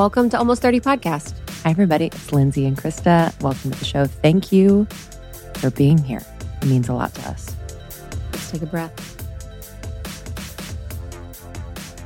Welcome 0.00 0.30
to 0.30 0.38
Almost 0.38 0.62
30 0.62 0.80
Podcast. 0.80 1.34
Hi, 1.62 1.68
everybody. 1.72 2.06
It's 2.06 2.32
Lindsay 2.32 2.64
and 2.64 2.74
Krista. 2.74 3.38
Welcome 3.42 3.70
to 3.72 3.78
the 3.78 3.84
show. 3.84 4.06
Thank 4.06 4.50
you 4.50 4.86
for 5.56 5.70
being 5.70 5.98
here. 5.98 6.22
It 6.62 6.68
means 6.68 6.88
a 6.88 6.94
lot 6.94 7.12
to 7.16 7.28
us. 7.28 7.54
Let's 8.32 8.50
take 8.50 8.62
a 8.62 8.66
breath. 8.66 8.96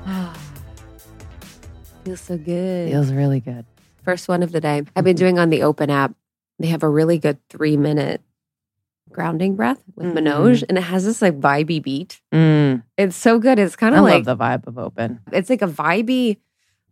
Feels 2.05 2.21
so 2.21 2.37
good. 2.37 2.91
Feels 2.91 3.13
really 3.13 3.39
good. 3.39 3.65
First 4.03 4.27
one 4.27 4.43
of 4.43 4.51
the 4.51 4.61
day. 4.61 4.83
I've 4.97 5.05
been 5.05 5.15
doing 5.15 5.39
on 5.39 5.51
the 5.51 5.63
Open 5.63 5.89
app. 5.89 6.15
They 6.59 6.67
have 6.67 6.83
a 6.83 6.89
really 6.89 7.19
good 7.19 7.39
three 7.49 7.77
minute 7.77 8.21
grounding 9.13 9.55
breath 9.55 9.81
with 9.95 10.07
Mhm. 10.09 10.15
Manoj, 10.19 10.65
and 10.69 10.77
it 10.79 10.83
has 10.83 11.05
this 11.05 11.23
like 11.23 11.39
vibey 11.39 11.81
beat. 11.81 12.21
Mm, 12.33 12.83
It's 12.99 13.15
so 13.15 13.39
good. 13.39 13.61
It's 13.61 13.77
kind 13.77 13.95
of 13.95 14.03
like 14.03 14.27
love 14.27 14.37
the 14.37 14.45
vibe 14.45 14.67
of 14.67 14.79
open. 14.79 15.21
it's 15.31 15.49
like 15.49 15.63
a 15.63 15.69
vibey 15.69 16.39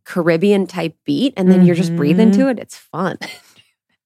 Caribbean 0.05 0.67
type 0.67 0.97
beat, 1.05 1.35
and 1.37 1.51
then 1.51 1.65
you're 1.67 1.75
just 1.77 1.95
breathing 1.97 2.31
Mhm. 2.31 2.35
to 2.37 2.49
it. 2.49 2.59
It's 2.59 2.77
fun. 2.77 3.19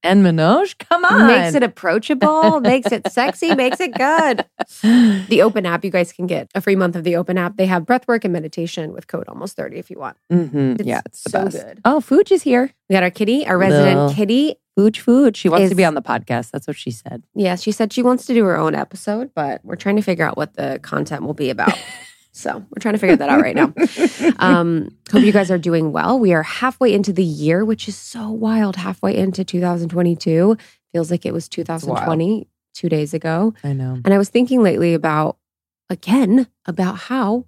And 0.03 0.25
Manoj, 0.25 0.79
come 0.79 1.05
on. 1.05 1.27
makes 1.27 1.57
it 1.57 1.65
approachable, 1.65 2.61
makes 2.61 2.93
it 2.93 3.11
sexy, 3.11 3.57
makes 3.57 3.81
it 3.81 3.93
good. 3.95 4.45
The 5.29 5.43
Open 5.43 5.67
app, 5.67 5.85
you 5.85 5.91
guys 5.91 6.13
can 6.13 6.29
get 6.29 6.49
a 6.55 6.61
free 6.61 6.77
month 6.77 6.95
of 6.95 7.03
the 7.03 7.17
Open 7.17 7.37
app. 7.37 7.57
They 7.57 7.67
have 7.67 7.83
breathwork 7.85 8.23
and 8.23 8.33
meditation 8.33 8.93
with 8.93 9.09
code 9.09 9.25
almost 9.27 9.57
30 9.57 9.79
if 9.79 9.91
you 9.91 9.99
want. 9.99 10.17
Mhm. 10.33 10.79
It's 10.79 10.87
Yeah, 10.87 11.01
it's 11.07 11.25
the 11.25 11.31
so 11.31 11.45
best. 11.47 11.57
good. 11.57 11.81
Oh, 11.85 11.99
Fuj 12.01 12.31
is 12.31 12.43
here. 12.43 12.71
We 12.89 12.93
got 12.95 13.03
our 13.03 13.11
kitty, 13.11 13.49
our 13.49 13.59
resident 13.59 13.97
Little- 13.99 14.15
kitty. 14.15 14.55
Fuj, 14.79 15.03
Fuj. 15.03 15.35
She 15.35 15.49
wants 15.49 15.71
to 15.71 15.75
be 15.75 15.85
on 15.85 15.95
the 15.95 16.03
podcast. 16.03 16.53
That's 16.53 16.69
what 16.69 16.77
she 16.77 16.93
said. 16.93 17.25
Yeah, 17.35 17.57
she 17.57 17.73
said 17.73 17.93
she 17.93 18.03
wants 18.05 18.27
to 18.27 18.35
do 18.35 18.45
her 18.45 18.57
own 18.57 18.77
episode, 18.77 19.31
but 19.35 19.61
we're 19.65 19.75
trying 19.75 19.97
to 19.97 20.03
figure 20.03 20.25
out 20.25 20.37
what 20.37 20.55
the 20.55 20.79
content 20.83 21.23
will 21.23 21.35
be 21.35 21.51
about. 21.51 21.77
so 22.37 22.59
we're 22.59 22.80
trying 22.80 22.95
to 22.95 22.98
figure 22.98 23.16
that 23.16 23.29
out 23.29 23.40
right 23.40 23.56
now. 23.56 23.73
Um, 24.38 24.96
hope 25.10 25.23
you 25.23 25.32
guys 25.32 25.51
are 25.51 25.59
doing 25.59 25.92
well. 25.92 26.18
We 26.18 26.34
are 26.34 26.42
halfway 26.42 26.92
into 26.92 27.12
the 27.12 27.24
year, 27.24 27.65
which 27.65 27.88
is 27.88 27.96
so 27.96 28.29
wild. 28.30 28.76
Halfway 28.76 29.16
into 29.16 29.45
2022. 29.45 30.57
Feels 30.92 31.10
like 31.10 31.24
it 31.24 31.32
was 31.32 31.48
2020 31.48 32.46
two 32.74 32.88
days 32.88 33.14
ago. 33.14 33.54
I 33.64 33.73
know. 33.73 34.01
And 34.04 34.12
I 34.12 34.18
was 34.18 34.29
thinking 34.29 34.62
lately 34.62 34.92
about, 34.95 35.38
again, 35.88 36.48
about 36.66 36.98
how 36.98 37.46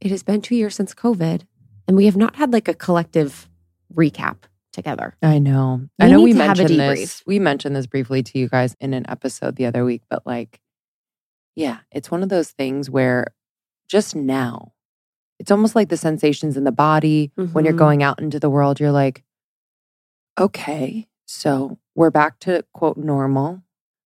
it 0.00 0.10
has 0.10 0.22
been 0.22 0.40
two 0.40 0.56
years 0.56 0.74
since 0.74 0.94
COVID 0.94 1.42
and 1.86 1.96
we 1.96 2.06
have 2.06 2.16
not 2.16 2.36
had 2.36 2.52
like 2.52 2.68
a 2.68 2.74
collective 2.74 3.48
recap 3.92 4.36
together. 4.72 5.16
I 5.22 5.38
know. 5.38 5.88
We 5.98 6.04
I 6.04 6.10
know 6.10 6.22
we 6.22 6.32
to 6.34 6.38
have 6.38 6.58
a 6.58 6.62
mentioned 6.62 6.80
this. 6.80 7.22
We 7.26 7.38
mentioned 7.38 7.74
this 7.74 7.86
briefly 7.86 8.22
to 8.22 8.38
you 8.38 8.48
guys 8.48 8.76
in 8.80 8.94
an 8.94 9.06
episode 9.08 9.56
the 9.56 9.66
other 9.66 9.84
week, 9.84 10.02
but 10.08 10.26
like, 10.26 10.60
yeah, 11.56 11.78
it's 11.90 12.10
one 12.10 12.22
of 12.22 12.28
those 12.28 12.50
things 12.50 12.88
where 12.88 13.26
just 13.88 14.14
now, 14.14 14.72
it's 15.38 15.50
almost 15.50 15.74
like 15.76 15.88
the 15.88 15.96
sensations 15.96 16.56
in 16.56 16.64
the 16.64 16.72
body 16.72 17.32
when 17.52 17.64
you're 17.64 17.74
Mhm. 17.74 17.78
going 17.78 18.02
out 18.02 18.20
into 18.20 18.38
the 18.40 18.50
world. 18.50 18.80
You're 18.80 18.92
like, 18.92 19.24
okay, 20.38 21.08
so 21.26 21.78
we're 21.94 22.10
back 22.10 22.38
to 22.40 22.64
quote 22.74 22.96
normal, 22.96 23.62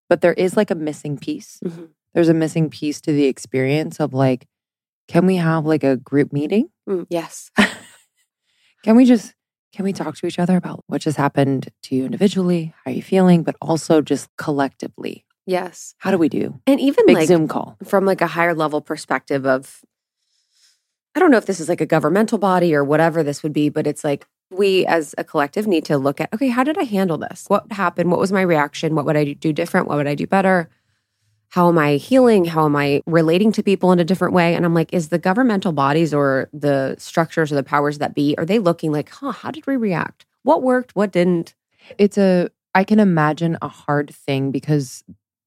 but 0.08 0.20
there 0.20 0.33
is 0.34 0.56
like 0.56 0.70
a 0.70 0.74
missing 0.74 1.19
piece. 1.19 1.58
Mhm. 1.64 1.89
There's 2.14 2.28
a 2.28 2.34
missing 2.34 2.70
piece 2.70 3.00
to 3.02 3.12
the 3.12 3.24
experience 3.24 3.98
of 4.00 4.12
like, 4.12 4.47
can 5.08 5.27
we 5.27 5.36
have 5.36 5.64
like 5.66 5.84
a 5.84 5.96
group 5.96 6.33
meeting? 6.33 6.70
Mm, 6.89 7.06
yes. 7.11 7.50
Can 8.83 8.96
we 8.96 9.05
just 9.05 9.34
can 9.72 9.84
we 9.84 9.92
talk 9.92 10.17
to 10.17 10.27
each 10.27 10.39
other 10.41 10.56
about 10.56 10.83
what 10.89 11.00
just 11.00 11.17
happened 11.17 11.69
to 11.84 11.94
you 11.94 12.05
individually? 12.05 12.74
How 12.84 12.91
are 12.91 12.94
you 12.94 13.00
feeling? 13.02 13.42
But 13.44 13.55
also 13.62 14.02
just 14.02 14.28
collectively. 14.36 15.24
Yes. 15.47 15.95
How 15.98 16.11
do 16.11 16.19
we 16.19 16.29
do? 16.29 16.61
And 16.67 16.81
even 16.81 17.07
Big 17.07 17.17
like 17.17 17.29
Zoom 17.29 17.48
call. 17.48 17.77
from 17.85 18.05
like 18.05 18.21
a 18.21 18.27
higher 18.29 18.55
level 18.55 18.81
perspective 18.81 19.47
of 19.47 19.85
I 21.15 21.21
don't 21.21 21.31
know 21.31 21.37
if 21.37 21.47
this 21.47 21.61
is 21.61 21.69
like 21.69 21.81
a 21.81 21.87
governmental 21.87 22.39
body 22.39 22.75
or 22.75 22.85
whatever 22.85 23.23
this 23.23 23.42
would 23.42 23.52
be, 23.52 23.69
but 23.69 23.86
it's 23.86 24.05
like 24.05 24.27
we 24.51 24.86
as 24.86 25.14
a 25.19 25.25
collective 25.25 25.67
need 25.67 25.85
to 25.86 25.98
look 25.98 26.20
at 26.20 26.33
okay, 26.33 26.48
how 26.48 26.64
did 26.64 26.79
I 26.79 26.85
handle 26.85 27.19
this? 27.19 27.45
What 27.48 27.70
happened? 27.73 28.11
What 28.11 28.20
was 28.20 28.33
my 28.33 28.42
reaction? 28.42 28.95
What 28.95 29.05
would 29.07 29.17
I 29.17 29.33
do 29.33 29.52
different? 29.52 29.89
What 29.89 29.97
would 29.97 30.07
I 30.07 30.14
do 30.14 30.27
better? 30.27 30.69
How 31.48 31.69
am 31.69 31.77
I 31.77 31.97
healing? 31.97 32.47
How 32.47 32.64
am 32.64 32.77
I 32.77 33.02
relating 33.05 33.52
to 33.52 33.63
people 33.63 33.92
in 33.92 33.98
a 33.98 34.05
different 34.05 34.33
way? 34.33 34.55
And 34.55 34.64
I'm 34.64 34.73
like, 34.73 34.91
is 34.95 35.11
the 35.11 35.19
governmental 35.19 35.73
bodies 35.73 36.14
or 36.14 36.48
the 36.55 36.97
structures 36.98 37.52
or 37.52 37.57
the 37.57 37.63
powers 37.63 37.98
that 37.98 38.14
be, 38.14 38.35
are 38.39 38.47
they 38.47 38.58
looking 38.58 38.91
like, 38.91 39.11
huh, 39.11 39.33
how 39.33 39.51
did 39.51 39.67
we 39.67 39.77
react? 39.77 40.25
What 40.45 40.63
worked? 40.63 40.97
What 40.97 41.13
didn't? 41.13 41.55
It's 41.98 42.17
a 42.17 42.48
I 42.75 42.85
can 42.85 43.01
imagine 43.01 43.58
a 43.61 43.69
hard 43.69 44.14
thing 44.14 44.51
because 44.51 45.05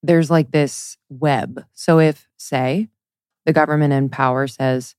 there's 0.07 0.29
like 0.31 0.51
this 0.51 0.97
web. 1.09 1.65
So 1.73 1.99
if 1.99 2.27
say 2.37 2.89
the 3.45 3.53
government 3.53 3.93
in 3.93 4.09
power 4.09 4.47
says, 4.47 4.95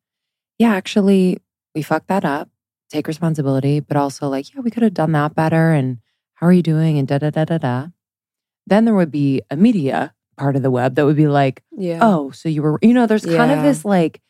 yeah, 0.59 0.75
actually 0.75 1.39
we 1.75 1.83
fucked 1.83 2.09
that 2.09 2.25
up, 2.25 2.49
take 2.91 3.07
responsibility, 3.09 3.81
but 3.81 3.97
also 3.97 4.29
like, 4.29 4.55
yeah, 4.55 4.61
we 4.61 4.71
could 4.71 4.83
have 4.83 4.95
done 4.95 5.13
that 5.13 5.35
better 5.35 5.73
and 5.73 5.99
how 6.35 6.47
are 6.47 6.53
you 6.53 6.63
doing 6.63 6.99
and 6.99 7.07
da 7.09 7.19
da 7.19 7.31
da 7.31 7.45
da 7.45 7.59
da. 7.59 7.87
Then 8.67 8.85
there 8.85 8.95
would 8.95 9.11
be 9.11 9.43
a 9.51 9.57
media 9.57 10.15
part 10.37 10.57
of 10.57 10.63
the 10.63 10.71
web 10.71 10.95
that 10.97 11.05
would 11.07 11.17
be 11.17 11.29
like, 11.29 11.63
Yeah. 11.73 11.99
oh, 12.03 12.31
so 12.31 12.49
you 12.49 12.63
were, 12.63 12.79
you 12.83 12.93
know, 12.95 13.07
there's 13.07 13.25
kind 13.25 13.53
of 13.53 13.63
this 13.63 13.85
like, 13.85 14.21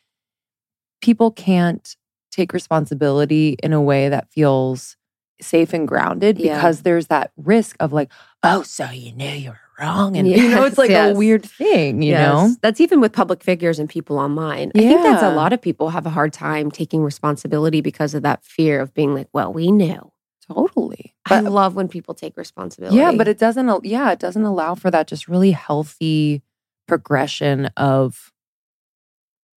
people 1.01 1.31
can't 1.31 1.95
take 2.31 2.53
responsibility 2.53 3.55
in 3.63 3.73
a 3.73 3.81
way 3.81 4.09
that 4.09 4.29
feels 4.31 4.95
safe 5.41 5.73
and 5.73 5.87
grounded 5.87 6.37
Yeah. 6.39 6.55
because 6.55 6.81
there's 6.81 7.07
that 7.07 7.31
risk 7.37 7.75
of 7.79 7.93
like, 7.93 8.11
oh, 8.43 8.63
so 8.63 8.85
you 8.89 9.11
knew 9.13 9.29
you 9.29 9.49
were 9.51 9.59
wrong. 9.79 10.17
And, 10.17 10.27
you 10.27 10.49
know, 10.49 10.63
it's 10.65 10.77
like 10.77 10.89
yes. 10.89 11.15
a 11.15 11.17
weird 11.17 11.43
thing, 11.45 12.01
you 12.01 12.11
Yes. 12.11 12.27
know? 12.27 12.55
That's 12.61 12.81
even 12.81 12.99
with 13.01 13.13
public 13.13 13.43
figures 13.43 13.79
and 13.79 13.89
people 13.89 14.17
online. 14.19 14.71
I 14.75 14.79
think 14.79 15.03
that's 15.03 15.23
a 15.23 15.33
lot 15.33 15.53
of 15.53 15.61
people 15.61 15.89
have 15.89 16.05
a 16.05 16.09
hard 16.09 16.33
time 16.33 16.71
taking 16.71 17.03
responsibility 17.03 17.81
because 17.81 18.13
of 18.13 18.23
that 18.23 18.43
fear 18.43 18.79
of 18.81 18.93
being 18.93 19.13
like, 19.13 19.27
well, 19.33 19.51
we 19.53 19.71
knew. 19.71 20.11
Totally. 20.51 21.13
I 21.25 21.41
love 21.41 21.75
when 21.75 21.89
people 21.89 22.13
take 22.13 22.37
responsibility. 22.37 22.97
yeah, 22.97 23.11
but 23.11 23.27
it 23.27 23.37
doesn't, 23.37 23.85
yeah, 23.85 24.11
it 24.11 24.19
doesn't 24.19 24.43
allow 24.45 24.75
for 24.75 24.89
that 24.91 25.07
just 25.07 25.27
really 25.27 25.51
healthy 25.51 26.41
progression 26.87 27.65
of 27.75 28.31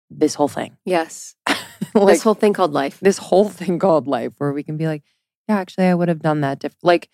this 0.09 0.35
whole 0.35 0.47
thing. 0.47 0.77
yes. 0.85 1.35
like, 1.93 2.07
this 2.07 2.23
whole 2.23 2.33
thing 2.33 2.53
called 2.53 2.71
life. 2.71 2.99
this 3.01 3.17
whole 3.17 3.49
thing 3.49 3.77
called 3.79 4.07
life 4.07 4.31
where 4.37 4.53
we 4.53 4.63
can 4.63 4.77
be 4.77 4.87
like, 4.87 5.03
yeah, 5.49 5.57
actually, 5.57 5.85
I 5.87 5.93
would 5.93 6.07
have 6.07 6.21
done 6.21 6.41
that. 6.41 6.59
Diff-. 6.59 6.75
Like, 6.81 7.09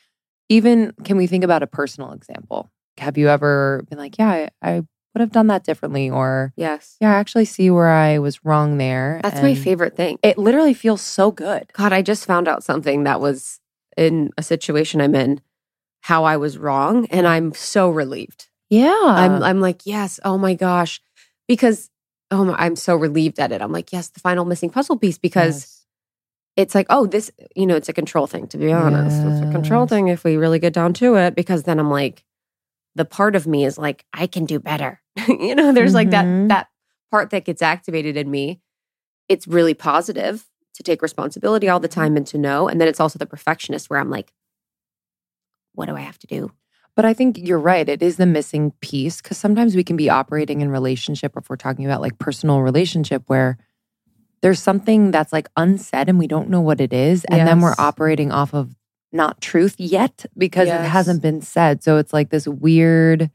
even 0.49 0.93
can 1.03 1.17
we 1.17 1.25
think 1.27 1.43
about 1.43 1.63
a 1.63 1.67
personal 1.67 2.11
example? 2.11 2.69
Have 2.97 3.17
you 3.17 3.29
ever 3.29 3.83
been 3.89 3.97
like, 3.97 4.17
yeah, 4.17 4.29
I, 4.29 4.49
I 4.61 4.75
would 5.13 5.19
have 5.19 5.31
done 5.31 5.47
that 5.47 5.63
differently? 5.63 6.09
Or, 6.09 6.53
Yes. 6.55 6.95
yeah, 6.99 7.11
I 7.11 7.15
actually 7.15 7.45
see 7.45 7.69
where 7.69 7.89
I 7.89 8.19
was 8.19 8.43
wrong 8.45 8.77
there. 8.77 9.19
That's 9.23 9.41
my 9.41 9.55
favorite 9.55 9.95
thing. 9.95 10.19
It 10.23 10.37
literally 10.37 10.73
feels 10.73 11.01
so 11.01 11.31
good. 11.31 11.71
God, 11.73 11.93
I 11.93 12.01
just 12.01 12.25
found 12.25 12.47
out 12.47 12.63
something 12.63 13.03
that 13.03 13.19
was 13.19 13.59
in 13.97 14.31
a 14.37 14.43
situation 14.43 15.01
I'm 15.01 15.15
in, 15.15 15.41
how 16.01 16.23
I 16.23 16.37
was 16.37 16.57
wrong. 16.57 17.05
And 17.11 17.27
I'm 17.27 17.53
so 17.53 17.89
relieved. 17.89 18.47
Yeah. 18.69 18.91
I'm 19.05 19.43
I'm 19.43 19.61
like, 19.61 19.85
yes, 19.85 20.19
oh 20.25 20.37
my 20.37 20.55
gosh. 20.55 20.99
Because 21.47 21.89
oh 22.31 22.45
my, 22.45 22.55
I'm 22.55 22.75
so 22.75 22.95
relieved 22.95 23.39
at 23.39 23.51
it. 23.51 23.61
I'm 23.61 23.71
like, 23.71 23.91
yes, 23.93 24.09
the 24.09 24.19
final 24.19 24.45
missing 24.45 24.69
puzzle 24.71 24.97
piece 24.97 25.17
because 25.19 25.85
it's 26.55 26.73
like, 26.75 26.87
oh, 26.89 27.05
this, 27.05 27.31
you 27.55 27.65
know, 27.65 27.75
it's 27.75 27.89
a 27.89 27.93
control 27.93 28.27
thing, 28.27 28.47
to 28.47 28.57
be 28.57 28.71
honest. 28.71 29.23
It's 29.23 29.39
a 29.41 29.51
control 29.51 29.87
thing 29.87 30.07
if 30.07 30.23
we 30.23 30.37
really 30.37 30.59
get 30.59 30.73
down 30.73 30.93
to 30.95 31.15
it, 31.15 31.35
because 31.35 31.63
then 31.63 31.79
I'm 31.79 31.89
like, 31.89 32.23
the 32.95 33.05
part 33.05 33.35
of 33.35 33.47
me 33.47 33.65
is 33.65 33.77
like, 33.77 34.05
I 34.13 34.27
can 34.27 34.45
do 34.45 34.59
better. 34.59 35.01
you 35.27 35.55
know, 35.55 35.71
there's 35.73 35.93
like 35.93 36.11
that 36.11 36.25
Mhm. 36.25 36.49
that 36.49 36.67
part 37.11 37.29
that 37.31 37.45
gets 37.45 37.61
activated 37.61 38.17
in 38.17 38.29
me. 38.29 38.61
It's 39.29 39.47
really 39.47 39.73
positive 39.73 40.45
to 40.75 40.83
take 40.83 41.01
responsibility 41.01 41.69
all 41.69 41.79
the 41.79 41.87
time 41.87 42.17
and 42.17 42.25
to 42.27 42.37
know. 42.37 42.67
And 42.67 42.81
then 42.81 42.87
it's 42.87 42.99
also 42.99 43.19
the 43.19 43.25
perfectionist 43.25 43.89
where 43.89 43.99
I'm 43.99 44.09
like, 44.09 44.33
what 45.73 45.87
do 45.87 45.95
I 45.95 46.01
have 46.01 46.19
to 46.19 46.27
do? 46.27 46.51
But 46.95 47.05
I 47.05 47.13
think 47.13 47.37
you're 47.39 47.59
right. 47.59 47.87
It 47.89 48.03
is 48.03 48.17
the 48.17 48.25
missing 48.25 48.71
piece 48.81 49.21
because 49.21 49.37
sometimes 49.37 49.75
we 49.75 49.83
can 49.83 49.97
be 49.97 50.09
operating 50.09 50.61
in 50.61 50.69
relationship, 50.69 51.35
or 51.35 51.39
if 51.39 51.49
we're 51.49 51.55
talking 51.55 51.85
about 51.85 52.01
like 52.01 52.19
personal 52.19 52.61
relationship, 52.61 53.23
where 53.27 53.57
there's 54.41 54.59
something 54.61 55.09
that's 55.09 55.33
like 55.33 55.47
unsaid 55.57 56.09
and 56.09 56.19
we 56.19 56.27
don't 56.27 56.49
know 56.49 56.61
what 56.61 56.79
it 56.81 56.93
is. 56.93 57.25
And 57.25 57.47
then 57.47 57.61
we're 57.61 57.73
operating 57.79 58.31
off 58.31 58.53
of 58.53 58.75
not 59.13 59.39
truth 59.41 59.75
yet 59.79 60.25
because 60.37 60.67
Yes. 60.67 60.83
it 60.85 60.89
hasn't 60.89 61.21
been 61.21 61.41
said. 61.41 61.83
So 61.83 61.97
it's 61.97 62.11
like 62.13 62.29
this 62.29 62.47
weird, 62.47 63.29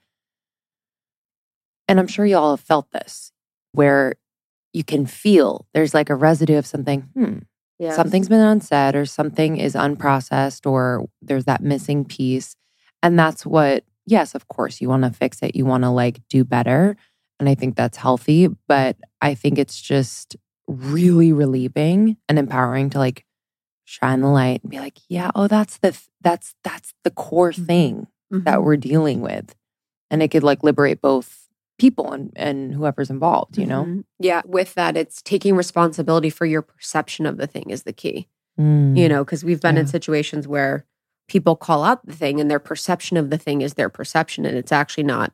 and 1.87 1.99
I'm 1.99 2.07
sure 2.07 2.27
you 2.27 2.37
all 2.37 2.57
have 2.57 2.61
felt 2.65 2.91
this 2.91 3.33
where 3.73 4.15
you 4.73 4.85
can 4.85 5.07
feel 5.07 5.67
there's 5.75 5.95
like 5.95 6.11
a 6.11 6.15
residue 6.15 6.59
of 6.59 6.67
something, 6.67 7.03
hmm, 7.15 7.39
Yeah. 7.79 7.95
something's 7.97 8.29
been 8.29 8.41
unsaid 8.41 8.95
or 8.97 9.07
something 9.07 9.57
is 9.57 9.75
unprocessed 9.75 10.71
or 10.71 11.07
there's 11.23 11.45
that 11.47 11.63
missing 11.63 12.05
piece 12.05 12.55
and 13.03 13.19
that's 13.19 13.47
what 13.47 13.85
yes 14.07 14.35
of 14.35 14.49
course 14.49 14.81
you 14.81 14.89
want 14.89 15.05
to 15.05 15.11
fix 15.11 15.41
it 15.43 15.55
you 15.55 15.65
want 15.65 15.85
to 15.85 15.91
like 15.91 16.19
do 16.29 16.43
better 16.45 16.97
and 17.39 17.49
i 17.49 17.55
think 17.55 17.77
that's 17.77 17.97
healthy 17.97 18.49
but 18.67 18.97
i 19.23 19.33
think 19.35 19.59
it's 19.59 19.81
just 19.81 20.37
really 20.67 21.33
relieving 21.33 22.17
and 22.29 22.39
empowering 22.39 22.91
to 22.91 22.99
like 22.99 23.25
shine 23.89 24.21
the 24.21 24.29
light 24.29 24.63
and 24.63 24.71
be 24.71 24.79
like 24.79 24.99
yeah 25.09 25.31
oh 25.35 25.49
that's 25.49 25.79
the 25.79 25.93
th- 25.93 26.09
that's 26.21 26.55
that's 26.63 26.93
the 27.05 27.11
core 27.11 27.53
Mhm. 27.53 27.67
thing 27.67 28.07
that 28.31 28.59
Mhm. 28.59 28.63
we're 28.65 28.77
dealing 28.77 29.21
with 29.23 29.55
and 30.11 30.23
it 30.23 30.29
could 30.31 30.43
like 30.43 30.63
liberate 30.63 31.01
both 31.01 31.49
people 31.79 32.13
and 32.13 32.31
and 32.37 32.75
whoever's 32.75 33.09
involved 33.09 33.57
you 33.57 33.65
know 33.67 33.85
Mhm. 33.85 34.05
Yeah. 34.19 34.43
With 34.45 34.75
that, 34.75 34.97
it's 34.97 35.23
taking 35.23 35.55
responsibility 35.57 36.29
for 36.29 36.45
your 36.45 36.61
perception 36.61 37.25
of 37.25 37.37
the 37.39 37.47
thing 37.47 37.71
is 37.71 37.85
the 37.85 37.93
key. 37.93 38.29
Mm. 38.61 38.97
you 38.99 39.09
know, 39.09 39.25
because 39.25 39.45
we've 39.45 39.61
been 39.61 39.79
in 39.79 39.87
situations 39.87 40.49
where 40.49 40.85
people 41.29 41.55
call 41.55 41.85
out 41.85 42.05
the 42.05 42.13
thing 42.13 42.41
and 42.41 42.51
their 42.51 42.59
perception 42.59 43.17
of 43.17 43.31
the 43.31 43.39
thing 43.39 43.63
is 43.63 43.75
their 43.75 43.89
perception 43.89 44.45
and 44.45 44.57
it's 44.57 44.73
actually 44.73 45.05
not 45.05 45.33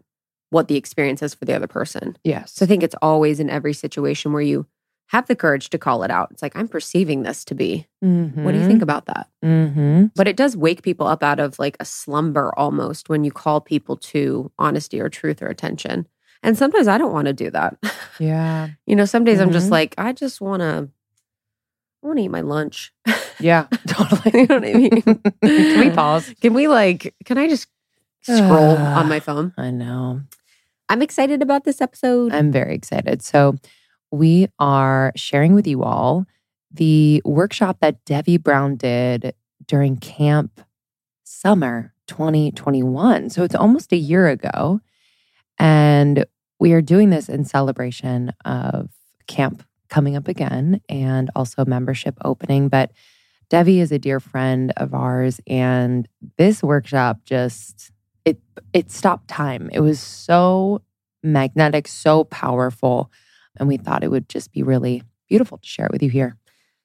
what 0.51 0.69
the 0.69 0.77
experience 0.77 1.23
is 1.23 1.33
for 1.33 1.47
the 1.47 1.55
other 1.57 1.67
person. 1.67 2.19
Yes. 2.23 2.53
So 2.53 2.67
I 2.67 2.69
think 2.69 2.83
it's 2.83 2.95
always 3.01 3.41
in 3.41 3.49
every 3.49 3.73
situation 3.73 4.33
where 4.35 4.43
you 4.43 4.67
have 5.09 5.27
the 5.27 5.37
courage 5.37 5.71
to 5.71 5.79
call 5.79 6.03
it 6.03 6.11
out. 6.11 6.29
It's 6.31 6.43
like, 6.43 6.57
I'm 6.57 6.67
perceiving 6.69 7.23
this 7.23 7.45
to 7.47 7.55
be. 7.55 7.87
What 8.01 8.53
do 8.53 8.59
you 8.59 8.67
think 8.67 8.83
about 8.83 9.07
that? 9.07 9.29
Mm-hmm. 9.45 10.07
But 10.17 10.27
it 10.29 10.37
does 10.37 10.57
wake 10.57 10.83
people 10.83 11.07
up 11.07 11.23
out 11.23 11.39
of 11.41 11.59
like 11.59 11.77
a 11.81 11.85
slumber 11.85 12.53
almost 12.57 13.09
when 13.09 13.23
you 13.25 13.31
call 13.31 13.61
people 13.61 13.97
to 13.99 14.51
honesty 14.59 15.01
or 15.01 15.09
truth 15.09 15.41
or 15.43 15.47
attention. 15.47 16.07
And 16.43 16.57
sometimes 16.59 16.89
I 16.89 16.99
don't 16.99 17.13
want 17.13 17.27
to 17.27 17.33
do 17.33 17.51
that. 17.51 17.77
Yeah. 18.21 18.69
you 18.87 18.95
know, 18.97 19.05
some 19.07 19.25
days 19.25 19.41
I'm 19.41 19.51
just 19.53 19.69
Mhm. 19.69 19.73
like, 19.73 19.95
I 19.99 20.13
just 20.13 20.41
want 20.41 20.61
to, 20.61 20.89
I 22.03 22.07
want 22.07 22.19
to 22.19 22.25
eat 22.25 22.29
my 22.29 22.41
lunch. 22.43 22.93
Yeah. 23.41 23.67
Totally. 23.89 24.43
you 24.43 24.47
know 24.47 24.55
what 24.61 24.65
I 24.65 24.73
mean? 24.75 25.03
Can 25.43 25.81
we 25.81 25.91
pause? 25.91 26.33
Can 26.41 26.55
we 26.55 26.69
like, 26.69 27.13
can 27.25 27.37
I 27.37 27.49
just 27.49 27.67
scroll 28.23 28.77
on 28.77 29.09
my 29.09 29.19
phone? 29.29 29.53
I 29.59 29.71
know. 29.73 30.21
I'm 30.89 31.03
excited 31.03 31.43
about 31.43 31.65
this 31.65 31.81
episode. 31.81 32.33
I'm 32.33 32.53
very 32.53 32.75
excited. 32.77 33.23
So, 33.23 33.57
we 34.15 34.49
are 34.59 35.13
sharing 35.17 35.55
with 35.55 35.67
you 35.67 35.83
all 35.83 36.27
the 36.71 37.23
workshop 37.25 37.79
that 37.81 38.05
Devi 38.05 38.37
Brown 38.37 38.77
did 38.77 39.35
during 39.67 39.97
camp 39.97 40.61
summer 41.25 41.93
2021. 42.07 43.31
So, 43.31 43.45
it's 43.45 43.55
almost 43.55 43.93
a 43.93 43.97
year 43.97 44.29
ago. 44.29 44.81
And 45.59 46.25
we 46.59 46.73
are 46.73 46.83
doing 46.83 47.11
this 47.11 47.29
in 47.29 47.45
celebration 47.45 48.33
of 48.45 48.91
camp 49.27 49.65
coming 49.89 50.17
up 50.17 50.29
again 50.29 50.81
and 50.89 51.31
also 51.37 51.65
membership 51.65 52.17
opening. 52.25 52.69
But 52.69 52.91
Devi 53.51 53.81
is 53.81 53.93
a 53.93 53.99
dear 53.99 54.21
friend 54.21 54.73
of 54.77 54.95
ours. 54.95 55.41
And 55.47 56.09
this 56.39 56.63
workshop 56.63 57.21
just, 57.25 57.93
it, 58.25 58.39
it 58.73 58.91
stopped 58.91 59.29
time. 59.29 59.71
It 59.73 59.81
was 59.81 60.01
so 60.01 60.83
magnetic, 61.23 61.89
so 61.89 62.25
powerful. 62.25 63.11
And 63.59 63.69
we 63.69 63.77
thought 63.77 64.05
it 64.05 64.11
would 64.11 64.29
just 64.29 64.53
be 64.53 64.63
really 64.63 65.03
beautiful 65.29 65.59
to 65.59 65.67
share 65.67 65.87
it 65.87 65.93
with 65.93 66.03
you 66.03 66.11
here. 66.11 66.37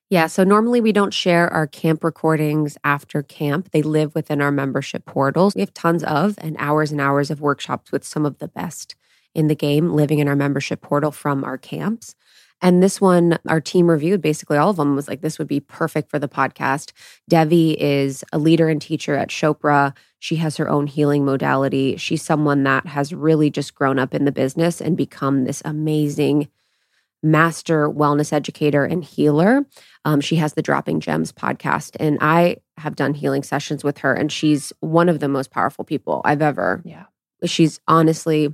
Yeah. 0.10 0.26
So 0.26 0.44
normally 0.44 0.82
we 0.82 0.92
don't 0.92 1.14
share 1.14 1.52
our 1.54 1.68
camp 1.68 2.04
recordings 2.04 2.78
after 2.84 3.22
camp. 3.22 3.70
They 3.72 3.84
live 3.84 4.16
within 4.16 4.42
our 4.42 4.52
membership 4.52 5.06
portals. 5.06 5.54
We 5.54 5.62
have 5.62 5.74
tons 5.74 6.04
of 6.04 6.36
and 6.40 6.56
hours 6.58 6.92
and 6.92 7.00
hours 7.00 7.30
of 7.30 7.42
workshops 7.42 7.92
with 7.92 8.04
some 8.04 8.26
of 8.26 8.40
the 8.40 8.48
best 8.48 8.96
in 9.36 9.48
the 9.48 9.56
game 9.56 9.94
living 9.94 10.18
in 10.18 10.28
our 10.28 10.36
membership 10.36 10.82
portal 10.82 11.12
from 11.12 11.44
our 11.44 11.58
camps. 11.60 12.16
And 12.62 12.84
this 12.84 13.00
one, 13.00 13.38
our 13.48 13.62
team 13.62 13.90
reviewed 13.90 14.22
basically 14.22 14.58
all 14.58 14.72
of 14.72 14.76
them, 14.76 14.96
was 14.96 15.08
like, 15.08 15.22
this 15.22 15.40
would 15.40 15.48
be 15.48 15.62
perfect 15.62 16.10
for 16.10 16.20
the 16.20 16.28
podcast. 16.28 16.92
Devi 17.30 17.80
is 17.80 18.24
a 18.34 18.40
leader 18.40 18.68
and 18.68 18.82
teacher 18.82 19.16
at 19.16 19.30
Chopra. 19.30 19.96
She 20.18 20.38
has 20.38 20.58
her 20.58 20.68
own 20.68 20.88
healing 20.88 21.24
modality. 21.24 21.96
She's 21.96 22.22
someone 22.22 22.64
that 22.64 22.86
has 22.88 23.14
really 23.14 23.50
just 23.50 23.76
grown 23.76 23.98
up 23.98 24.14
in 24.14 24.26
the 24.26 24.32
business 24.32 24.82
and 24.82 24.98
become 24.98 25.46
this 25.46 25.62
amazing 25.64 26.50
master 27.22 27.90
wellness 27.90 28.32
educator 28.32 28.86
and 28.86 29.04
healer. 29.04 29.66
Um, 30.06 30.22
she 30.22 30.38
has 30.38 30.54
the 30.54 30.62
Dropping 30.62 31.00
Gems 31.00 31.32
podcast, 31.32 31.96
and 32.00 32.18
I 32.22 32.58
have 32.78 32.96
done 32.96 33.14
healing 33.14 33.44
sessions 33.44 33.84
with 33.84 34.00
her, 34.00 34.14
and 34.14 34.32
she's 34.32 34.72
one 34.80 35.10
of 35.10 35.20
the 35.20 35.28
most 35.28 35.52
powerful 35.52 35.84
people 35.84 36.22
I've 36.24 36.42
ever. 36.42 36.82
Yeah. 36.86 37.06
She's 37.46 37.80
honestly 37.88 38.54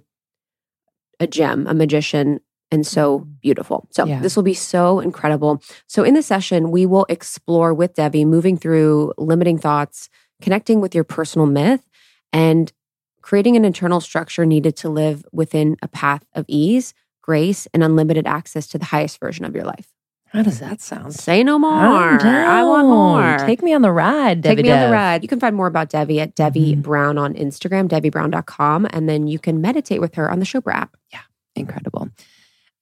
a 1.19 1.27
gem, 1.27 1.67
a 1.67 1.73
magician, 1.73 2.39
and 2.71 2.85
so 2.85 3.19
beautiful. 3.19 3.87
So 3.91 4.05
Yeah. 4.05 4.19
this 4.21 4.35
will 4.35 4.43
be 4.43 4.53
so 4.55 4.99
incredible. 4.99 5.61
So 5.87 6.03
in 6.03 6.13
the 6.15 6.23
session, 6.23 6.71
we 6.71 6.85
will 6.85 7.05
explore 7.09 7.73
with 7.73 7.93
Devi, 7.93 8.25
moving 8.25 8.57
through 8.57 9.13
limiting 9.17 9.57
thoughts, 9.57 10.09
connecting 10.41 10.81
with 10.81 10.93
your 10.93 11.03
personal 11.03 11.45
myth, 11.45 11.87
and 12.33 12.73
creating 13.21 13.55
an 13.55 13.65
internal 13.65 14.01
structure 14.01 14.45
needed 14.45 14.75
to 14.77 14.89
live 14.89 15.23
within 15.31 15.77
a 15.81 15.87
path 15.87 16.25
of 16.33 16.45
ease, 16.47 16.93
grace, 17.25 17.67
and 17.73 17.83
unlimited 17.83 18.27
access 18.27 18.67
to 18.67 18.77
the 18.77 18.85
highest 18.85 19.19
version 19.19 19.45
of 19.45 19.55
your 19.55 19.63
life. 19.63 19.87
How 20.27 20.43
does 20.43 20.59
that 20.59 20.79
sound? 20.81 21.15
Say 21.15 21.43
no 21.43 21.57
more. 21.57 21.71
I'm 21.71 22.67
want 22.67 22.87
more. 22.87 23.47
Take 23.47 23.63
me 23.63 23.73
on 23.73 23.81
the 23.81 23.91
ride, 23.91 24.41
Devi. 24.41 24.57
Take 24.57 24.65
me 24.65 24.71
on 24.71 24.89
the 24.89 24.93
ride. 24.93 25.23
You 25.23 25.29
can 25.29 25.39
find 25.39 25.55
more 25.55 25.67
about 25.67 25.89
Devi 25.89 26.19
at 26.19 26.35
Devi 26.35 26.75
Mhm. 26.75 26.81
Brown 26.81 27.17
on 27.17 27.33
Instagram, 27.33 27.87
DeviBrown.com, 27.87 28.87
and 28.91 29.07
then 29.09 29.27
you 29.27 29.39
can 29.39 29.61
meditate 29.61 30.01
with 30.01 30.15
her 30.15 30.29
on 30.29 30.39
the 30.39 30.45
Chopra 30.45 30.73
app. 30.73 30.97
Yeah, 31.11 31.21
incredible. 31.55 32.09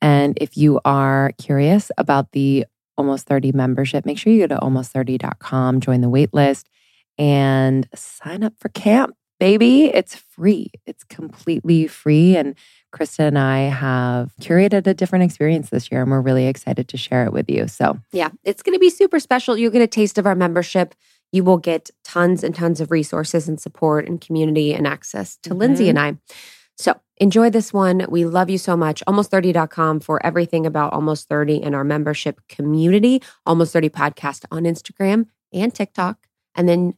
And 0.02 0.38
if 0.42 0.58
you 0.58 0.82
are 0.84 1.32
curious 1.38 1.92
about 1.98 2.32
the 2.32 2.66
Almost 2.96 3.26
30 3.26 3.52
membership, 3.52 4.06
make 4.06 4.20
sure 4.20 4.32
you 4.32 4.48
go 4.48 4.56
to 4.56 4.62
almost30.com, 4.62 5.80
join 5.80 6.02
the 6.02 6.10
wait 6.10 6.32
list, 6.32 6.70
and 7.18 7.88
sign 7.96 8.44
up 8.44 8.54
for 8.60 8.70
camp, 8.70 9.16
baby. 9.40 9.86
It's 9.86 10.16
free. 10.16 10.70
It's 10.86 11.04
completely 11.04 11.88
free. 11.88 12.38
And 12.38 12.56
Krista 12.94 13.20
and 13.20 13.38
I 13.40 13.62
have 13.62 14.34
curated 14.40 14.88
a 14.88 14.94
different 14.94 15.26
experience 15.26 15.70
this 15.70 15.92
year, 15.92 16.02
and 16.04 16.12
we're 16.12 16.22
really 16.22 16.48
excited 16.48 16.88
to 16.90 16.98
share 16.98 17.26
it 17.26 17.34
with 17.34 17.50
you. 17.50 17.68
So, 17.68 18.00
Yeah, 18.12 18.30
it's 18.44 18.62
going 18.62 18.74
to 18.76 18.80
be 18.80 18.90
super 18.90 19.20
special. 19.20 19.58
You'll 19.58 19.72
get 19.72 19.82
a 19.82 19.88
taste 19.88 20.18
of 20.18 20.26
our 20.26 20.36
membership. 20.36 20.94
You 21.32 21.44
will 21.44 21.58
get 21.58 21.90
tons 22.04 22.44
and 22.44 22.54
tons 22.56 22.80
of 22.80 22.92
resources 22.92 23.48
and 23.50 23.60
support 23.60 24.08
and 24.08 24.22
community 24.22 24.74
and 24.74 24.86
access 24.86 25.38
to 25.44 25.54
Lindsay 25.54 25.86
Mhm. 25.86 25.90
and 25.90 26.00
I. 26.00 26.18
So 26.78 26.94
enjoy 27.18 27.50
this 27.50 27.74
one. 27.74 28.06
We 28.10 28.26
love 28.26 28.50
you 28.50 28.58
so 28.58 28.78
much. 28.78 29.04
Almost30.com 29.08 30.00
for 30.00 30.24
everything 30.26 30.66
about 30.66 30.94
Almost 30.94 31.28
30 31.30 31.62
and 31.64 31.74
our 31.76 31.84
membership 31.84 32.40
community. 32.48 33.22
Almost 33.46 33.74
30 33.74 33.90
podcast 33.90 34.46
on 34.52 34.64
Instagram 34.64 35.26
and 35.52 35.74
TikTok. 35.74 36.28
And 36.56 36.70
then 36.70 36.94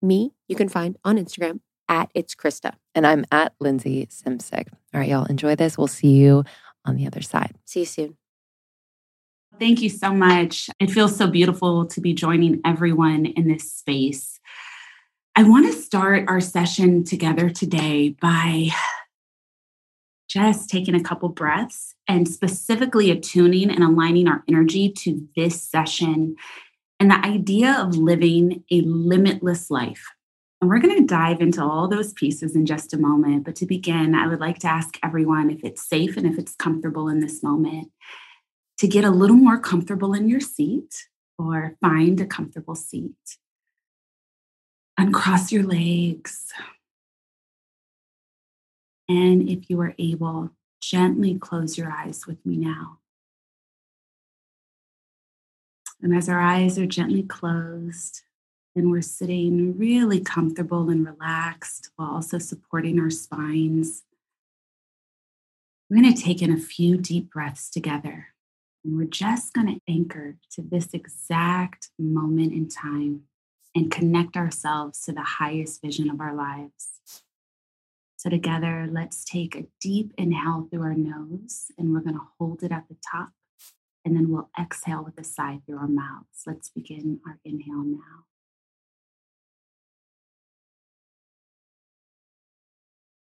me, 0.00 0.32
you 0.48 0.54
can 0.56 0.68
find 0.68 0.96
on 1.04 1.16
Instagram 1.18 1.60
at 1.88 2.10
It's 2.14 2.34
Krista. 2.36 2.74
and 2.94 3.04
I'm 3.06 3.24
at 3.32 3.54
Lindsay 3.60 4.06
Simcik. 4.06 4.68
All 4.92 5.00
right, 5.00 5.08
y'all, 5.08 5.24
enjoy 5.26 5.54
this. 5.54 5.78
We'll 5.78 5.86
see 5.86 6.12
you 6.12 6.44
on 6.84 6.96
the 6.96 7.06
other 7.06 7.22
side. 7.22 7.54
See 7.64 7.80
you 7.80 7.86
soon. 7.86 8.16
Thank 9.58 9.82
you 9.82 9.88
so 9.90 10.12
much. 10.12 10.70
It 10.80 10.90
feels 10.90 11.14
so 11.16 11.26
beautiful 11.26 11.86
to 11.86 12.00
be 12.00 12.14
joining 12.14 12.60
everyone 12.64 13.26
in 13.26 13.46
this 13.46 13.70
space. 13.70 14.40
I 15.36 15.42
want 15.42 15.66
to 15.66 15.78
start 15.78 16.24
our 16.28 16.40
session 16.40 17.04
together 17.04 17.50
today 17.50 18.16
by 18.20 18.70
just 20.28 20.70
taking 20.70 20.94
a 20.94 21.02
couple 21.02 21.28
breaths 21.28 21.94
and 22.08 22.26
specifically 22.26 23.10
attuning 23.10 23.70
and 23.70 23.82
aligning 23.82 24.28
our 24.28 24.42
energy 24.48 24.88
to 24.90 25.28
this 25.36 25.62
session 25.62 26.36
and 26.98 27.10
the 27.10 27.26
idea 27.26 27.72
of 27.72 27.96
living 27.96 28.64
a 28.70 28.80
limitless 28.82 29.70
life. 29.70 30.06
And 30.60 30.68
we're 30.68 30.80
going 30.80 30.98
to 30.98 31.06
dive 31.06 31.40
into 31.40 31.62
all 31.62 31.88
those 31.88 32.12
pieces 32.12 32.54
in 32.54 32.66
just 32.66 32.92
a 32.92 32.98
moment. 32.98 33.44
But 33.44 33.56
to 33.56 33.66
begin, 33.66 34.14
I 34.14 34.26
would 34.26 34.40
like 34.40 34.58
to 34.60 34.68
ask 34.68 34.98
everyone 35.02 35.50
if 35.50 35.64
it's 35.64 35.88
safe 35.88 36.16
and 36.16 36.26
if 36.26 36.38
it's 36.38 36.54
comfortable 36.54 37.08
in 37.08 37.20
this 37.20 37.42
moment 37.42 37.90
to 38.78 38.86
get 38.86 39.04
a 39.04 39.10
little 39.10 39.36
more 39.36 39.58
comfortable 39.58 40.12
in 40.12 40.28
your 40.28 40.40
seat 40.40 41.06
or 41.38 41.76
find 41.80 42.20
a 42.20 42.26
comfortable 42.26 42.74
seat. 42.74 43.14
Uncross 44.98 45.50
your 45.50 45.62
legs. 45.62 46.46
And 49.08 49.48
if 49.48 49.70
you 49.70 49.80
are 49.80 49.94
able, 49.98 50.50
gently 50.82 51.38
close 51.38 51.78
your 51.78 51.90
eyes 51.90 52.26
with 52.26 52.44
me 52.44 52.56
now. 52.56 52.98
And 56.02 56.14
as 56.14 56.28
our 56.28 56.40
eyes 56.40 56.78
are 56.78 56.86
gently 56.86 57.22
closed 57.22 58.22
and 58.76 58.90
we're 58.90 59.02
sitting 59.02 59.76
really 59.76 60.20
comfortable 60.20 60.90
and 60.90 61.04
relaxed 61.06 61.90
while 61.96 62.10
also 62.10 62.38
supporting 62.38 63.00
our 63.00 63.10
spines, 63.10 64.02
we're 65.88 66.00
going 66.00 66.14
to 66.14 66.22
take 66.22 66.40
in 66.40 66.52
a 66.52 66.56
few 66.56 66.96
deep 66.96 67.30
breaths 67.32 67.68
together. 67.68 68.28
And 68.84 68.96
we're 68.96 69.04
just 69.04 69.52
going 69.52 69.66
to 69.66 69.80
anchor 69.92 70.36
to 70.52 70.62
this 70.62 70.94
exact 70.94 71.90
moment 71.98 72.52
in 72.52 72.68
time 72.68 73.22
and 73.74 73.90
connect 73.90 74.36
ourselves 74.36 75.02
to 75.02 75.12
the 75.12 75.22
highest 75.22 75.82
vision 75.82 76.08
of 76.08 76.20
our 76.20 76.34
lives. 76.34 77.00
So, 78.16 78.30
together, 78.30 78.88
let's 78.90 79.24
take 79.24 79.54
a 79.54 79.66
deep 79.80 80.12
inhale 80.18 80.68
through 80.70 80.82
our 80.82 80.94
nose, 80.94 81.72
and 81.78 81.92
we're 81.92 82.00
going 82.00 82.16
to 82.16 82.28
hold 82.38 82.62
it 82.62 82.72
at 82.72 82.86
the 82.88 82.96
top, 83.10 83.30
and 84.04 84.14
then 84.14 84.30
we'll 84.30 84.50
exhale 84.60 85.02
with 85.02 85.18
a 85.18 85.24
sigh 85.24 85.60
through 85.64 85.78
our 85.78 85.88
mouths. 85.88 86.42
Let's 86.46 86.68
begin 86.68 87.20
our 87.26 87.38
inhale 87.44 87.82
now. 87.84 88.26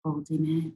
Holding 0.05 0.45
it. 0.65 0.71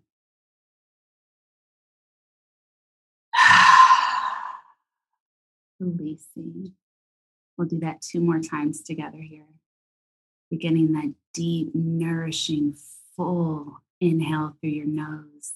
Releasing. 5.79 6.73
We'll 7.55 7.67
do 7.67 7.79
that 7.81 8.01
two 8.01 8.21
more 8.21 8.39
times 8.39 8.81
together 8.81 9.19
here. 9.19 9.45
Beginning 10.49 10.93
that 10.93 11.13
deep, 11.35 11.75
nourishing, 11.75 12.75
full 13.15 13.77
inhale 14.01 14.55
through 14.59 14.71
your 14.71 14.87
nose. 14.87 15.53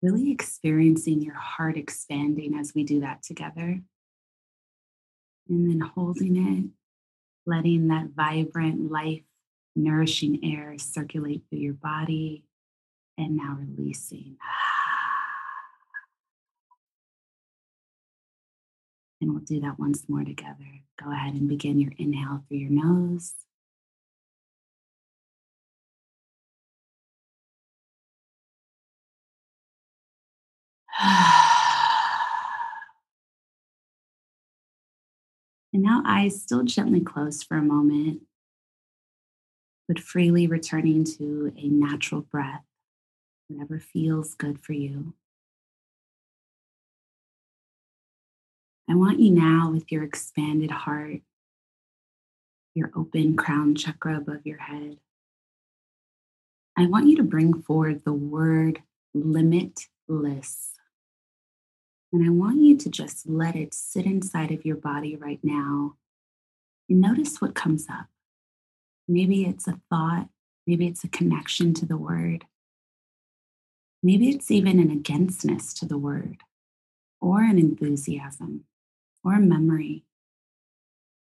Really 0.00 0.30
experiencing 0.30 1.22
your 1.22 1.34
heart 1.34 1.76
expanding 1.76 2.54
as 2.54 2.74
we 2.76 2.84
do 2.84 3.00
that 3.00 3.24
together. 3.24 3.80
And 5.48 5.68
then 5.68 5.80
holding 5.80 6.36
it, 6.36 6.70
letting 7.44 7.88
that 7.88 8.10
vibrant, 8.14 8.92
life 8.92 9.22
nourishing 9.76 10.40
air 10.42 10.76
circulate 10.78 11.42
through 11.48 11.60
your 11.60 11.74
body. 11.74 12.44
And 13.18 13.36
now 13.36 13.56
releasing. 13.58 14.36
And 19.18 19.32
we'll 19.32 19.40
do 19.42 19.60
that 19.60 19.78
once 19.78 20.06
more 20.08 20.24
together. 20.24 20.82
Go 21.02 21.10
ahead 21.10 21.32
and 21.32 21.48
begin 21.48 21.80
your 21.80 21.92
inhale 21.96 22.44
through 22.48 22.58
your 22.58 22.70
nose. 22.70 23.32
And 35.72 35.82
now 35.82 36.02
eyes 36.06 36.40
still 36.40 36.62
gently 36.62 37.00
closed 37.00 37.46
for 37.46 37.58
a 37.58 37.62
moment, 37.62 38.22
but 39.88 40.00
freely 40.00 40.46
returning 40.46 41.04
to 41.04 41.52
a 41.56 41.68
natural 41.68 42.22
breath, 42.22 42.64
whatever 43.48 43.78
feels 43.78 44.34
good 44.34 44.60
for 44.60 44.72
you. 44.72 45.14
I 48.88 48.94
want 48.94 49.20
you 49.20 49.30
now, 49.32 49.70
with 49.70 49.90
your 49.90 50.04
expanded 50.04 50.70
heart, 50.70 51.20
your 52.74 52.92
open 52.94 53.36
crown 53.36 53.74
chakra 53.74 54.18
above 54.18 54.46
your 54.46 54.58
head, 54.58 54.98
I 56.76 56.86
want 56.86 57.06
you 57.06 57.16
to 57.16 57.22
bring 57.22 57.62
forward 57.62 58.02
the 58.04 58.12
word 58.12 58.82
limitless. 59.14 60.72
And 62.12 62.24
I 62.24 62.30
want 62.30 62.60
you 62.60 62.76
to 62.76 62.90
just 62.90 63.26
let 63.28 63.56
it 63.56 63.74
sit 63.74 64.06
inside 64.06 64.50
of 64.50 64.64
your 64.64 64.76
body 64.76 65.16
right 65.16 65.40
now 65.42 65.96
and 66.88 67.00
notice 67.00 67.40
what 67.40 67.54
comes 67.54 67.86
up. 67.88 68.06
Maybe 69.08 69.44
it's 69.44 69.68
a 69.68 69.80
thought, 69.88 70.28
maybe 70.66 70.86
it's 70.86 71.04
a 71.04 71.08
connection 71.08 71.74
to 71.74 71.86
the 71.86 71.96
word, 71.96 72.44
maybe 74.02 74.30
it's 74.30 74.50
even 74.50 74.78
an 74.78 74.90
againstness 74.90 75.72
to 75.74 75.86
the 75.86 75.98
word, 75.98 76.38
or 77.20 77.42
an 77.42 77.58
enthusiasm, 77.58 78.64
or 79.22 79.34
a 79.34 79.40
memory. 79.40 80.04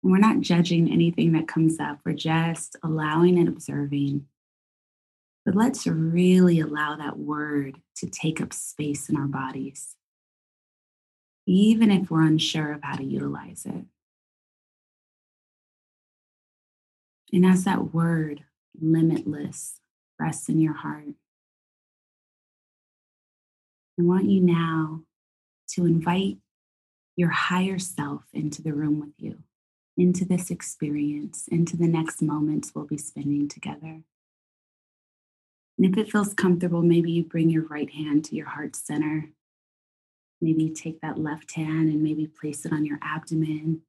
And 0.03 0.13
we're 0.13 0.19
not 0.19 0.41
judging 0.41 0.91
anything 0.91 1.33
that 1.33 1.49
comes 1.49 1.81
up, 1.81 2.01
we're 2.05 2.13
just 2.13 2.77
allowing 2.83 3.39
and 3.39 3.49
observing. 3.49 4.27
But 5.45 5.55
let's 5.55 5.87
really 5.87 6.61
allow 6.61 6.97
that 6.97 7.19
word 7.19 7.79
to 7.97 8.07
take 8.09 8.41
up 8.41 8.53
space 8.53 9.09
in 9.11 9.17
our 9.17 9.27
bodies 9.27 9.97
even 11.47 11.91
if 11.91 12.11
we're 12.11 12.23
unsure 12.23 12.73
of 12.73 12.83
how 12.83 12.97
to 12.97 13.05
utilize 13.05 13.67
it. 13.67 13.85
And 17.35 17.45
as 17.45 17.65
that 17.65 17.93
word, 17.93 18.45
limitless, 18.81 19.81
rests 20.19 20.49
in 20.49 20.59
your 20.59 20.73
heart, 20.73 21.09
I 23.99 24.03
want 24.03 24.31
you 24.31 24.41
now 24.41 25.03
to 25.73 25.85
invite 25.85 26.39
your 27.17 27.31
higher 27.31 27.79
self 27.79 28.23
into 28.33 28.63
the 28.63 28.73
room 28.73 29.01
with 29.01 29.13
you, 29.19 29.41
into 29.97 30.25
this 30.25 30.51
experience, 30.51 31.47
into 31.49 31.77
the 31.77 31.87
next 31.87 32.23
moments 32.23 32.73
we'll 32.75 32.87
be 32.87 32.97
spending 32.97 33.49
together. 33.49 34.01
And 35.77 35.87
if 35.93 35.99
it 35.99 36.11
feels 36.11 36.33
comfortable, 36.35 36.83
maybe 36.83 37.11
you 37.11 37.25
bring 37.25 37.51
your 37.51 37.67
right 37.67 37.91
hand 37.91 38.25
to 38.27 38.37
your 38.37 38.49
heart 38.49 38.77
center 38.77 39.29
Maybe 40.45 40.69
take 40.69 41.01
that 41.01 41.19
left 41.19 41.53
hand 41.53 41.89
and 41.89 42.03
maybe 42.03 42.27
place 42.27 42.67
it 42.67 42.73
on 42.73 42.85
your 42.85 42.99
abdomen, 43.01 43.81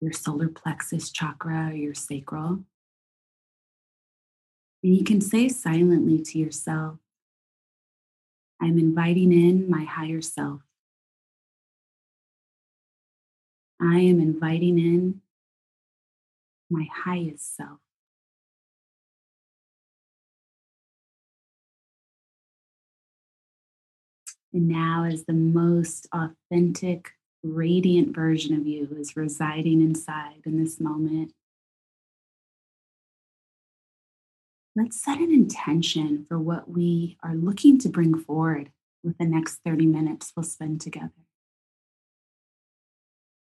your 0.00 0.12
solar 0.12 0.48
plexus 0.48 1.10
chakra, 1.10 1.72
your 1.74 1.94
sacral. 1.94 2.64
And 4.82 4.96
you 4.96 5.04
can 5.04 5.20
say 5.20 5.48
silently 5.48 6.22
to 6.22 6.38
yourself, 6.38 6.98
I'm 8.62 8.78
inviting 8.78 9.32
in 9.32 9.70
my 9.70 9.84
higher 9.84 10.22
self. 10.22 10.62
I 13.80 14.00
am 14.00 14.20
inviting 14.20 14.78
in 14.78 15.20
my 16.70 16.86
highest 16.92 17.56
self. 17.56 17.78
And 24.52 24.68
now, 24.68 25.04
as 25.04 25.24
the 25.24 25.32
most 25.32 26.08
authentic, 26.12 27.12
radiant 27.42 28.14
version 28.14 28.54
of 28.54 28.66
you 28.66 28.88
is 28.98 29.16
residing 29.16 29.80
inside 29.80 30.42
in 30.44 30.62
this 30.62 30.80
moment, 30.80 31.32
let's 34.76 35.02
set 35.02 35.18
an 35.18 35.32
intention 35.32 36.24
for 36.28 36.38
what 36.38 36.70
we 36.70 37.16
are 37.22 37.34
looking 37.34 37.78
to 37.78 37.88
bring 37.88 38.14
forward 38.14 38.70
with 39.02 39.16
the 39.18 39.24
next 39.24 39.60
30 39.64 39.86
minutes 39.86 40.32
we'll 40.36 40.44
spend 40.44 40.80
together. 40.80 41.12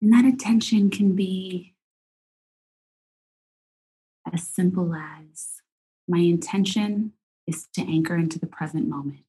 And 0.03 0.13
that 0.13 0.25
intention 0.25 0.91
can 0.91 1.15
be 1.15 1.75
as 4.33 4.47
simple 4.47 4.95
as 4.95 5.63
my 6.09 6.19
intention 6.19 7.13
is 7.47 7.69
to 7.75 7.83
anchor 7.83 8.17
into 8.17 8.39
the 8.39 8.47
present 8.47 8.89
moment 8.89 9.25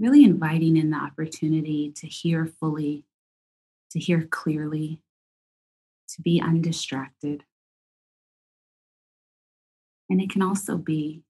really 0.00 0.24
inviting 0.24 0.78
in 0.78 0.90
the 0.90 0.96
opportunity 0.96 1.92
to 1.92 2.06
hear 2.06 2.46
fully, 2.46 3.04
to 3.90 3.98
hear 3.98 4.26
clearly, 4.30 5.02
to 6.08 6.22
be 6.22 6.40
undistracted. 6.40 7.44
And 10.08 10.20
it 10.20 10.30
can 10.30 10.42
also 10.42 10.76
be 10.76 11.22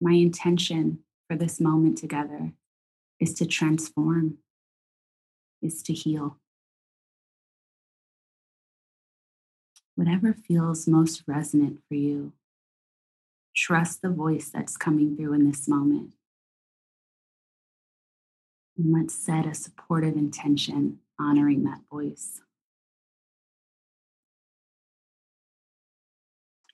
my 0.00 0.12
intention 0.12 1.00
for 1.28 1.36
this 1.36 1.60
moment 1.60 1.98
together 1.98 2.52
is 3.20 3.34
to 3.34 3.46
transform, 3.46 4.38
is 5.62 5.82
to 5.84 5.94
heal. 5.94 6.38
Whatever 9.94 10.34
feels 10.34 10.88
most 10.88 11.22
resonant 11.26 11.80
for 11.88 11.94
you, 11.94 12.32
trust 13.54 14.02
the 14.02 14.10
voice 14.10 14.50
that's 14.52 14.76
coming 14.76 15.16
through 15.16 15.32
in 15.32 15.46
this 15.48 15.68
moment. 15.68 16.14
And 18.76 18.92
let's 18.92 19.14
set 19.14 19.46
a 19.46 19.54
supportive 19.54 20.16
intention 20.16 20.98
honoring 21.18 21.64
that 21.64 21.80
voice. 21.90 22.40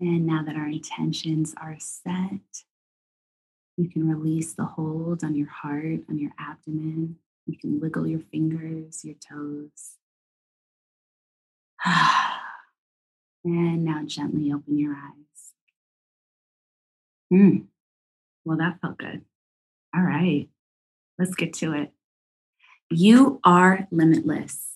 And 0.01 0.27
now 0.27 0.43
that 0.45 0.57
our 0.57 0.67
intentions 0.67 1.55
are 1.61 1.77
set, 1.79 2.65
you 3.77 3.89
can 3.89 4.09
release 4.09 4.55
the 4.55 4.65
hold 4.65 5.23
on 5.25 5.35
your 5.35 5.49
heart, 5.49 6.01
on 6.09 6.19
your 6.19 6.33
abdomen. 6.39 7.17
You 7.47 7.57
can 7.59 7.81
wiggle 7.81 8.07
your 8.07 8.21
fingers, 8.21 9.05
your 9.05 9.17
toes. 9.17 9.97
and 13.45 13.85
now 13.85 14.03
gently 14.05 14.53
open 14.53 14.79
your 14.79 14.95
eyes. 14.95 15.53
Hmm. 17.31 17.57
Well, 18.45 18.59
that 18.59 18.81
felt 18.81 18.99
good. 18.99 19.23
All 19.95 20.03
right. 20.03 20.49
Let's 21.19 21.35
get 21.35 21.53
to 21.55 21.75
it. 21.75 21.93
You 22.93 23.39
are 23.45 23.87
limitless. 23.93 24.67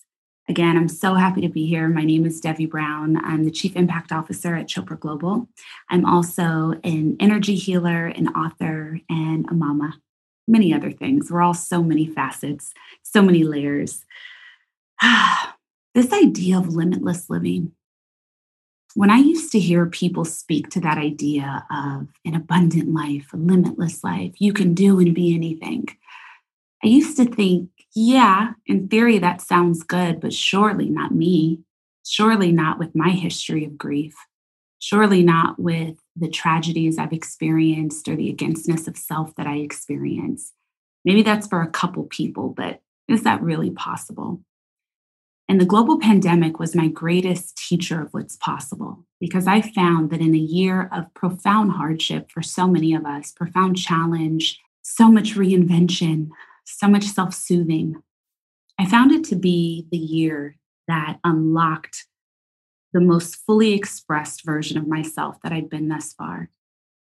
Again, 0.47 0.77
I'm 0.77 0.87
so 0.87 1.15
happy 1.15 1.41
to 1.41 1.49
be 1.49 1.65
here. 1.65 1.89
My 1.89 2.05
name 2.05 2.25
is 2.25 2.39
Devi 2.39 2.65
Brown. 2.65 3.17
I'm 3.17 3.43
the 3.43 3.51
Chief 3.51 3.75
Impact 3.75 4.13
Officer 4.13 4.55
at 4.55 4.67
Chopra 4.67 4.97
Global. 4.97 5.49
I'm 5.89 6.05
also 6.05 6.79
an 6.85 7.17
energy 7.19 7.55
healer, 7.55 8.05
an 8.07 8.29
author, 8.29 9.01
and 9.09 9.45
a 9.49 9.53
mama, 9.53 9.95
many 10.47 10.73
other 10.73 10.91
things. 10.91 11.29
We're 11.29 11.41
all 11.41 11.53
so 11.53 11.83
many 11.83 12.07
facets, 12.07 12.73
so 13.03 13.21
many 13.21 13.43
layers. 13.43 14.05
this 15.93 16.13
idea 16.13 16.57
of 16.57 16.73
limitless 16.73 17.29
living, 17.29 17.73
when 18.93 19.09
I 19.09 19.17
used 19.17 19.51
to 19.51 19.59
hear 19.59 19.87
people 19.87 20.23
speak 20.23 20.69
to 20.69 20.79
that 20.79 20.97
idea 20.97 21.65
of 21.69 22.07
an 22.23 22.33
abundant 22.33 22.93
life, 22.93 23.33
a 23.33 23.37
limitless 23.37 24.05
life, 24.05 24.39
you 24.39 24.53
can 24.53 24.73
do 24.73 24.99
and 24.99 25.13
be 25.13 25.35
anything. 25.35 25.89
I 26.81 26.87
used 26.87 27.17
to 27.17 27.25
think, 27.25 27.71
yeah, 27.95 28.51
in 28.65 28.89
theory, 28.89 29.17
that 29.19 29.41
sounds 29.41 29.81
good, 29.81 30.19
but 30.19 30.33
surely 30.33 30.89
not 30.89 31.15
me. 31.15 31.61
Surely 32.05 32.51
not 32.51 32.77
with 32.77 32.93
my 32.93 33.09
history 33.09 33.63
of 33.65 33.77
grief. 33.77 34.15
Surely 34.79 35.23
not 35.23 35.57
with 35.57 35.97
the 36.15 36.29
tragedies 36.29 36.99
I've 36.99 37.13
experienced 37.13 38.07
or 38.07 38.15
the 38.15 38.29
againstness 38.29 38.87
of 38.87 38.97
self 38.97 39.33
that 39.35 39.47
I 39.47 39.55
experience. 39.55 40.51
Maybe 41.05 41.23
that's 41.23 41.47
for 41.47 41.61
a 41.61 41.69
couple 41.69 42.03
people, 42.03 42.49
but 42.49 42.81
is 43.07 43.23
that 43.23 43.41
really 43.41 43.71
possible? 43.71 44.41
And 45.47 45.61
the 45.61 45.65
global 45.65 45.99
pandemic 45.99 46.59
was 46.59 46.75
my 46.75 46.87
greatest 46.87 47.55
teacher 47.55 48.01
of 48.01 48.09
what's 48.13 48.35
possible 48.35 49.05
because 49.19 49.47
I 49.47 49.61
found 49.61 50.09
that 50.09 50.21
in 50.21 50.35
a 50.35 50.39
year 50.39 50.89
of 50.91 51.13
profound 51.13 51.71
hardship 51.71 52.29
for 52.31 52.41
so 52.41 52.67
many 52.67 52.93
of 52.93 53.05
us, 53.05 53.31
profound 53.31 53.77
challenge, 53.77 54.59
so 54.81 55.11
much 55.11 55.35
reinvention, 55.35 56.29
so 56.65 56.87
much 56.87 57.05
self 57.05 57.33
soothing. 57.33 58.01
I 58.77 58.85
found 58.85 59.11
it 59.11 59.23
to 59.25 59.35
be 59.35 59.87
the 59.91 59.97
year 59.97 60.57
that 60.87 61.19
unlocked 61.23 62.05
the 62.93 62.99
most 62.99 63.35
fully 63.35 63.73
expressed 63.73 64.45
version 64.45 64.77
of 64.77 64.87
myself 64.87 65.37
that 65.43 65.51
I'd 65.51 65.69
been 65.69 65.87
thus 65.87 66.13
far. 66.13 66.49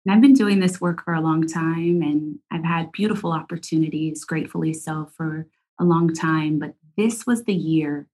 And 0.05 0.13
I've 0.13 0.21
been 0.21 0.33
doing 0.33 0.59
this 0.59 0.81
work 0.81 1.03
for 1.03 1.13
a 1.13 1.21
long 1.21 1.47
time 1.47 2.01
and 2.01 2.39
I've 2.51 2.65
had 2.65 2.91
beautiful 2.91 3.31
opportunities, 3.31 4.25
gratefully 4.25 4.73
so, 4.73 5.09
for 5.15 5.47
a 5.79 5.85
long 5.85 6.13
time. 6.13 6.59
But 6.59 6.75
this 6.97 7.25
was 7.25 7.43
the 7.43 7.53
year 7.53 8.07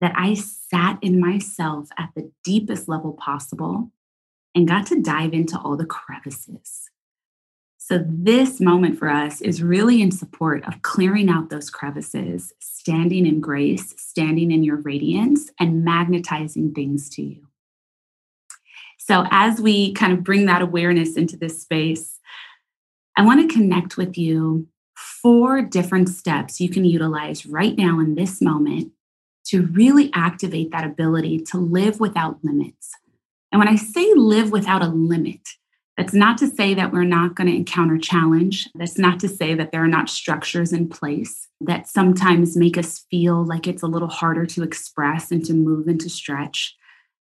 that 0.00 0.12
I 0.16 0.34
sat 0.34 0.98
in 1.02 1.20
myself 1.20 1.88
at 1.98 2.10
the 2.14 2.30
deepest 2.44 2.88
level 2.88 3.12
possible 3.12 3.90
and 4.54 4.68
got 4.68 4.86
to 4.86 5.00
dive 5.00 5.32
into 5.32 5.58
all 5.58 5.76
the 5.76 5.86
crevices. 5.86 6.90
So, 7.90 8.04
this 8.06 8.60
moment 8.60 8.98
for 8.98 9.08
us 9.08 9.40
is 9.40 9.62
really 9.62 10.02
in 10.02 10.10
support 10.10 10.62
of 10.68 10.82
clearing 10.82 11.30
out 11.30 11.48
those 11.48 11.70
crevices, 11.70 12.52
standing 12.58 13.24
in 13.24 13.40
grace, 13.40 13.94
standing 13.96 14.50
in 14.50 14.62
your 14.62 14.76
radiance, 14.76 15.50
and 15.58 15.86
magnetizing 15.86 16.74
things 16.74 17.08
to 17.08 17.22
you. 17.22 17.46
So, 18.98 19.24
as 19.30 19.62
we 19.62 19.94
kind 19.94 20.12
of 20.12 20.22
bring 20.22 20.44
that 20.44 20.60
awareness 20.60 21.16
into 21.16 21.38
this 21.38 21.62
space, 21.62 22.18
I 23.16 23.22
want 23.22 23.48
to 23.48 23.56
connect 23.56 23.96
with 23.96 24.18
you 24.18 24.68
four 24.94 25.62
different 25.62 26.10
steps 26.10 26.60
you 26.60 26.68
can 26.68 26.84
utilize 26.84 27.46
right 27.46 27.74
now 27.78 28.00
in 28.00 28.16
this 28.16 28.42
moment 28.42 28.92
to 29.46 29.62
really 29.62 30.10
activate 30.12 30.72
that 30.72 30.84
ability 30.84 31.38
to 31.38 31.56
live 31.56 32.00
without 32.00 32.44
limits. 32.44 32.90
And 33.50 33.58
when 33.58 33.68
I 33.68 33.76
say 33.76 34.12
live 34.12 34.52
without 34.52 34.82
a 34.82 34.88
limit, 34.88 35.40
that's 35.98 36.14
not 36.14 36.38
to 36.38 36.46
say 36.46 36.74
that 36.74 36.92
we're 36.92 37.02
not 37.02 37.34
going 37.34 37.48
to 37.48 37.56
encounter 37.56 37.98
challenge. 37.98 38.68
That's 38.76 38.98
not 38.98 39.18
to 39.18 39.28
say 39.28 39.54
that 39.54 39.72
there 39.72 39.82
are 39.82 39.88
not 39.88 40.08
structures 40.08 40.72
in 40.72 40.88
place 40.88 41.48
that 41.60 41.88
sometimes 41.88 42.56
make 42.56 42.78
us 42.78 43.04
feel 43.10 43.44
like 43.44 43.66
it's 43.66 43.82
a 43.82 43.88
little 43.88 44.08
harder 44.08 44.46
to 44.46 44.62
express 44.62 45.32
and 45.32 45.44
to 45.46 45.54
move 45.54 45.88
and 45.88 46.00
to 46.00 46.08
stretch. 46.08 46.76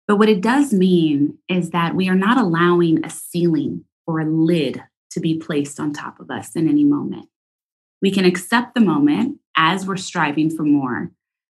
But 0.07 0.17
what 0.17 0.27
it 0.27 0.41
does 0.41 0.73
mean 0.73 1.37
is 1.47 1.69
that 1.69 1.93
we 1.93 2.09
are 2.09 2.15
not 2.15 2.39
allowing 2.39 3.05
a 3.05 3.11
ceiling 3.11 3.85
or 4.07 4.19
a 4.19 4.25
lid 4.25 4.83
to 5.11 5.19
be 5.19 5.37
placed 5.37 5.79
on 5.79 5.93
top 5.93 6.19
of 6.19 6.31
us 6.31 6.55
in 6.55 6.67
any 6.67 6.83
moment. 6.83 7.29
We 8.01 8.09
can 8.09 8.25
accept 8.25 8.73
the 8.73 8.81
moment 8.81 9.37
as 9.55 9.85
we're 9.85 9.97
striving 9.97 10.49
for 10.49 10.63
more, 10.63 11.11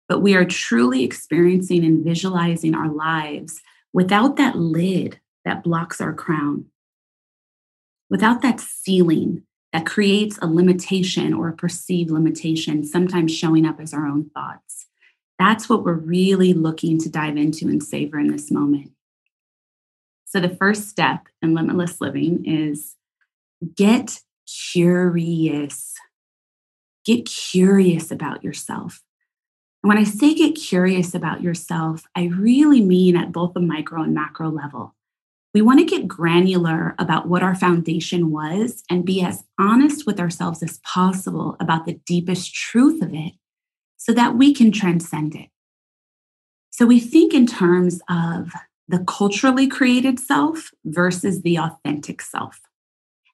but 0.07 0.21
we 0.21 0.35
are 0.35 0.45
truly 0.45 1.03
experiencing 1.03 1.83
and 1.83 2.01
visualizing 2.01 2.75
our 2.75 2.87
lives 2.89 3.59
without 3.91 4.37
that 4.37 4.55
lid 4.55 5.19
that 5.43 5.63
blocks 5.63 5.99
our 5.99 6.13
crown, 6.13 6.65
without 8.09 8.41
that 8.41 8.59
ceiling 8.59 9.43
that 9.71 9.85
creates 9.85 10.37
a 10.41 10.47
limitation 10.47 11.33
or 11.33 11.47
a 11.47 11.55
perceived 11.55 12.09
limitation, 12.09 12.83
sometimes 12.83 13.35
showing 13.35 13.65
up 13.65 13.79
as 13.79 13.93
our 13.93 14.07
own 14.07 14.29
thoughts. 14.33 14.87
That's 15.37 15.69
what 15.69 15.83
we're 15.83 15.93
really 15.93 16.53
looking 16.53 16.99
to 16.99 17.09
dive 17.09 17.37
into 17.37 17.67
and 17.67 17.81
savor 17.81 18.19
in 18.19 18.31
this 18.31 18.51
moment. 18.51 18.91
So, 20.25 20.39
the 20.39 20.49
first 20.49 20.89
step 20.89 21.27
in 21.41 21.53
limitless 21.53 22.01
living 22.01 22.45
is 22.45 22.95
get 23.75 24.19
curious. 24.71 25.95
Get 27.05 27.25
curious 27.25 28.11
about 28.11 28.43
yourself. 28.43 29.01
And 29.81 29.87
when 29.87 29.97
I 29.97 30.03
say 30.03 30.33
get 30.33 30.55
curious 30.55 31.15
about 31.15 31.41
yourself, 31.41 32.05
I 32.15 32.25
really 32.25 32.81
mean 32.81 33.15
at 33.15 33.31
both 33.31 33.53
the 33.53 33.61
micro 33.61 34.03
and 34.03 34.13
macro 34.13 34.49
level. 34.49 34.93
We 35.53 35.61
want 35.61 35.79
to 35.79 35.85
get 35.85 36.07
granular 36.07 36.95
about 36.99 37.27
what 37.27 37.41
our 37.41 37.55
foundation 37.55 38.31
was 38.31 38.83
and 38.89 39.05
be 39.05 39.21
as 39.23 39.43
honest 39.59 40.05
with 40.05 40.19
ourselves 40.19 40.61
as 40.61 40.79
possible 40.79 41.55
about 41.59 41.85
the 41.85 41.99
deepest 42.05 42.53
truth 42.53 43.01
of 43.01 43.13
it 43.13 43.33
so 43.97 44.13
that 44.13 44.35
we 44.35 44.53
can 44.53 44.71
transcend 44.71 45.35
it. 45.35 45.49
So 46.69 46.85
we 46.85 46.99
think 46.99 47.33
in 47.33 47.47
terms 47.47 47.99
of 48.09 48.51
the 48.87 49.03
culturally 49.07 49.67
created 49.67 50.19
self 50.19 50.71
versus 50.85 51.41
the 51.41 51.57
authentic 51.57 52.21
self. 52.21 52.59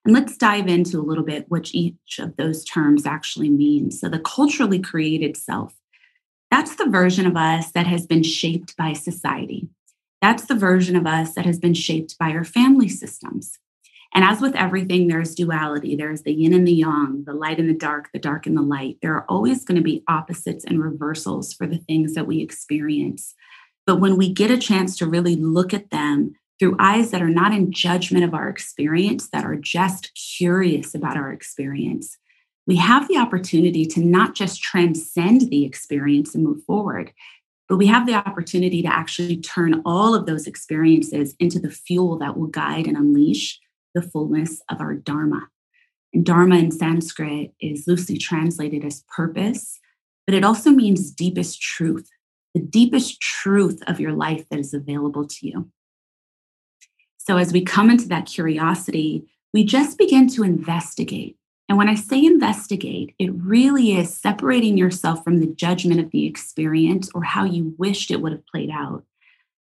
And 0.03 0.13
let's 0.13 0.37
dive 0.37 0.67
into 0.67 0.99
a 0.99 1.03
little 1.03 1.23
bit 1.23 1.45
what 1.49 1.73
each 1.73 2.19
of 2.19 2.35
those 2.35 2.63
terms 2.63 3.05
actually 3.05 3.49
means. 3.49 3.99
So, 3.99 4.07
the 4.07 4.19
culturally 4.19 4.79
created 4.79 5.35
self, 5.35 5.73
that's 6.51 6.75
the 6.75 6.89
version 6.89 7.25
of 7.25 7.35
us 7.35 7.71
that 7.71 7.87
has 7.87 8.05
been 8.05 8.21
shaped 8.21 8.77
by 8.77 8.93
society. 8.93 9.67
That's 10.25 10.45
the 10.45 10.55
version 10.55 10.95
of 10.95 11.05
us 11.05 11.35
that 11.35 11.45
has 11.45 11.59
been 11.59 11.75
shaped 11.75 12.17
by 12.17 12.31
our 12.31 12.43
family 12.43 12.89
systems. 12.89 13.59
And 14.11 14.23
as 14.23 14.41
with 14.41 14.55
everything, 14.55 15.07
there's 15.07 15.35
duality. 15.35 15.95
There's 15.95 16.23
the 16.23 16.33
yin 16.33 16.51
and 16.51 16.67
the 16.67 16.73
yang, 16.73 17.25
the 17.27 17.33
light 17.35 17.59
and 17.59 17.69
the 17.69 17.75
dark, 17.75 18.09
the 18.11 18.17
dark 18.17 18.47
and 18.47 18.57
the 18.57 18.63
light. 18.63 18.97
There 19.03 19.13
are 19.13 19.25
always 19.29 19.63
going 19.63 19.75
to 19.75 19.83
be 19.83 20.03
opposites 20.07 20.65
and 20.65 20.81
reversals 20.81 21.53
for 21.53 21.67
the 21.67 21.77
things 21.77 22.15
that 22.15 22.25
we 22.25 22.41
experience. 22.41 23.35
But 23.85 23.97
when 23.97 24.17
we 24.17 24.33
get 24.33 24.49
a 24.49 24.57
chance 24.57 24.97
to 24.97 25.05
really 25.05 25.35
look 25.35 25.75
at 25.75 25.91
them 25.91 26.33
through 26.57 26.77
eyes 26.79 27.11
that 27.11 27.21
are 27.21 27.29
not 27.29 27.53
in 27.53 27.71
judgment 27.71 28.25
of 28.25 28.33
our 28.33 28.49
experience, 28.49 29.29
that 29.29 29.45
are 29.45 29.55
just 29.55 30.11
curious 30.39 30.95
about 30.95 31.17
our 31.17 31.31
experience, 31.31 32.17
we 32.65 32.77
have 32.77 33.07
the 33.07 33.17
opportunity 33.17 33.85
to 33.85 33.99
not 33.99 34.33
just 34.33 34.63
transcend 34.63 35.51
the 35.51 35.65
experience 35.65 36.33
and 36.33 36.43
move 36.43 36.63
forward, 36.63 37.11
but 37.67 37.77
we 37.77 37.87
have 37.87 38.05
the 38.05 38.13
opportunity 38.13 38.81
to 38.81 38.87
actually 38.87 39.37
turn 39.37 39.81
all 39.85 40.13
of 40.13 40.25
those 40.25 40.47
experiences 40.47 41.35
into 41.39 41.59
the 41.59 41.69
fuel 41.69 42.17
that 42.19 42.37
will 42.37 42.47
guide 42.47 42.87
and 42.87 42.95
unleash 42.95 43.59
the 43.93 44.01
fullness 44.01 44.61
of 44.69 44.81
our 44.81 44.93
Dharma. 44.93 45.47
And 46.13 46.25
Dharma 46.25 46.57
in 46.57 46.71
Sanskrit 46.71 47.53
is 47.59 47.87
loosely 47.87 48.17
translated 48.17 48.85
as 48.85 49.03
purpose, 49.15 49.79
but 50.27 50.35
it 50.35 50.43
also 50.43 50.69
means 50.69 51.11
deepest 51.11 51.61
truth, 51.61 52.09
the 52.53 52.61
deepest 52.61 53.19
truth 53.19 53.81
of 53.87 53.99
your 53.99 54.13
life 54.13 54.47
that 54.49 54.59
is 54.59 54.73
available 54.73 55.27
to 55.27 55.47
you. 55.47 55.71
So 57.17 57.37
as 57.37 57.51
we 57.51 57.63
come 57.63 57.89
into 57.89 58.07
that 58.09 58.27
curiosity, 58.27 59.27
we 59.53 59.63
just 59.63 59.97
begin 59.97 60.27
to 60.29 60.43
investigate. 60.43 61.37
And 61.67 61.77
when 61.77 61.89
I 61.89 61.95
say 61.95 62.23
investigate, 62.23 63.15
it 63.17 63.33
really 63.33 63.97
is 63.97 64.15
separating 64.15 64.77
yourself 64.77 65.23
from 65.23 65.39
the 65.39 65.47
judgment 65.47 65.99
of 65.99 66.11
the 66.11 66.25
experience 66.25 67.09
or 67.15 67.23
how 67.23 67.43
you 67.43 67.73
wished 67.77 68.11
it 68.11 68.21
would 68.21 68.31
have 68.31 68.45
played 68.45 68.69
out. 68.69 69.03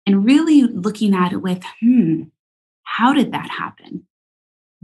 And 0.06 0.24
really 0.24 0.62
looking 0.62 1.14
at 1.14 1.32
it 1.32 1.42
with, 1.42 1.62
hmm, 1.80 2.24
how 2.84 3.12
did 3.12 3.32
that 3.32 3.50
happen? 3.50 4.06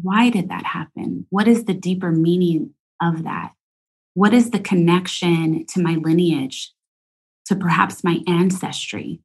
why 0.02 0.30
did 0.30 0.48
that 0.48 0.64
happen? 0.64 1.26
What 1.30 1.48
is 1.48 1.64
the 1.64 1.74
deeper 1.74 2.12
meaning 2.12 2.74
of 3.02 3.24
that? 3.24 3.52
What 4.14 4.34
is 4.34 4.50
the 4.50 4.60
connection 4.60 5.66
to 5.66 5.82
my 5.82 5.94
lineage, 5.94 6.72
to 7.46 7.56
perhaps 7.56 8.04
my 8.04 8.20
ancestry? 8.26 9.20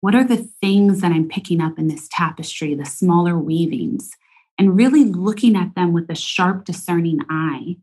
What 0.00 0.14
are 0.14 0.24
the 0.24 0.48
things 0.60 1.00
that 1.00 1.12
I'm 1.12 1.28
picking 1.28 1.60
up 1.60 1.78
in 1.78 1.88
this 1.88 2.08
tapestry, 2.10 2.74
the 2.74 2.86
smaller 2.86 3.38
weavings, 3.38 4.10
and 4.60 4.76
really 4.76 5.06
looking 5.06 5.56
at 5.56 5.74
them 5.74 5.94
with 5.94 6.10
a 6.10 6.14
sharp, 6.14 6.66
discerning 6.66 7.20
eye 7.30 7.78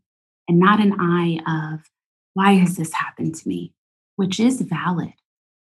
and 0.46 0.60
not 0.60 0.78
an 0.78 0.94
eye 0.96 1.40
of, 1.74 1.80
why 2.34 2.52
has 2.52 2.76
this 2.76 2.92
happened 2.92 3.34
to 3.34 3.48
me? 3.48 3.74
Which 4.14 4.38
is 4.38 4.60
valid 4.60 5.12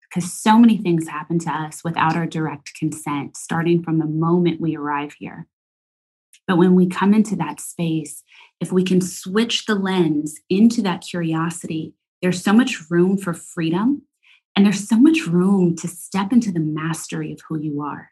because 0.02 0.30
so 0.30 0.58
many 0.58 0.76
things 0.76 1.08
happen 1.08 1.38
to 1.38 1.50
us 1.50 1.82
without 1.82 2.14
our 2.14 2.26
direct 2.26 2.74
consent, 2.78 3.38
starting 3.38 3.82
from 3.82 3.98
the 3.98 4.04
moment 4.04 4.60
we 4.60 4.76
arrive 4.76 5.14
here. 5.18 5.46
But 6.46 6.58
when 6.58 6.74
we 6.74 6.86
come 6.86 7.14
into 7.14 7.36
that 7.36 7.58
space, 7.58 8.22
if 8.60 8.70
we 8.70 8.84
can 8.84 9.00
switch 9.00 9.64
the 9.64 9.76
lens 9.76 10.38
into 10.50 10.82
that 10.82 11.00
curiosity, 11.00 11.94
there's 12.20 12.44
so 12.44 12.52
much 12.52 12.90
room 12.90 13.16
for 13.16 13.32
freedom 13.32 14.02
and 14.54 14.66
there's 14.66 14.86
so 14.86 14.98
much 14.98 15.26
room 15.26 15.74
to 15.76 15.88
step 15.88 16.34
into 16.34 16.52
the 16.52 16.60
mastery 16.60 17.32
of 17.32 17.40
who 17.48 17.58
you 17.58 17.80
are. 17.80 18.10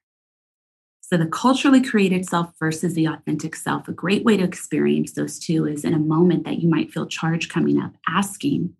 So, 1.08 1.16
the 1.16 1.26
culturally 1.26 1.80
created 1.80 2.28
self 2.28 2.52
versus 2.58 2.94
the 2.94 3.06
authentic 3.06 3.54
self, 3.54 3.86
a 3.86 3.92
great 3.92 4.24
way 4.24 4.36
to 4.36 4.42
experience 4.42 5.12
those 5.12 5.38
two 5.38 5.64
is 5.64 5.84
in 5.84 5.94
a 5.94 5.98
moment 5.98 6.44
that 6.44 6.58
you 6.58 6.68
might 6.68 6.92
feel 6.92 7.06
charge 7.06 7.48
coming 7.48 7.80
up, 7.80 7.92
asking, 8.08 8.74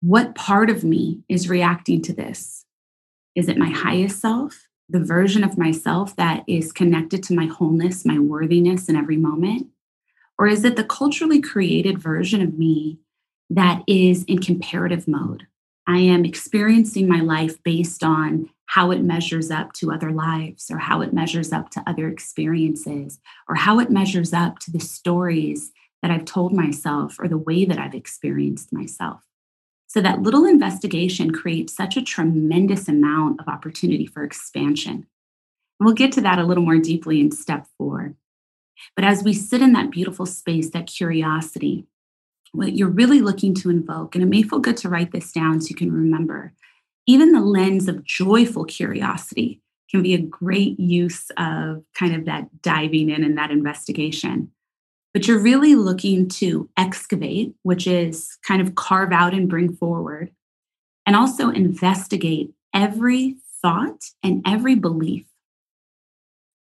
What 0.00 0.34
part 0.34 0.70
of 0.70 0.84
me 0.84 1.20
is 1.28 1.50
reacting 1.50 2.00
to 2.02 2.14
this? 2.14 2.64
Is 3.34 3.48
it 3.48 3.58
my 3.58 3.68
highest 3.68 4.20
self? 4.20 4.66
the 4.88 5.00
version 5.00 5.42
of 5.42 5.58
myself 5.58 6.14
that 6.16 6.44
is 6.46 6.72
connected 6.72 7.22
to 7.24 7.34
my 7.34 7.46
wholeness, 7.46 8.04
my 8.04 8.18
worthiness 8.18 8.88
in 8.88 8.96
every 8.96 9.16
moment? 9.16 9.68
Or 10.38 10.46
is 10.46 10.64
it 10.64 10.76
the 10.76 10.84
culturally 10.84 11.40
created 11.40 11.98
version 11.98 12.42
of 12.42 12.58
me 12.58 12.98
that 13.50 13.82
is 13.86 14.24
in 14.24 14.38
comparative 14.38 15.08
mode? 15.08 15.46
I 15.86 15.98
am 15.98 16.24
experiencing 16.24 17.08
my 17.08 17.20
life 17.20 17.62
based 17.62 18.04
on 18.04 18.50
how 18.66 18.90
it 18.90 19.02
measures 19.02 19.50
up 19.50 19.72
to 19.74 19.92
other 19.92 20.10
lives, 20.10 20.70
or 20.70 20.78
how 20.78 21.00
it 21.00 21.12
measures 21.12 21.52
up 21.52 21.70
to 21.70 21.82
other 21.86 22.08
experiences, 22.08 23.20
or 23.48 23.54
how 23.54 23.78
it 23.78 23.90
measures 23.90 24.32
up 24.32 24.58
to 24.58 24.70
the 24.70 24.80
stories 24.80 25.72
that 26.02 26.10
I've 26.10 26.24
told 26.24 26.52
myself, 26.52 27.16
or 27.18 27.28
the 27.28 27.38
way 27.38 27.64
that 27.64 27.78
I've 27.78 27.94
experienced 27.94 28.72
myself. 28.72 29.22
So 29.86 30.00
that 30.00 30.20
little 30.20 30.44
investigation 30.44 31.30
creates 31.30 31.74
such 31.74 31.96
a 31.96 32.02
tremendous 32.02 32.88
amount 32.88 33.40
of 33.40 33.48
opportunity 33.48 34.04
for 34.06 34.24
expansion. 34.24 35.06
We'll 35.78 35.94
get 35.94 36.12
to 36.12 36.20
that 36.22 36.38
a 36.38 36.44
little 36.44 36.64
more 36.64 36.78
deeply 36.78 37.20
in 37.20 37.30
step 37.30 37.66
four. 37.78 38.14
But 38.94 39.04
as 39.04 39.22
we 39.22 39.32
sit 39.32 39.62
in 39.62 39.72
that 39.72 39.90
beautiful 39.90 40.26
space, 40.26 40.70
that 40.70 40.86
curiosity, 40.86 41.86
what 42.52 42.74
you're 42.74 42.88
really 42.88 43.20
looking 43.20 43.54
to 43.54 43.70
invoke, 43.70 44.14
and 44.14 44.24
it 44.24 44.28
may 44.28 44.42
feel 44.42 44.58
good 44.58 44.76
to 44.78 44.88
write 44.88 45.12
this 45.12 45.32
down 45.32 45.60
so 45.60 45.68
you 45.70 45.76
can 45.76 45.92
remember, 45.92 46.52
Even 47.06 47.32
the 47.32 47.40
lens 47.40 47.88
of 47.88 48.04
joyful 48.04 48.64
curiosity 48.64 49.60
can 49.90 50.02
be 50.02 50.14
a 50.14 50.18
great 50.18 50.78
use 50.80 51.30
of 51.36 51.84
kind 51.94 52.14
of 52.14 52.24
that 52.24 52.62
diving 52.62 53.10
in 53.10 53.22
and 53.22 53.38
that 53.38 53.52
investigation. 53.52 54.50
But 55.14 55.28
you're 55.28 55.38
really 55.38 55.76
looking 55.76 56.28
to 56.30 56.68
excavate, 56.76 57.54
which 57.62 57.86
is 57.86 58.36
kind 58.46 58.60
of 58.60 58.74
carve 58.74 59.12
out 59.12 59.32
and 59.32 59.48
bring 59.48 59.74
forward, 59.74 60.30
and 61.06 61.14
also 61.14 61.48
investigate 61.50 62.52
every 62.74 63.36
thought 63.62 64.10
and 64.22 64.42
every 64.46 64.74
belief. 64.74 65.24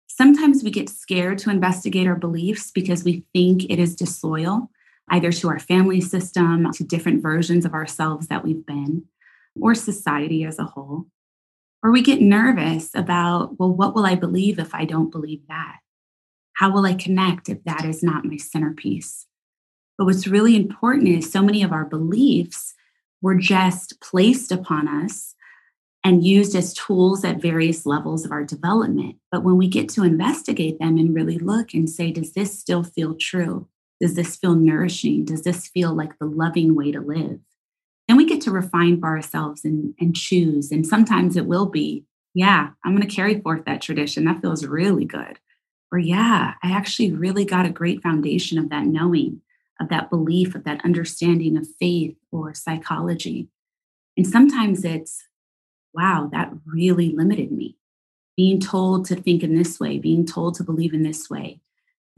Sometimes 0.07 0.63
we 0.63 0.71
get 0.71 0.89
scared 0.89 1.39
to 1.39 1.51
investigate 1.51 2.07
our 2.07 2.15
beliefs 2.15 2.71
because 2.71 3.03
we 3.03 3.25
think 3.33 3.65
it 3.65 3.81
is 3.81 3.97
disloyal, 3.97 4.71
either 5.09 5.33
to 5.33 5.49
our 5.49 5.59
family 5.59 6.01
system, 6.01 6.71
to 6.73 6.85
different 6.85 7.23
versions 7.23 7.65
of 7.65 7.75
ourselves 7.75 8.29
that 8.29 8.45
we've 8.45 8.65
been, 8.65 9.05
or 9.61 9.75
society 9.75 10.45
as 10.45 10.59
a 10.59 10.65
whole. 10.65 11.07
Or 11.83 11.93
we 11.93 12.03
get 12.03 12.21
nervous 12.21 12.91
about, 12.95 13.59
well, 13.59 13.73
what 13.73 13.95
will 13.95 14.07
I 14.07 14.15
believe 14.15 14.59
if 14.59 14.75
I 14.75 14.85
don't 14.85 15.11
believe 15.11 15.43
that? 15.49 15.79
How 16.55 16.71
will 16.73 16.87
I 16.87 16.95
connect 16.95 17.49
if 17.49 17.63
that 17.65 17.85
is 17.85 18.03
not 18.03 18.25
my 18.25 18.37
centerpiece? 18.37 19.27
But 19.99 20.07
what's 20.07 20.27
really 20.27 20.57
important 20.57 21.09
is 21.09 21.31
so 21.31 21.43
many 21.43 21.63
of 21.63 21.73
our 21.73 21.85
beliefs 21.85 22.75
were 23.21 23.35
just 23.35 24.01
placed 24.01 24.51
upon 24.51 24.89
us 24.89 25.35
and 26.03 26.25
used 26.25 26.55
as 26.55 26.75
tools 26.75 27.25
at 27.25 27.41
various 27.41 27.87
levels 27.87 28.25
of 28.25 28.33
our 28.33 28.45
development. 28.45 29.17
But 29.33 29.43
when 29.43 29.57
we 29.57 29.69
get 29.69 29.89
to 29.91 30.05
investigate 30.05 30.79
them 30.79 30.99
and 30.99 31.15
really 31.15 31.39
look 31.39 31.73
and 31.73 31.89
say, 31.89 32.13
does 32.13 32.35
this 32.35 32.59
still 32.59 32.83
feel 32.83 33.15
true? 33.15 33.69
Does 34.01 34.15
this 34.15 34.37
feel 34.37 34.55
nourishing? 34.55 35.25
Does 35.25 35.43
this 35.43 35.67
feel 35.69 35.95
like 35.95 36.19
the 36.19 36.27
loving 36.27 36.75
way 36.75 36.93
to 36.93 37.01
live? 37.01 37.41
Then 38.09 38.17
we 38.17 38.27
get 38.27 38.41
to 38.43 38.51
refine 38.51 39.01
for 39.01 39.09
ourselves 39.09 39.65
and, 39.65 39.95
and 39.99 40.15
choose. 40.15 40.71
And 40.71 40.87
sometimes 40.87 41.37
it 41.37 41.47
will 41.47 41.67
be, 41.67 42.05
yeah, 42.35 42.71
I'm 42.85 42.95
going 42.95 43.07
to 43.07 43.15
carry 43.15 43.41
forth 43.41 43.65
that 43.65 43.81
tradition. 43.81 44.25
That 44.25 44.41
feels 44.41 44.67
really 44.67 45.05
good. 45.05 45.39
Or, 45.91 45.99
yeah, 45.99 46.55
I 46.63 46.73
actually 46.73 47.13
really 47.13 47.45
got 47.45 47.67
a 47.67 47.71
great 47.71 48.03
foundation 48.03 48.59
of 48.59 48.69
that 48.71 48.85
knowing, 48.85 49.41
of 49.81 49.89
that 49.89 50.11
belief, 50.11 50.55
of 50.55 50.65
that 50.65 50.85
understanding 50.85 51.57
of 51.57 51.69
faith 51.79 52.17
or 52.33 52.53
psychology. 52.53 53.49
And 54.17 54.27
sometimes 54.27 54.85
it's, 54.85 55.25
wow, 55.95 56.29
that 56.33 56.53
really 56.67 57.11
limited 57.11 57.53
me. 57.53 57.77
Being 58.37 58.59
told 58.61 59.07
to 59.07 59.17
think 59.17 59.45
in 59.45 59.55
this 59.55 59.79
way, 59.79 59.99
being 59.99 60.27
told 60.27 60.57
to 60.57 60.65
believe 60.65 60.93
in 60.93 61.05
this 61.05 61.31
way, 61.31 61.61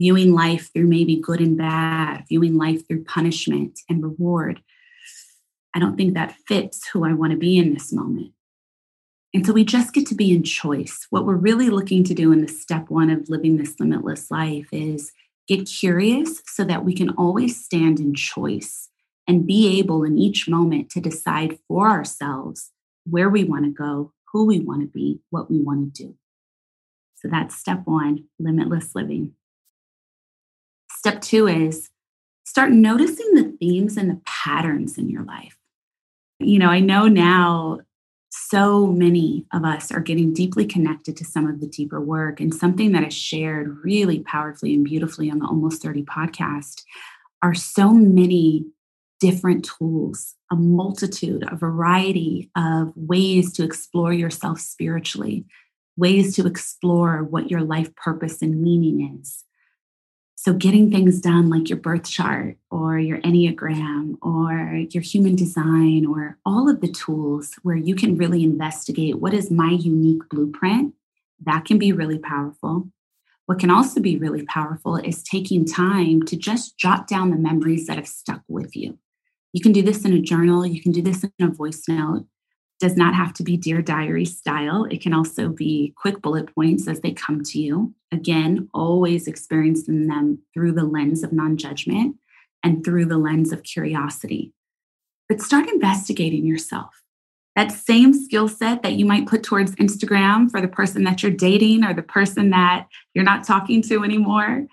viewing 0.01 0.33
life 0.33 0.73
through 0.73 0.87
maybe 0.87 1.15
good 1.15 1.39
and 1.39 1.55
bad, 1.55 2.25
viewing 2.27 2.57
life 2.57 2.87
through 2.87 3.03
punishment 3.03 3.79
and 3.87 4.03
reward 4.03 4.61
I 5.73 5.79
don't 5.79 5.95
think 5.95 6.13
that 6.13 6.35
fits 6.47 6.87
who 6.87 7.05
I 7.05 7.13
want 7.13 7.31
to 7.31 7.37
be 7.37 7.57
in 7.57 7.73
this 7.73 7.91
moment. 7.93 8.33
And 9.33 9.45
so 9.45 9.53
we 9.53 9.65
just 9.65 9.93
get 9.93 10.07
to 10.07 10.15
be 10.15 10.31
in 10.31 10.43
choice. 10.43 11.05
What 11.09 11.25
we're 11.25 11.35
really 11.35 11.69
looking 11.69 12.03
to 12.05 12.13
do 12.13 12.31
in 12.31 12.41
the 12.41 12.47
step 12.47 12.89
one 12.89 13.09
of 13.09 13.29
living 13.29 13.57
this 13.57 13.79
limitless 13.79 14.31
life 14.31 14.67
is 14.71 15.11
get 15.47 15.65
curious 15.67 16.41
so 16.45 16.63
that 16.63 16.83
we 16.83 16.93
can 16.93 17.09
always 17.11 17.63
stand 17.63 17.99
in 17.99 18.15
choice 18.15 18.89
and 19.27 19.45
be 19.45 19.77
able 19.77 20.03
in 20.03 20.17
each 20.17 20.47
moment 20.47 20.89
to 20.91 21.01
decide 21.01 21.59
for 21.67 21.89
ourselves 21.89 22.71
where 23.05 23.29
we 23.29 23.43
want 23.43 23.65
to 23.65 23.71
go, 23.71 24.13
who 24.31 24.45
we 24.45 24.59
want 24.59 24.81
to 24.81 24.87
be, 24.87 25.19
what 25.29 25.49
we 25.51 25.61
want 25.61 25.93
to 25.93 26.03
do. 26.03 26.15
So 27.15 27.27
that's 27.27 27.55
step 27.55 27.81
one 27.85 28.25
limitless 28.39 28.95
living. 28.95 29.33
Step 30.91 31.21
two 31.21 31.47
is 31.47 31.89
start 32.43 32.71
noticing 32.71 33.33
the 33.33 33.55
themes 33.59 33.97
and 33.97 34.09
the 34.09 34.21
patterns 34.25 34.97
in 34.97 35.09
your 35.09 35.23
life. 35.23 35.56
You 36.39 36.59
know, 36.59 36.69
I 36.69 36.79
know 36.79 37.07
now 37.07 37.79
so 38.29 38.87
many 38.87 39.45
of 39.53 39.65
us 39.65 39.91
are 39.91 39.99
getting 39.99 40.33
deeply 40.33 40.65
connected 40.65 41.17
to 41.17 41.25
some 41.25 41.47
of 41.47 41.59
the 41.59 41.67
deeper 41.67 41.99
work. 41.99 42.39
And 42.39 42.53
something 42.53 42.91
that 42.91 43.05
is 43.05 43.13
shared 43.13 43.77
really 43.83 44.19
powerfully 44.19 44.73
and 44.73 44.83
beautifully 44.83 45.31
on 45.31 45.39
the 45.39 45.47
Almost 45.47 45.81
30 45.81 46.03
podcast 46.03 46.83
are 47.41 47.55
so 47.55 47.93
many 47.93 48.65
different 49.19 49.65
tools, 49.65 50.35
a 50.51 50.55
multitude, 50.55 51.43
a 51.51 51.55
variety 51.55 52.51
of 52.55 52.93
ways 52.95 53.51
to 53.53 53.63
explore 53.63 54.13
yourself 54.13 54.59
spiritually, 54.59 55.45
ways 55.95 56.35
to 56.35 56.45
explore 56.45 57.23
what 57.23 57.49
your 57.49 57.61
life 57.61 57.95
purpose 57.95 58.41
and 58.41 58.61
meaning 58.61 59.19
is. 59.19 59.43
So, 60.39 60.53
getting 60.53 60.91
things 60.91 61.19
done 61.19 61.49
like 61.49 61.67
your 61.67 61.79
birth 61.79 62.07
chart 62.07 62.57
or 62.69 62.99
your 62.99 63.17
Enneagram 63.21 64.17
or 64.21 64.85
your 64.91 65.01
human 65.01 65.35
design 65.35 66.05
or 66.05 66.37
all 66.45 66.69
of 66.69 66.79
the 66.79 66.91
tools 66.91 67.55
where 67.63 67.75
you 67.75 67.95
can 67.95 68.17
really 68.17 68.43
investigate 68.43 69.19
what 69.19 69.33
is 69.33 69.49
my 69.49 69.71
unique 69.71 70.29
blueprint, 70.29 70.93
that 71.43 71.65
can 71.65 71.79
be 71.79 71.91
really 71.91 72.19
powerful. 72.19 72.87
What 73.47 73.57
can 73.57 73.71
also 73.71 73.99
be 73.99 74.19
really 74.19 74.45
powerful 74.45 74.97
is 74.97 75.23
taking 75.23 75.65
time 75.65 76.21
to 76.27 76.37
just 76.37 76.77
jot 76.77 77.07
down 77.07 77.31
the 77.31 77.37
memories 77.37 77.87
that 77.87 77.97
have 77.97 78.07
stuck 78.07 78.43
with 78.47 78.75
you. 78.75 78.99
You 79.53 79.61
can 79.61 79.71
do 79.71 79.81
this 79.81 80.05
in 80.05 80.13
a 80.13 80.21
journal, 80.21 80.67
you 80.67 80.83
can 80.83 80.91
do 80.91 81.01
this 81.01 81.23
in 81.23 81.31
a 81.47 81.49
voice 81.49 81.81
note 81.87 82.27
does 82.79 82.95
not 82.95 83.15
have 83.15 83.33
to 83.33 83.43
be 83.43 83.57
Dear 83.57 83.81
Diary 83.81 84.25
style. 84.25 84.85
It 84.85 85.01
can 85.01 85.13
also 85.13 85.49
be 85.49 85.93
quick 85.97 86.21
bullet 86.21 86.53
points 86.53 86.87
as 86.87 87.01
they 87.01 87.11
come 87.11 87.43
to 87.43 87.59
you. 87.59 87.93
Again, 88.11 88.69
always 88.73 89.27
experiencing 89.27 90.07
them 90.07 90.39
through 90.53 90.73
the 90.73 90.83
lens 90.83 91.23
of 91.23 91.33
non 91.33 91.57
judgment 91.57 92.17
and 92.63 92.83
through 92.83 93.05
the 93.05 93.17
lens 93.17 93.51
of 93.51 93.63
curiosity. 93.63 94.53
But 95.27 95.41
start 95.41 95.69
investigating 95.69 96.45
yourself. 96.45 97.03
That 97.55 97.71
same 97.71 98.13
skill 98.13 98.47
set 98.47 98.83
that 98.83 98.93
you 98.93 99.05
might 99.05 99.27
put 99.27 99.41
towards 99.41 99.75
Instagram 99.75 100.51
for 100.51 100.61
the 100.61 100.67
person 100.67 101.03
that 101.05 101.23
you're 101.23 101.31
dating 101.31 101.83
or 101.83 101.93
the 101.93 102.03
person 102.03 102.51
that 102.51 102.87
you're 103.15 103.25
not 103.25 103.43
talking 103.43 103.81
to 103.83 104.03
anymore. 104.03 104.67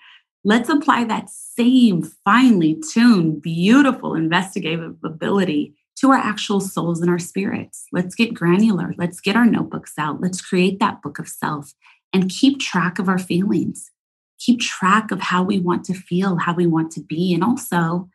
Let's 0.44 0.68
apply 0.68 1.04
that 1.04 1.30
same 1.30 2.02
finely 2.02 2.78
tuned, 2.92 3.40
beautiful 3.40 4.14
investigative 4.14 4.96
ability 5.02 5.74
to 5.96 6.10
our 6.10 6.18
actual 6.18 6.60
souls 6.60 7.00
and 7.00 7.10
our 7.10 7.18
spirits. 7.18 7.86
Let's 7.92 8.14
get 8.14 8.34
granular. 8.34 8.94
Let's 8.96 9.20
get 9.20 9.36
our 9.36 9.46
notebooks 9.46 9.94
out. 9.98 10.20
Let's 10.20 10.40
create 10.40 10.80
that 10.80 11.02
book 11.02 11.18
of 11.18 11.28
self 11.28 11.74
and 12.12 12.30
keep 12.30 12.60
track 12.60 12.98
of 12.98 13.08
our 13.08 13.18
feelings. 13.18 13.90
Keep 14.38 14.60
track 14.60 15.10
of 15.10 15.20
how 15.20 15.42
we 15.42 15.60
want 15.60 15.84
to 15.84 15.94
feel, 15.94 16.36
how 16.36 16.54
we 16.54 16.66
want 16.66 16.90
to 16.92 17.00
be, 17.00 17.32
and 17.32 17.44
also 17.44 18.08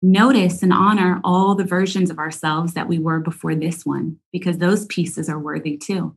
notice 0.00 0.62
and 0.62 0.72
honor 0.72 1.20
all 1.24 1.54
the 1.54 1.64
versions 1.64 2.10
of 2.10 2.18
ourselves 2.18 2.74
that 2.74 2.88
we 2.88 2.98
were 2.98 3.20
before 3.20 3.54
this 3.54 3.84
one, 3.84 4.18
because 4.32 4.58
those 4.58 4.86
pieces 4.86 5.28
are 5.28 5.38
worthy 5.38 5.76
too. 5.76 6.16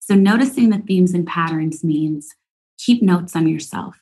So, 0.00 0.14
noticing 0.14 0.70
the 0.70 0.78
themes 0.78 1.14
and 1.14 1.26
patterns 1.26 1.82
means 1.82 2.34
keep 2.78 3.02
notes 3.02 3.34
on 3.34 3.48
yourself 3.48 3.96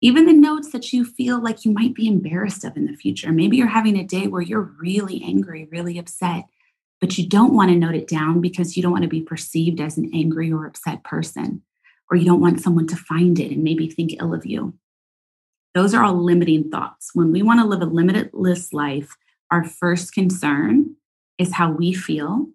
even 0.00 0.26
the 0.26 0.32
notes 0.32 0.70
that 0.70 0.92
you 0.92 1.04
feel 1.04 1.42
like 1.42 1.64
you 1.64 1.72
might 1.72 1.94
be 1.94 2.06
embarrassed 2.06 2.64
of 2.64 2.76
in 2.76 2.86
the 2.86 2.96
future. 2.96 3.32
Maybe 3.32 3.56
you're 3.56 3.66
having 3.66 3.96
a 3.98 4.04
day 4.04 4.26
where 4.28 4.42
you're 4.42 4.72
really 4.80 5.22
angry, 5.24 5.68
really 5.70 5.98
upset, 5.98 6.44
but 7.00 7.18
you 7.18 7.28
don't 7.28 7.54
want 7.54 7.70
to 7.70 7.76
note 7.76 7.94
it 7.94 8.06
down 8.06 8.40
because 8.40 8.76
you 8.76 8.82
don't 8.82 8.92
want 8.92 9.02
to 9.02 9.08
be 9.08 9.22
perceived 9.22 9.80
as 9.80 9.98
an 9.98 10.10
angry 10.14 10.52
or 10.52 10.66
upset 10.66 11.02
person, 11.02 11.62
or 12.10 12.16
you 12.16 12.24
don't 12.24 12.40
want 12.40 12.60
someone 12.60 12.86
to 12.88 12.96
find 12.96 13.40
it 13.40 13.50
and 13.50 13.64
maybe 13.64 13.88
think 13.88 14.14
ill 14.20 14.34
of 14.34 14.46
you. 14.46 14.74
Those 15.74 15.94
are 15.94 16.04
all 16.04 16.22
limiting 16.22 16.70
thoughts. 16.70 17.10
When 17.14 17.32
we 17.32 17.42
want 17.42 17.60
to 17.60 17.66
live 17.66 17.82
a 17.82 17.86
limitless 17.86 18.72
life, 18.72 19.16
our 19.50 19.64
first 19.64 20.12
concern 20.12 20.96
is 21.38 21.54
how 21.54 21.72
we 21.72 21.92
feel 21.92 22.46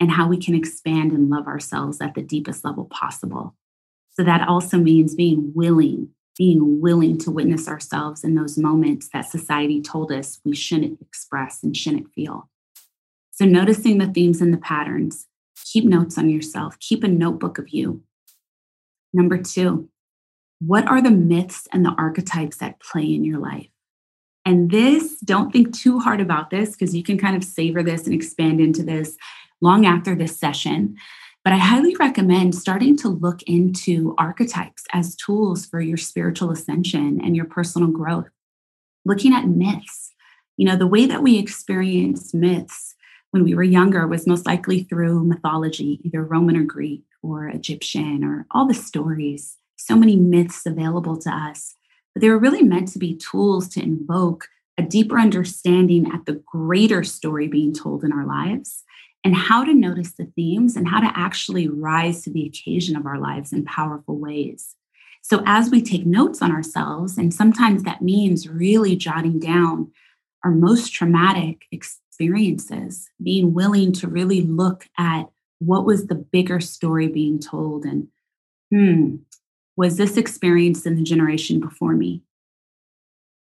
and 0.00 0.10
how 0.10 0.28
we 0.28 0.38
can 0.38 0.54
expand 0.54 1.12
and 1.12 1.30
love 1.30 1.46
ourselves 1.46 2.00
at 2.00 2.14
the 2.14 2.22
deepest 2.22 2.64
level 2.64 2.84
possible. 2.84 3.54
So 4.12 4.24
that 4.24 4.46
also 4.46 4.78
means 4.78 5.14
being 5.14 5.52
willing 5.54 6.10
being 6.38 6.80
willing 6.80 7.18
to 7.18 7.30
witness 7.30 7.68
ourselves 7.68 8.22
in 8.22 8.36
those 8.36 8.56
moments 8.56 9.08
that 9.12 9.28
society 9.28 9.82
told 9.82 10.12
us 10.12 10.40
we 10.44 10.54
shouldn't 10.54 11.00
express 11.02 11.62
and 11.62 11.76
shouldn't 11.76 12.12
feel. 12.14 12.48
So, 13.32 13.44
noticing 13.44 13.98
the 13.98 14.06
themes 14.06 14.40
and 14.40 14.54
the 14.54 14.58
patterns, 14.58 15.26
keep 15.64 15.84
notes 15.84 16.16
on 16.16 16.30
yourself, 16.30 16.78
keep 16.78 17.04
a 17.04 17.08
notebook 17.08 17.58
of 17.58 17.68
you. 17.70 18.02
Number 19.12 19.36
two, 19.36 19.88
what 20.60 20.86
are 20.86 21.02
the 21.02 21.10
myths 21.10 21.66
and 21.72 21.84
the 21.84 21.94
archetypes 21.98 22.56
that 22.58 22.80
play 22.80 23.04
in 23.04 23.24
your 23.24 23.38
life? 23.38 23.68
And 24.44 24.70
this, 24.70 25.18
don't 25.20 25.52
think 25.52 25.76
too 25.76 25.98
hard 25.98 26.20
about 26.20 26.50
this 26.50 26.70
because 26.70 26.94
you 26.96 27.02
can 27.02 27.18
kind 27.18 27.36
of 27.36 27.44
savor 27.44 27.82
this 27.82 28.06
and 28.06 28.14
expand 28.14 28.60
into 28.60 28.82
this 28.82 29.16
long 29.60 29.86
after 29.86 30.14
this 30.14 30.38
session. 30.38 30.96
But 31.48 31.54
I 31.54 31.60
highly 31.60 31.96
recommend 31.96 32.54
starting 32.54 32.94
to 32.98 33.08
look 33.08 33.42
into 33.44 34.14
archetypes 34.18 34.84
as 34.92 35.16
tools 35.16 35.64
for 35.64 35.80
your 35.80 35.96
spiritual 35.96 36.50
ascension 36.50 37.22
and 37.24 37.34
your 37.34 37.46
personal 37.46 37.88
growth. 37.88 38.28
Looking 39.06 39.32
at 39.32 39.48
myths. 39.48 40.12
You 40.58 40.66
know, 40.66 40.76
the 40.76 40.86
way 40.86 41.06
that 41.06 41.22
we 41.22 41.38
experience 41.38 42.34
myths 42.34 42.94
when 43.30 43.44
we 43.44 43.54
were 43.54 43.62
younger 43.62 44.06
was 44.06 44.26
most 44.26 44.44
likely 44.44 44.82
through 44.82 45.24
mythology, 45.24 46.02
either 46.04 46.22
Roman 46.22 46.54
or 46.54 46.64
Greek 46.64 47.04
or 47.22 47.48
Egyptian 47.48 48.24
or 48.24 48.46
all 48.50 48.66
the 48.66 48.74
stories. 48.74 49.56
So 49.76 49.96
many 49.96 50.16
myths 50.16 50.66
available 50.66 51.16
to 51.16 51.30
us. 51.30 51.74
But 52.14 52.20
they 52.20 52.28
were 52.28 52.38
really 52.38 52.62
meant 52.62 52.88
to 52.88 52.98
be 52.98 53.16
tools 53.16 53.68
to 53.68 53.82
invoke 53.82 54.48
a 54.76 54.82
deeper 54.82 55.18
understanding 55.18 56.12
at 56.12 56.26
the 56.26 56.42
greater 56.44 57.02
story 57.04 57.48
being 57.48 57.72
told 57.72 58.04
in 58.04 58.12
our 58.12 58.26
lives 58.26 58.84
and 59.24 59.34
how 59.34 59.64
to 59.64 59.74
notice 59.74 60.12
the 60.12 60.26
themes 60.36 60.76
and 60.76 60.88
how 60.88 61.00
to 61.00 61.12
actually 61.14 61.68
rise 61.68 62.22
to 62.22 62.30
the 62.30 62.46
occasion 62.46 62.96
of 62.96 63.06
our 63.06 63.18
lives 63.18 63.52
in 63.52 63.64
powerful 63.64 64.18
ways. 64.18 64.76
So, 65.22 65.42
as 65.44 65.70
we 65.70 65.82
take 65.82 66.06
notes 66.06 66.40
on 66.40 66.52
ourselves, 66.52 67.18
and 67.18 67.34
sometimes 67.34 67.82
that 67.82 68.02
means 68.02 68.48
really 68.48 68.96
jotting 68.96 69.38
down 69.38 69.90
our 70.44 70.50
most 70.50 70.92
traumatic 70.92 71.62
experiences, 71.72 73.10
being 73.22 73.52
willing 73.52 73.92
to 73.94 74.08
really 74.08 74.42
look 74.42 74.86
at 74.96 75.24
what 75.58 75.84
was 75.84 76.06
the 76.06 76.14
bigger 76.14 76.60
story 76.60 77.08
being 77.08 77.38
told 77.38 77.84
and, 77.84 78.08
hmm, 78.70 79.16
was 79.76 79.96
this 79.96 80.16
experience 80.16 80.86
in 80.86 80.96
the 80.96 81.02
generation 81.02 81.60
before 81.60 81.94
me? 81.94 82.22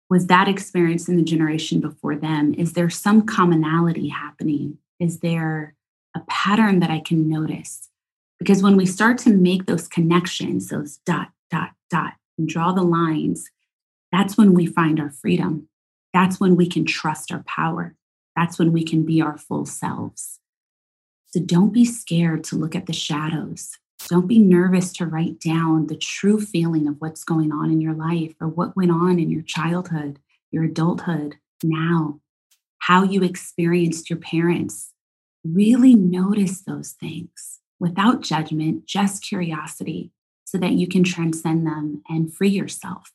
Was 0.09 0.27
that 0.27 0.47
experience 0.47 1.07
in 1.07 1.17
the 1.17 1.23
generation 1.23 1.79
before 1.79 2.15
them? 2.15 2.53
Is 2.53 2.73
there 2.73 2.89
some 2.89 3.25
commonality 3.25 4.09
happening? 4.09 4.77
Is 4.99 5.19
there 5.19 5.75
a 6.15 6.21
pattern 6.27 6.79
that 6.79 6.89
I 6.89 6.99
can 6.99 7.29
notice? 7.29 7.89
Because 8.39 8.61
when 8.61 8.77
we 8.77 8.85
start 8.85 9.17
to 9.19 9.33
make 9.33 9.65
those 9.65 9.87
connections, 9.87 10.69
those 10.69 10.97
dot, 11.05 11.29
dot, 11.49 11.71
dot, 11.89 12.13
and 12.37 12.47
draw 12.47 12.71
the 12.71 12.83
lines, 12.83 13.49
that's 14.11 14.37
when 14.37 14.53
we 14.53 14.65
find 14.65 14.99
our 14.99 15.09
freedom. 15.09 15.67
That's 16.13 16.39
when 16.39 16.55
we 16.55 16.67
can 16.67 16.85
trust 16.85 17.31
our 17.31 17.43
power. 17.43 17.95
That's 18.35 18.59
when 18.59 18.71
we 18.71 18.83
can 18.83 19.03
be 19.03 19.21
our 19.21 19.37
full 19.37 19.65
selves. 19.65 20.39
So 21.27 21.41
don't 21.41 21.73
be 21.73 21.83
scared 21.85 22.43
to 22.45 22.55
look 22.55 22.75
at 22.75 22.85
the 22.85 22.93
shadows. 22.93 23.77
Don't 24.07 24.27
be 24.27 24.39
nervous 24.39 24.93
to 24.93 25.05
write 25.05 25.39
down 25.39 25.87
the 25.87 25.97
true 25.97 26.39
feeling 26.39 26.87
of 26.87 26.95
what's 26.99 27.23
going 27.23 27.51
on 27.51 27.71
in 27.71 27.81
your 27.81 27.93
life 27.93 28.35
or 28.39 28.47
what 28.47 28.75
went 28.75 28.91
on 28.91 29.19
in 29.19 29.29
your 29.29 29.41
childhood, 29.41 30.19
your 30.51 30.63
adulthood, 30.63 31.35
now, 31.63 32.19
how 32.87 33.01
you 33.01 33.23
experienced 33.23 34.11
your 34.11 34.19
parents. 34.19 34.91
Really 35.43 35.95
notice 35.95 36.61
those 36.61 36.91
things 36.91 37.59
without 37.79 38.21
judgment, 38.21 38.85
just 38.85 39.23
curiosity, 39.23 40.11
so 40.43 40.59
that 40.59 40.73
you 40.73 40.87
can 40.87 41.03
transcend 41.03 41.65
them 41.65 42.03
and 42.07 42.31
free 42.31 42.49
yourself. 42.49 43.11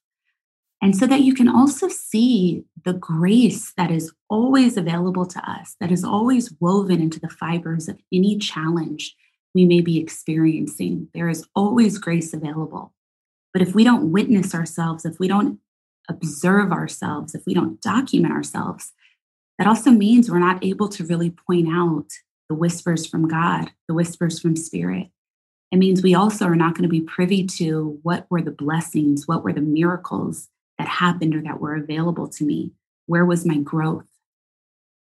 And 0.82 0.96
so 0.96 1.06
that 1.06 1.20
you 1.20 1.34
can 1.34 1.48
also 1.48 1.86
see 1.86 2.64
the 2.84 2.94
grace 2.94 3.72
that 3.76 3.92
is 3.92 4.12
always 4.28 4.76
available 4.76 5.26
to 5.26 5.50
us, 5.50 5.76
that 5.78 5.92
is 5.92 6.02
always 6.02 6.52
woven 6.58 7.00
into 7.00 7.20
the 7.20 7.28
fibers 7.28 7.88
of 7.88 8.00
any 8.12 8.38
challenge 8.38 9.14
we 9.54 9.66
may 9.66 9.80
be 9.80 9.98
experiencing. 9.98 11.08
There 11.14 11.28
is 11.28 11.46
always 11.54 11.98
grace 11.98 12.34
available. 12.34 12.92
But 13.52 13.62
if 13.62 13.74
we 13.74 13.84
don't 13.84 14.10
witness 14.10 14.52
ourselves, 14.52 15.04
if 15.04 15.20
we 15.20 15.28
don't 15.28 15.60
observe 16.08 16.72
ourselves, 16.72 17.36
if 17.36 17.42
we 17.46 17.54
don't 17.54 17.80
document 17.80 18.32
ourselves, 18.32 18.92
that 19.60 19.68
also 19.68 19.90
means 19.90 20.30
we're 20.30 20.38
not 20.38 20.64
able 20.64 20.88
to 20.88 21.04
really 21.04 21.28
point 21.28 21.68
out 21.70 22.06
the 22.48 22.54
whispers 22.54 23.06
from 23.06 23.28
God, 23.28 23.70
the 23.88 23.94
whispers 23.94 24.40
from 24.40 24.56
spirit. 24.56 25.08
It 25.70 25.76
means 25.76 26.02
we 26.02 26.14
also 26.14 26.46
are 26.46 26.56
not 26.56 26.72
going 26.72 26.84
to 26.84 26.88
be 26.88 27.02
privy 27.02 27.44
to 27.58 28.00
what 28.02 28.26
were 28.30 28.40
the 28.40 28.50
blessings, 28.50 29.28
what 29.28 29.44
were 29.44 29.52
the 29.52 29.60
miracles 29.60 30.48
that 30.78 30.88
happened 30.88 31.34
or 31.34 31.42
that 31.42 31.60
were 31.60 31.76
available 31.76 32.26
to 32.26 32.44
me. 32.44 32.72
Where 33.04 33.26
was 33.26 33.44
my 33.44 33.58
growth? 33.58 34.08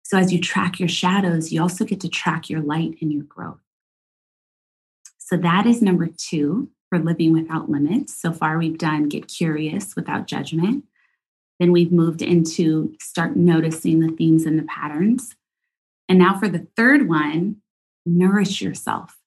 So, 0.03 0.17
as 0.17 0.31
you 0.31 0.39
track 0.39 0.79
your 0.79 0.87
shadows, 0.87 1.51
you 1.51 1.61
also 1.61 1.83
get 1.83 1.99
to 1.99 2.07
track 2.07 2.49
your 2.49 2.61
light 2.61 2.95
and 3.01 3.11
your 3.11 3.23
growth. 3.23 3.59
So 5.17 5.35
that 5.35 5.65
is 5.65 5.81
number 5.81 6.07
two 6.07 6.69
for 6.87 6.99
living 6.99 7.33
without 7.33 7.69
limits. 7.69 8.15
So 8.15 8.31
far, 8.31 8.57
we've 8.57 8.77
done 8.77 9.09
get 9.09 9.27
curious 9.27 9.93
without 9.93 10.25
judgment. 10.25 10.85
Then 11.59 11.71
we've 11.71 11.91
moved 11.91 12.21
into 12.21 12.93
start 13.01 13.35
noticing 13.35 13.99
the 13.99 14.15
themes 14.15 14.45
and 14.45 14.59
the 14.59 14.63
patterns. 14.63 15.35
And 16.07 16.19
now 16.19 16.37
for 16.37 16.47
the 16.47 16.67
third 16.75 17.09
one, 17.09 17.57
nourish 18.05 18.61
yourself. 18.61 19.17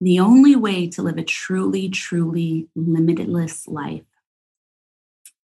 The 0.00 0.18
only 0.18 0.56
way 0.56 0.88
to 0.88 1.02
live 1.02 1.18
a 1.18 1.22
truly, 1.22 1.88
truly 1.88 2.68
limitless 2.74 3.68
life 3.68 4.02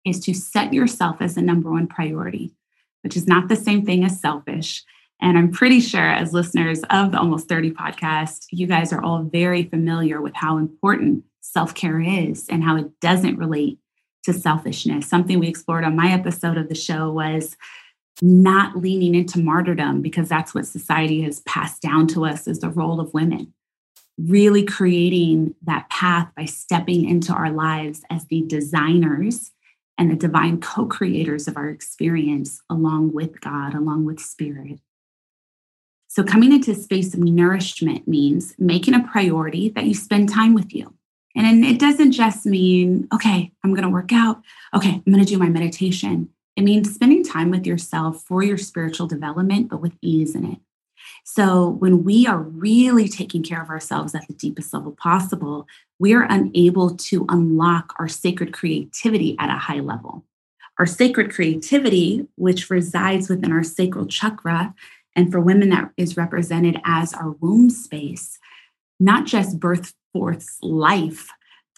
is 0.03 0.19
to 0.21 0.33
set 0.33 0.73
yourself 0.73 1.17
as 1.21 1.35
the 1.35 1.41
number 1.41 1.69
one 1.69 1.87
priority, 1.87 2.55
which 3.03 3.15
is 3.15 3.27
not 3.27 3.49
the 3.49 3.55
same 3.55 3.85
thing 3.85 4.03
as 4.03 4.19
selfish. 4.19 4.83
And 5.21 5.37
I'm 5.37 5.51
pretty 5.51 5.79
sure, 5.79 6.09
as 6.09 6.33
listeners 6.33 6.81
of 6.89 7.11
the 7.11 7.19
Almost 7.19 7.49
30 7.49 7.71
podcast, 7.71 8.45
you 8.51 8.67
guys 8.67 8.93
are 8.93 9.03
all 9.03 9.23
very 9.23 9.63
familiar 9.63 10.21
with 10.21 10.33
how 10.35 10.57
important 10.57 11.23
self 11.41 11.73
care 11.73 11.99
is 11.99 12.47
and 12.49 12.63
how 12.63 12.77
it 12.77 12.99
doesn't 12.99 13.37
relate 13.37 13.79
to 14.27 14.33
selfishness. 14.33 15.07
Something 15.07 15.39
we 15.39 15.47
explored 15.47 15.85
on 15.85 15.95
my 15.95 16.11
episode 16.11 16.57
of 16.57 16.67
the 16.67 16.75
show 16.75 17.09
was 17.09 17.55
not 18.21 18.75
leaning 18.77 19.15
into 19.15 19.39
martyrdom 19.39 20.01
because 20.01 20.27
that's 20.27 20.53
what 20.53 20.67
society 20.67 21.21
has 21.21 21.39
passed 21.41 21.81
down 21.81 22.07
to 22.07 22.25
us 22.25 22.45
as 22.45 22.59
the 22.59 22.69
role 22.69 22.99
of 22.99 23.13
women. 23.13 23.53
Really 24.17 24.65
creating 24.65 25.55
that 25.63 25.89
path 25.89 26.29
by 26.35 26.43
stepping 26.43 27.07
into 27.07 27.31
our 27.31 27.51
lives 27.51 28.03
as 28.09 28.25
the 28.25 28.43
designers 28.45 29.51
and 29.97 30.11
the 30.11 30.15
divine 30.15 30.59
co 30.59 30.85
creators 30.85 31.47
of 31.47 31.55
our 31.55 31.69
experience, 31.69 32.61
along 32.69 33.13
with 33.13 33.39
God, 33.39 33.73
along 33.75 34.03
with 34.03 34.19
spirit. 34.19 34.79
So, 36.09 36.23
coming 36.23 36.51
into 36.51 36.71
a 36.71 36.75
space 36.75 37.13
of 37.13 37.21
nourishment 37.21 38.07
means 38.07 38.55
making 38.57 38.93
a 38.93 39.07
priority 39.07 39.69
that 39.69 39.85
you 39.85 39.93
spend 39.93 40.29
time 40.29 40.53
with 40.53 40.73
you. 40.73 40.96
And 41.37 41.63
it 41.63 41.79
doesn't 41.79 42.13
just 42.13 42.47
mean, 42.47 43.07
okay, 43.13 43.51
I'm 43.63 43.71
going 43.71 43.83
to 43.83 43.89
work 43.89 44.11
out. 44.11 44.41
Okay, 44.73 44.89
I'm 45.05 45.13
going 45.13 45.23
to 45.23 45.29
do 45.29 45.37
my 45.37 45.49
meditation. 45.49 46.29
It 46.55 46.63
means 46.63 46.91
spending 46.91 47.23
time 47.23 47.51
with 47.51 47.67
yourself 47.67 48.23
for 48.23 48.41
your 48.41 48.57
spiritual 48.57 49.05
development, 49.05 49.69
but 49.69 49.79
with 49.79 49.93
ease 50.01 50.33
in 50.33 50.45
it. 50.45 50.57
So, 51.23 51.69
when 51.69 52.03
we 52.03 52.25
are 52.25 52.39
really 52.39 53.07
taking 53.07 53.43
care 53.43 53.61
of 53.61 53.69
ourselves 53.69 54.15
at 54.15 54.27
the 54.27 54.33
deepest 54.33 54.73
level 54.73 54.93
possible, 54.93 55.67
we 55.99 56.13
are 56.13 56.23
unable 56.23 56.95
to 56.95 57.25
unlock 57.29 57.93
our 57.99 58.07
sacred 58.07 58.51
creativity 58.51 59.35
at 59.37 59.49
a 59.49 59.59
high 59.59 59.79
level. 59.79 60.25
Our 60.79 60.87
sacred 60.87 61.31
creativity, 61.31 62.25
which 62.35 62.71
resides 62.71 63.29
within 63.29 63.51
our 63.51 63.63
sacral 63.63 64.07
chakra, 64.07 64.73
and 65.15 65.31
for 65.31 65.39
women, 65.39 65.69
that 65.69 65.91
is 65.97 66.17
represented 66.17 66.81
as 66.83 67.13
our 67.13 67.31
womb 67.31 67.69
space, 67.69 68.39
not 68.99 69.25
just 69.25 69.59
birth 69.59 69.93
forth 70.17 70.57
life, 70.61 71.29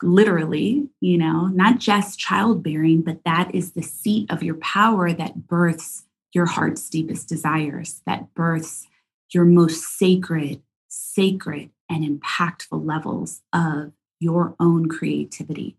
literally, 0.01 0.87
you 1.01 1.17
know, 1.17 1.47
not 1.47 1.79
just 1.79 2.19
childbearing, 2.19 3.01
but 3.01 3.23
that 3.25 3.53
is 3.53 3.73
the 3.73 3.81
seat 3.81 4.31
of 4.31 4.43
your 4.43 4.55
power 4.55 5.11
that 5.11 5.47
births 5.47 6.05
your 6.33 6.45
heart's 6.45 6.89
deepest 6.89 7.27
desires, 7.27 8.01
that 8.05 8.33
births 8.33 8.87
your 9.33 9.45
most 9.45 9.97
sacred, 9.97 10.61
sacred, 10.87 11.69
and 11.89 12.21
impactful 12.21 12.85
levels 12.85 13.41
of 13.51 13.91
your 14.19 14.55
own 14.59 14.87
creativity. 14.87 15.75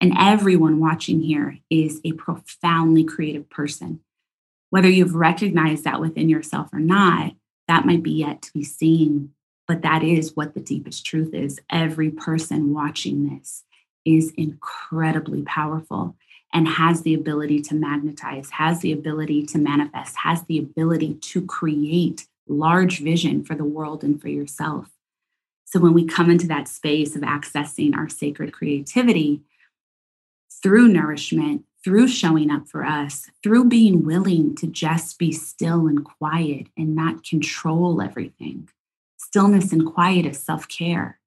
And 0.00 0.12
everyone 0.18 0.80
watching 0.80 1.20
here 1.20 1.58
is 1.70 2.00
a 2.04 2.12
profoundly 2.12 3.04
creative 3.04 3.48
person. 3.48 4.00
Whether 4.70 4.88
you've 4.88 5.14
recognized 5.14 5.84
that 5.84 6.00
within 6.00 6.28
yourself 6.28 6.68
or 6.72 6.80
not, 6.80 7.34
that 7.68 7.86
might 7.86 8.02
be 8.02 8.10
yet 8.10 8.42
to 8.42 8.52
be 8.52 8.64
seen. 8.64 9.32
But 9.68 9.82
that 9.82 10.02
is 10.02 10.36
what 10.36 10.54
the 10.54 10.60
deepest 10.60 11.06
truth 11.06 11.32
is. 11.34 11.60
Every 11.70 12.10
person 12.10 12.74
watching 12.74 13.28
this 13.28 13.64
is 14.04 14.32
incredibly 14.36 15.42
powerful 15.42 16.16
and 16.52 16.68
has 16.68 17.02
the 17.02 17.14
ability 17.14 17.62
to 17.62 17.74
magnetize, 17.74 18.50
has 18.50 18.80
the 18.80 18.92
ability 18.92 19.46
to 19.46 19.58
manifest, 19.58 20.16
has 20.16 20.42
the 20.44 20.58
ability 20.58 21.14
to 21.14 21.42
create 21.46 22.26
large 22.46 22.98
vision 22.98 23.44
for 23.44 23.54
the 23.54 23.64
world 23.64 24.04
and 24.04 24.20
for 24.20 24.28
yourself. 24.28 24.90
So 25.64 25.80
when 25.80 25.94
we 25.94 26.04
come 26.04 26.30
into 26.30 26.46
that 26.48 26.68
space 26.68 27.16
of 27.16 27.22
accessing 27.22 27.96
our 27.96 28.08
sacred 28.08 28.52
creativity 28.52 29.40
through 30.62 30.88
nourishment, 30.88 31.64
through 31.82 32.08
showing 32.08 32.50
up 32.50 32.68
for 32.68 32.84
us, 32.84 33.30
through 33.42 33.64
being 33.64 34.04
willing 34.04 34.54
to 34.56 34.66
just 34.66 35.18
be 35.18 35.32
still 35.32 35.86
and 35.86 36.04
quiet 36.04 36.66
and 36.76 36.94
not 36.94 37.24
control 37.24 38.02
everything. 38.02 38.68
Stillness 39.32 39.72
and 39.72 39.86
quiet 39.86 40.26
is 40.26 40.38
self 40.38 40.68
care. 40.68 41.18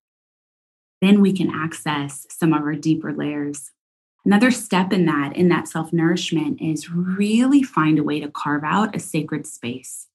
Then 1.01 1.21
we 1.21 1.33
can 1.33 1.49
access 1.49 2.27
some 2.29 2.53
of 2.53 2.61
our 2.61 2.75
deeper 2.75 3.11
layers. 3.11 3.71
Another 4.23 4.51
step 4.51 4.93
in 4.93 5.07
that, 5.07 5.35
in 5.35 5.49
that 5.49 5.67
self 5.67 5.91
nourishment, 5.91 6.61
is 6.61 6.91
really 6.91 7.63
find 7.63 7.97
a 7.97 8.03
way 8.03 8.19
to 8.19 8.29
carve 8.29 8.63
out 8.63 8.95
a 8.95 8.99
sacred 8.99 9.47
space. 9.47 10.05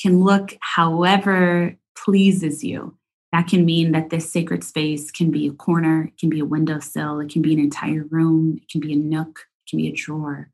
Can 0.00 0.24
look 0.24 0.56
however 0.60 1.76
pleases 1.94 2.64
you. 2.64 2.96
That 3.30 3.46
can 3.46 3.66
mean 3.66 3.92
that 3.92 4.08
this 4.08 4.32
sacred 4.32 4.64
space 4.64 5.10
can 5.10 5.30
be 5.30 5.46
a 5.48 5.52
corner, 5.52 6.04
it 6.04 6.18
can 6.18 6.30
be 6.30 6.40
a 6.40 6.46
windowsill, 6.46 7.20
it 7.20 7.28
can 7.28 7.42
be 7.42 7.52
an 7.52 7.60
entire 7.60 8.04
room, 8.04 8.58
it 8.62 8.70
can 8.70 8.80
be 8.80 8.94
a 8.94 8.96
nook, 8.96 9.40
it 9.66 9.68
can 9.68 9.76
be 9.76 9.88
a 9.88 9.92
drawer. 9.92 10.48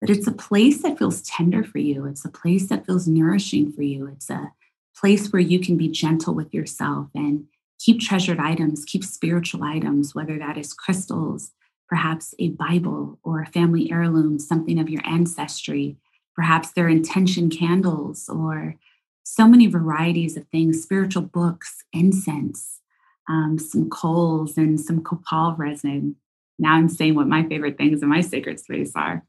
But 0.00 0.10
it's 0.10 0.26
a 0.26 0.32
place 0.32 0.82
that 0.82 0.98
feels 0.98 1.22
tender 1.22 1.62
for 1.62 1.78
you. 1.78 2.06
It's 2.06 2.24
a 2.24 2.28
place 2.28 2.68
that 2.70 2.86
feels 2.86 3.06
nourishing 3.06 3.70
for 3.70 3.82
you. 3.82 4.08
It's 4.08 4.28
a 4.30 4.50
place 4.98 5.32
where 5.32 5.42
you 5.42 5.60
can 5.60 5.76
be 5.76 5.88
gentle 5.88 6.34
with 6.34 6.52
yourself 6.54 7.08
and 7.14 7.44
keep 7.78 8.00
treasured 8.00 8.38
items, 8.38 8.84
keep 8.84 9.04
spiritual 9.04 9.62
items, 9.62 10.14
whether 10.14 10.38
that 10.38 10.56
is 10.56 10.72
crystals, 10.72 11.52
perhaps 11.88 12.34
a 12.38 12.48
Bible 12.50 13.18
or 13.22 13.40
a 13.40 13.46
family 13.46 13.90
heirloom, 13.92 14.38
something 14.38 14.78
of 14.78 14.88
your 14.88 15.02
ancestry, 15.06 15.96
perhaps 16.34 16.72
their 16.72 16.88
intention 16.88 17.50
candles 17.50 18.28
or 18.28 18.76
so 19.22 19.46
many 19.46 19.66
varieties 19.66 20.36
of 20.36 20.46
things 20.48 20.82
spiritual 20.82 21.22
books, 21.22 21.84
incense, 21.92 22.80
um, 23.28 23.58
some 23.58 23.90
coals, 23.90 24.56
and 24.56 24.80
some 24.80 25.02
copal 25.02 25.54
resin. 25.56 26.16
Now 26.58 26.74
I'm 26.74 26.88
saying 26.88 27.14
what 27.16 27.26
my 27.26 27.42
favorite 27.46 27.76
things 27.76 28.02
in 28.02 28.08
my 28.08 28.20
sacred 28.20 28.60
space 28.60 28.92
are. 28.94 29.24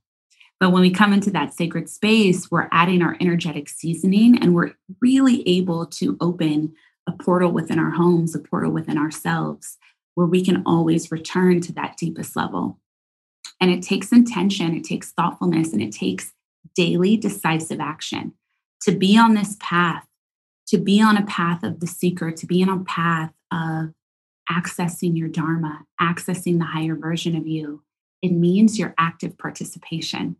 But 0.59 0.71
when 0.71 0.81
we 0.81 0.89
come 0.89 1.13
into 1.13 1.29
that 1.31 1.53
sacred 1.53 1.87
space, 1.89 2.49
we're 2.49 2.67
adding 2.71 3.01
our 3.01 3.15
energetic 3.21 3.69
seasoning 3.69 4.37
and 4.39 4.55
we're 4.55 4.71
really 5.01 5.47
able 5.47 5.85
to 5.85 6.17
open 6.19 6.73
a 7.07 7.11
portal 7.11 7.51
within 7.51 7.79
our 7.79 7.91
homes, 7.91 8.35
a 8.35 8.39
portal 8.39 8.71
within 8.71 8.97
ourselves, 8.97 9.77
where 10.15 10.27
we 10.27 10.43
can 10.43 10.63
always 10.65 11.11
return 11.11 11.61
to 11.61 11.73
that 11.73 11.95
deepest 11.97 12.35
level. 12.35 12.79
And 13.61 13.71
it 13.71 13.81
takes 13.83 14.11
intention, 14.11 14.75
it 14.75 14.83
takes 14.83 15.11
thoughtfulness, 15.11 15.73
and 15.73 15.81
it 15.81 15.91
takes 15.91 16.33
daily 16.75 17.17
decisive 17.17 17.79
action 17.79 18.33
to 18.81 18.91
be 18.91 19.17
on 19.17 19.35
this 19.35 19.57
path, 19.59 20.05
to 20.67 20.77
be 20.77 21.01
on 21.01 21.17
a 21.17 21.25
path 21.25 21.63
of 21.63 21.79
the 21.79 21.87
seeker, 21.87 22.31
to 22.31 22.45
be 22.45 22.63
on 22.63 22.69
a 22.69 22.83
path 22.83 23.31
of 23.51 23.93
accessing 24.51 25.17
your 25.17 25.27
Dharma, 25.27 25.85
accessing 26.01 26.57
the 26.57 26.65
higher 26.65 26.95
version 26.95 27.35
of 27.35 27.47
you. 27.47 27.83
It 28.21 28.31
means 28.31 28.79
your 28.79 28.93
active 28.97 29.37
participation. 29.37 30.35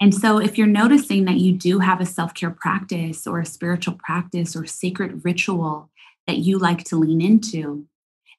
And 0.00 0.14
so, 0.14 0.38
if 0.38 0.56
you're 0.56 0.66
noticing 0.66 1.24
that 1.24 1.38
you 1.38 1.52
do 1.52 1.80
have 1.80 2.00
a 2.00 2.06
self 2.06 2.34
care 2.34 2.50
practice 2.50 3.26
or 3.26 3.40
a 3.40 3.46
spiritual 3.46 3.94
practice 3.94 4.54
or 4.54 4.64
sacred 4.64 5.24
ritual 5.24 5.90
that 6.26 6.38
you 6.38 6.58
like 6.58 6.84
to 6.84 6.96
lean 6.96 7.20
into, 7.20 7.86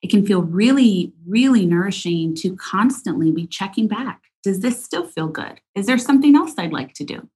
it 0.02 0.10
can 0.10 0.26
feel 0.26 0.42
really, 0.42 1.12
really 1.28 1.66
nourishing 1.66 2.34
to 2.36 2.56
constantly 2.56 3.32
be 3.32 3.46
checking 3.46 3.88
back. 3.88 4.22
Does 4.44 4.62
this 4.62 4.84
still 4.84 5.06
feel 5.06 5.28
good? 5.28 5.60
Is 5.76 5.86
there 5.86 5.98
something 5.98 6.36
else 6.36 6.54
I'd 6.58 6.72
like 6.72 6.94
to 6.94 7.04
do? 7.04 7.28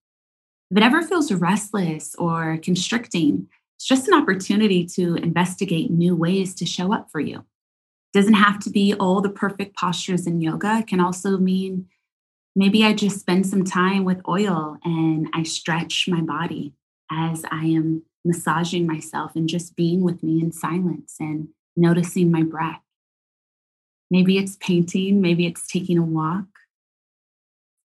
If 0.71 0.77
it 0.77 0.83
ever 0.83 1.01
feels 1.01 1.31
restless 1.31 2.15
or 2.15 2.57
constricting, 2.63 3.47
it's 3.75 3.85
just 3.85 4.07
an 4.07 4.13
opportunity 4.13 4.85
to 4.95 5.15
investigate 5.15 5.91
new 5.91 6.15
ways 6.15 6.55
to 6.55 6.65
show 6.65 6.93
up 6.93 7.09
for 7.11 7.19
you. 7.19 7.39
It 7.39 8.19
doesn't 8.19 8.35
have 8.35 8.59
to 8.59 8.69
be 8.69 8.93
all 8.93 9.19
the 9.19 9.29
perfect 9.29 9.75
postures 9.75 10.25
in 10.25 10.39
yoga. 10.39 10.77
It 10.79 10.87
can 10.87 11.01
also 11.01 11.37
mean 11.37 11.89
maybe 12.55 12.83
I 12.83 12.93
just 12.93 13.19
spend 13.19 13.47
some 13.47 13.63
time 13.63 14.05
with 14.05 14.21
oil 14.27 14.77
and 14.83 15.27
I 15.33 15.43
stretch 15.43 16.07
my 16.07 16.21
body 16.21 16.73
as 17.11 17.45
I 17.51 17.65
am 17.65 18.03
massaging 18.23 18.87
myself 18.87 19.35
and 19.35 19.49
just 19.49 19.75
being 19.75 20.01
with 20.01 20.23
me 20.23 20.41
in 20.41 20.51
silence 20.51 21.15
and 21.19 21.49
noticing 21.75 22.31
my 22.31 22.43
breath. 22.43 22.81
Maybe 24.09 24.37
it's 24.37 24.57
painting, 24.57 25.21
maybe 25.21 25.45
it's 25.45 25.67
taking 25.67 25.97
a 25.97 26.03
walk. 26.03 26.45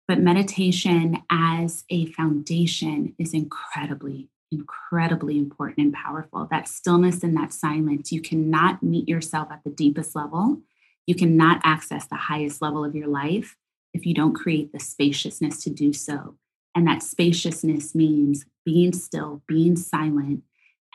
But 0.06 0.20
meditation 0.20 1.22
as 1.30 1.84
a 1.90 2.06
foundation 2.06 3.14
is 3.18 3.34
incredibly, 3.34 4.28
incredibly 4.50 5.38
important 5.38 5.78
and 5.78 5.92
powerful. 5.92 6.46
That 6.50 6.68
stillness 6.68 7.22
and 7.22 7.36
that 7.36 7.52
silence, 7.52 8.10
you 8.10 8.22
cannot 8.22 8.82
meet 8.82 9.08
yourself 9.08 9.48
at 9.50 9.64
the 9.64 9.70
deepest 9.70 10.14
level. 10.14 10.60
You 11.06 11.14
cannot 11.14 11.60
access 11.64 12.06
the 12.06 12.16
highest 12.16 12.62
level 12.62 12.84
of 12.84 12.94
your 12.94 13.08
life 13.08 13.56
if 13.98 14.06
you 14.06 14.14
don't 14.14 14.34
create 14.34 14.72
the 14.72 14.78
spaciousness 14.78 15.62
to 15.64 15.70
do 15.70 15.92
so. 15.92 16.36
And 16.74 16.86
that 16.86 17.02
spaciousness 17.02 17.94
means 17.94 18.46
being 18.64 18.92
still, 18.92 19.42
being 19.48 19.74
silent, 19.74 20.44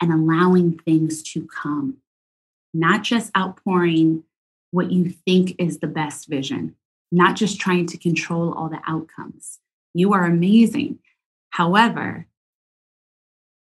and 0.00 0.12
allowing 0.12 0.78
things 0.78 1.22
to 1.22 1.46
come, 1.46 1.98
not 2.72 3.02
just 3.02 3.30
outpouring 3.36 4.24
what 4.70 4.90
you 4.90 5.10
think 5.10 5.54
is 5.58 5.78
the 5.78 5.86
best 5.86 6.28
vision, 6.28 6.74
not 7.12 7.36
just 7.36 7.60
trying 7.60 7.86
to 7.86 7.98
control 7.98 8.54
all 8.54 8.68
the 8.68 8.80
outcomes. 8.88 9.60
You 9.92 10.14
are 10.14 10.24
amazing. 10.24 10.98
However, 11.50 12.26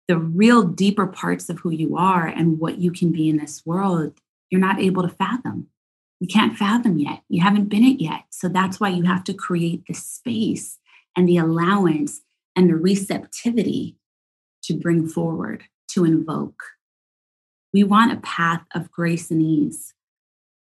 the 0.08 0.18
real 0.18 0.62
deeper 0.62 1.06
parts 1.06 1.48
of 1.48 1.58
who 1.58 1.70
you 1.70 1.96
are 1.96 2.26
and 2.26 2.58
what 2.58 2.78
you 2.78 2.92
can 2.92 3.12
be 3.12 3.28
in 3.28 3.36
this 3.36 3.66
world, 3.66 4.14
you're 4.50 4.60
not 4.60 4.80
able 4.80 5.02
to 5.02 5.08
fathom 5.08 5.66
you 6.22 6.28
can't 6.28 6.56
fathom 6.56 7.00
yet. 7.00 7.24
You 7.28 7.42
haven't 7.42 7.68
been 7.68 7.82
it 7.82 8.00
yet. 8.00 8.26
So 8.30 8.48
that's 8.48 8.78
why 8.78 8.90
you 8.90 9.02
have 9.02 9.24
to 9.24 9.34
create 9.34 9.84
the 9.88 9.94
space 9.94 10.78
and 11.16 11.28
the 11.28 11.36
allowance 11.36 12.20
and 12.54 12.70
the 12.70 12.76
receptivity 12.76 13.96
to 14.62 14.74
bring 14.74 15.08
forward, 15.08 15.64
to 15.88 16.04
invoke. 16.04 16.62
We 17.72 17.82
want 17.82 18.12
a 18.12 18.20
path 18.20 18.62
of 18.72 18.92
grace 18.92 19.32
and 19.32 19.42
ease, 19.42 19.94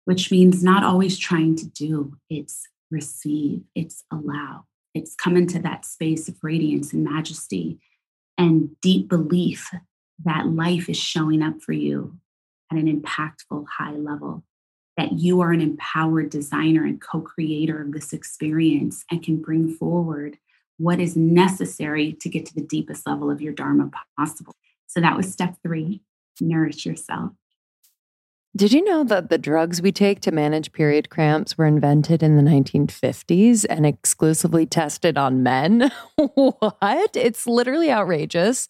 which 0.05 0.31
means 0.31 0.63
not 0.63 0.83
always 0.83 1.19
trying 1.19 1.55
to 1.57 1.67
do, 1.67 2.17
it's 2.31 2.67
receive, 2.89 3.61
it's 3.75 4.05
allow. 4.11 4.65
It's 4.95 5.13
come 5.13 5.37
into 5.37 5.59
that 5.59 5.85
space 5.85 6.27
of 6.27 6.35
radiance 6.41 6.93
and 6.93 7.03
majesty 7.03 7.79
and 8.39 8.71
deep 8.81 9.07
belief 9.07 9.69
that 10.25 10.47
life 10.47 10.89
is 10.89 10.97
showing 10.97 11.43
up 11.43 11.61
for 11.61 11.73
you 11.73 12.17
at 12.71 12.79
an 12.79 12.87
impactful 12.87 13.67
high 13.77 13.93
level 13.93 14.43
that 14.97 15.13
you 15.13 15.41
are 15.41 15.51
an 15.51 15.61
empowered 15.61 16.29
designer 16.29 16.83
and 16.83 17.01
co 17.01 17.21
creator 17.21 17.81
of 17.81 17.91
this 17.91 18.13
experience 18.13 19.03
and 19.09 19.23
can 19.23 19.41
bring 19.41 19.73
forward 19.73 20.37
what 20.77 20.99
is 20.99 21.15
necessary 21.15 22.13
to 22.13 22.29
get 22.29 22.45
to 22.45 22.55
the 22.55 22.61
deepest 22.61 23.07
level 23.07 23.29
of 23.29 23.41
your 23.41 23.53
Dharma 23.53 23.89
possible. 24.17 24.53
So 24.87 25.01
that 25.01 25.17
was 25.17 25.31
step 25.31 25.55
three 25.63 26.01
nourish 26.41 26.85
yourself. 26.85 27.31
Did 28.55 28.71
you 28.71 28.83
know 28.83 29.03
that 29.05 29.29
the 29.29 29.39
drugs 29.39 29.81
we 29.81 29.91
take 29.91 30.19
to 30.21 30.31
manage 30.31 30.73
period 30.73 31.09
cramps 31.09 31.57
were 31.57 31.65
invented 31.65 32.21
in 32.21 32.35
the 32.35 32.43
1950s 32.43 33.65
and 33.67 33.83
exclusively 33.83 34.67
tested 34.67 35.17
on 35.17 35.41
men? 35.41 35.91
what? 36.15 37.15
It's 37.15 37.47
literally 37.47 37.91
outrageous 37.91 38.69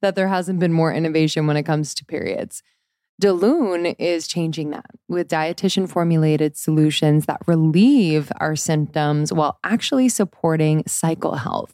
that 0.00 0.16
there 0.16 0.26
hasn't 0.26 0.58
been 0.58 0.72
more 0.72 0.92
innovation 0.92 1.46
when 1.46 1.56
it 1.56 1.62
comes 1.62 1.94
to 1.94 2.04
periods. 2.04 2.64
Delune 3.22 3.94
is 4.00 4.26
changing 4.26 4.70
that 4.70 4.86
with 5.08 5.28
dietitian 5.28 5.88
formulated 5.88 6.56
solutions 6.56 7.26
that 7.26 7.40
relieve 7.46 8.32
our 8.40 8.56
symptoms 8.56 9.32
while 9.32 9.60
actually 9.62 10.08
supporting 10.08 10.82
cycle 10.88 11.36
health. 11.36 11.72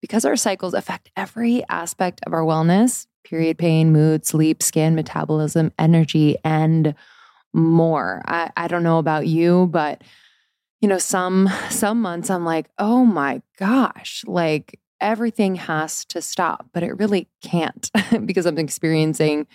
Because 0.00 0.24
our 0.24 0.34
cycles 0.34 0.74
affect 0.74 1.10
every 1.16 1.62
aspect 1.68 2.20
of 2.26 2.32
our 2.32 2.42
wellness 2.42 3.06
period 3.24 3.58
pain, 3.58 3.92
mood, 3.92 4.26
sleep, 4.26 4.60
skin, 4.62 4.94
metabolism, 4.94 5.70
energy, 5.78 6.36
and 6.44 6.94
more. 7.52 8.22
I, 8.26 8.50
I 8.56 8.66
don't 8.68 8.82
know 8.82 8.98
about 8.98 9.26
you, 9.26 9.68
but 9.70 10.02
you 10.80 10.88
know, 10.88 10.98
some 10.98 11.48
some 11.70 12.00
months 12.00 12.28
I'm 12.28 12.44
like, 12.44 12.70
oh 12.78 13.04
my 13.04 13.40
gosh, 13.56 14.24
like 14.26 14.80
everything 15.00 15.54
has 15.56 16.04
to 16.06 16.20
stop, 16.20 16.66
but 16.72 16.82
it 16.82 16.98
really 16.98 17.28
can't 17.40 17.88
because 18.26 18.46
I'm 18.46 18.58
experiencing 18.58 19.46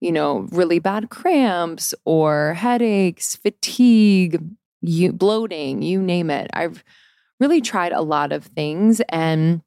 you 0.00 0.12
know, 0.12 0.46
really 0.50 0.78
bad 0.78 1.10
cramps 1.10 1.94
or 2.04 2.54
headaches, 2.54 3.36
fatigue, 3.36 4.42
you, 4.80 5.12
bloating, 5.12 5.82
you 5.82 6.00
name 6.02 6.30
it. 6.30 6.50
I've 6.54 6.82
really 7.38 7.60
tried 7.60 7.92
a 7.92 8.02
lot 8.02 8.32
of 8.32 8.44
things. 8.44 9.00
And 9.10 9.62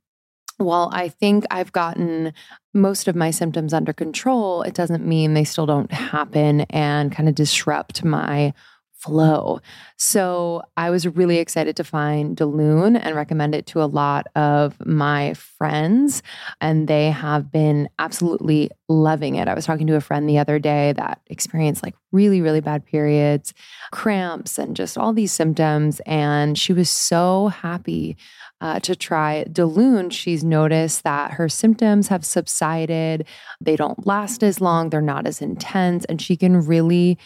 while 0.58 0.89
I 0.93 1.10
think 1.10 1.46
I've 1.52 1.72
gotten 1.72 2.34
most 2.74 3.08
of 3.08 3.15
my 3.15 3.32
symptoms 3.32 3.74
under 3.74 3.93
control, 3.93 4.63
it 4.63 4.74
doesn't 4.74 5.06
mean 5.06 5.34
they 5.34 5.43
still 5.43 5.65
don't 5.65 5.91
happen 5.91 6.62
and 6.69 7.12
kind 7.12 7.30
of 7.30 7.36
disrupt 7.36 8.04
my 8.04 8.54
flow. 9.03 9.59
So 9.97 10.63
I 10.77 10.89
was 10.89 11.05
really 11.05 11.37
excited 11.37 11.75
to 11.75 11.83
find 11.83 12.37
Delune 12.37 12.99
and 13.01 13.15
recommend 13.15 13.53
it 13.53 13.65
to 13.67 13.83
a 13.83 13.85
lot 13.85 14.27
of 14.35 14.75
my 14.85 15.33
friends. 15.33 16.23
And 16.61 16.87
they 16.87 17.11
have 17.11 17.51
been 17.51 17.89
absolutely 17.99 18.71
loving 18.87 19.35
it. 19.35 19.47
I 19.47 19.53
was 19.53 19.65
talking 19.65 19.87
to 19.87 19.95
a 19.95 20.01
friend 20.01 20.27
the 20.27 20.39
other 20.39 20.57
day 20.57 20.93
that 20.93 21.19
experienced 21.27 21.83
like 21.83 21.95
really, 22.12 22.41
really 22.41 22.62
bad 22.62 22.85
periods, 22.85 23.54
cramps, 23.91 24.58
and 24.58 24.75
just 24.75 24.97
all 24.97 25.12
these 25.12 25.31
symptoms. 25.31 25.99
And 26.06 26.58
she 26.58 26.71
was 26.71 26.89
so 26.89 27.49
happy 27.49 28.15
uh, 28.62 28.79
to 28.79 28.95
try 28.95 29.43
Delune. 29.49 30.12
She's 30.12 30.43
noticed 30.43 31.04
that 31.04 31.31
her 31.31 31.49
symptoms 31.49 32.08
have 32.08 32.23
subsided. 32.23 33.27
They 33.60 33.75
don't 33.75 34.08
last 34.08 34.43
as 34.43 34.62
long, 34.62 34.89
they're 34.89 35.01
not 35.01 35.27
as 35.27 35.41
intense, 35.41 36.06
and 36.06 36.21
she 36.21 36.37
can 36.37 36.65
really 36.65 37.17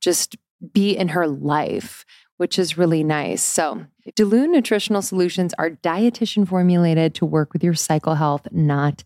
just 0.00 0.36
be 0.72 0.96
in 0.96 1.08
her 1.08 1.26
life, 1.26 2.04
which 2.36 2.58
is 2.58 2.78
really 2.78 3.04
nice. 3.04 3.42
So, 3.42 3.86
Delune 4.14 4.50
Nutritional 4.50 5.02
Solutions 5.02 5.52
are 5.58 5.70
dietitian 5.70 6.46
formulated 6.46 7.14
to 7.16 7.26
work 7.26 7.52
with 7.52 7.64
your 7.64 7.74
cycle 7.74 8.14
health, 8.14 8.46
not 8.52 9.02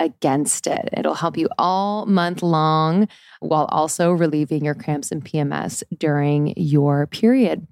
against 0.00 0.66
it. 0.66 0.88
It'll 0.92 1.14
help 1.14 1.36
you 1.36 1.48
all 1.58 2.06
month 2.06 2.42
long 2.42 3.08
while 3.40 3.66
also 3.66 4.12
relieving 4.12 4.64
your 4.64 4.74
cramps 4.74 5.12
and 5.12 5.24
PMS 5.24 5.82
during 5.98 6.54
your 6.56 7.06
period. 7.06 7.66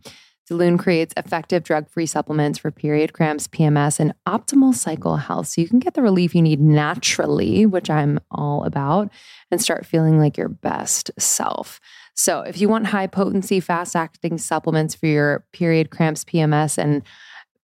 Delune 0.50 0.78
creates 0.78 1.14
effective 1.16 1.62
drug 1.62 1.88
free 1.88 2.06
supplements 2.06 2.58
for 2.58 2.70
period 2.70 3.12
cramps, 3.12 3.46
PMS, 3.46 4.00
and 4.00 4.12
optimal 4.26 4.74
cycle 4.74 5.16
health. 5.16 5.48
So 5.48 5.60
you 5.60 5.68
can 5.68 5.78
get 5.78 5.94
the 5.94 6.02
relief 6.02 6.34
you 6.34 6.42
need 6.42 6.60
naturally, 6.60 7.64
which 7.64 7.88
I'm 7.88 8.18
all 8.30 8.64
about, 8.64 9.10
and 9.50 9.62
start 9.62 9.86
feeling 9.86 10.18
like 10.18 10.36
your 10.36 10.48
best 10.48 11.10
self. 11.18 11.80
So, 12.14 12.40
if 12.40 12.60
you 12.60 12.68
want 12.68 12.86
high 12.86 13.06
potency, 13.06 13.60
fast 13.60 13.96
acting 13.96 14.38
supplements 14.38 14.94
for 14.94 15.06
your 15.06 15.44
period 15.52 15.90
cramps, 15.90 16.24
PMS, 16.24 16.76
and 16.76 17.02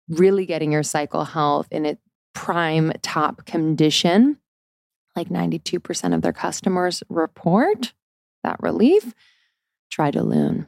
really 0.09 0.45
getting 0.45 0.71
your 0.71 0.83
cycle 0.83 1.25
health 1.25 1.67
in 1.71 1.85
its 1.85 2.01
prime 2.33 2.91
top 3.01 3.45
condition, 3.45 4.37
like 5.15 5.29
92% 5.29 6.15
of 6.15 6.21
their 6.21 6.33
customers 6.33 7.03
report 7.09 7.93
that 8.43 8.57
relief. 8.61 9.13
Try 9.91 10.09
Delune. 10.09 10.67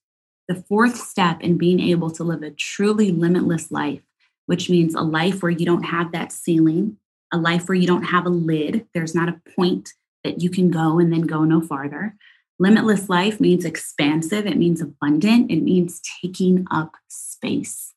The 0.47 0.55
fourth 0.55 0.97
step 0.97 1.41
in 1.41 1.57
being 1.57 1.79
able 1.79 2.11
to 2.11 2.23
live 2.23 2.43
a 2.43 2.51
truly 2.51 3.11
limitless 3.11 3.71
life, 3.71 4.01
which 4.45 4.69
means 4.69 4.95
a 4.95 5.01
life 5.01 5.41
where 5.41 5.51
you 5.51 5.65
don't 5.65 5.83
have 5.83 6.11
that 6.11 6.31
ceiling, 6.31 6.97
a 7.31 7.37
life 7.37 7.67
where 7.67 7.77
you 7.77 7.87
don't 7.87 8.03
have 8.03 8.25
a 8.25 8.29
lid, 8.29 8.87
there's 8.93 9.15
not 9.15 9.29
a 9.29 9.41
point 9.55 9.93
that 10.23 10.41
you 10.41 10.49
can 10.49 10.69
go 10.69 10.99
and 10.99 11.11
then 11.11 11.21
go 11.21 11.43
no 11.43 11.61
farther. 11.61 12.15
Limitless 12.59 13.09
life 13.09 13.39
means 13.39 13.65
expansive, 13.65 14.45
it 14.45 14.57
means 14.57 14.81
abundant, 14.81 15.49
it 15.49 15.61
means 15.61 16.01
taking 16.21 16.67
up 16.69 16.95
space. 17.07 17.93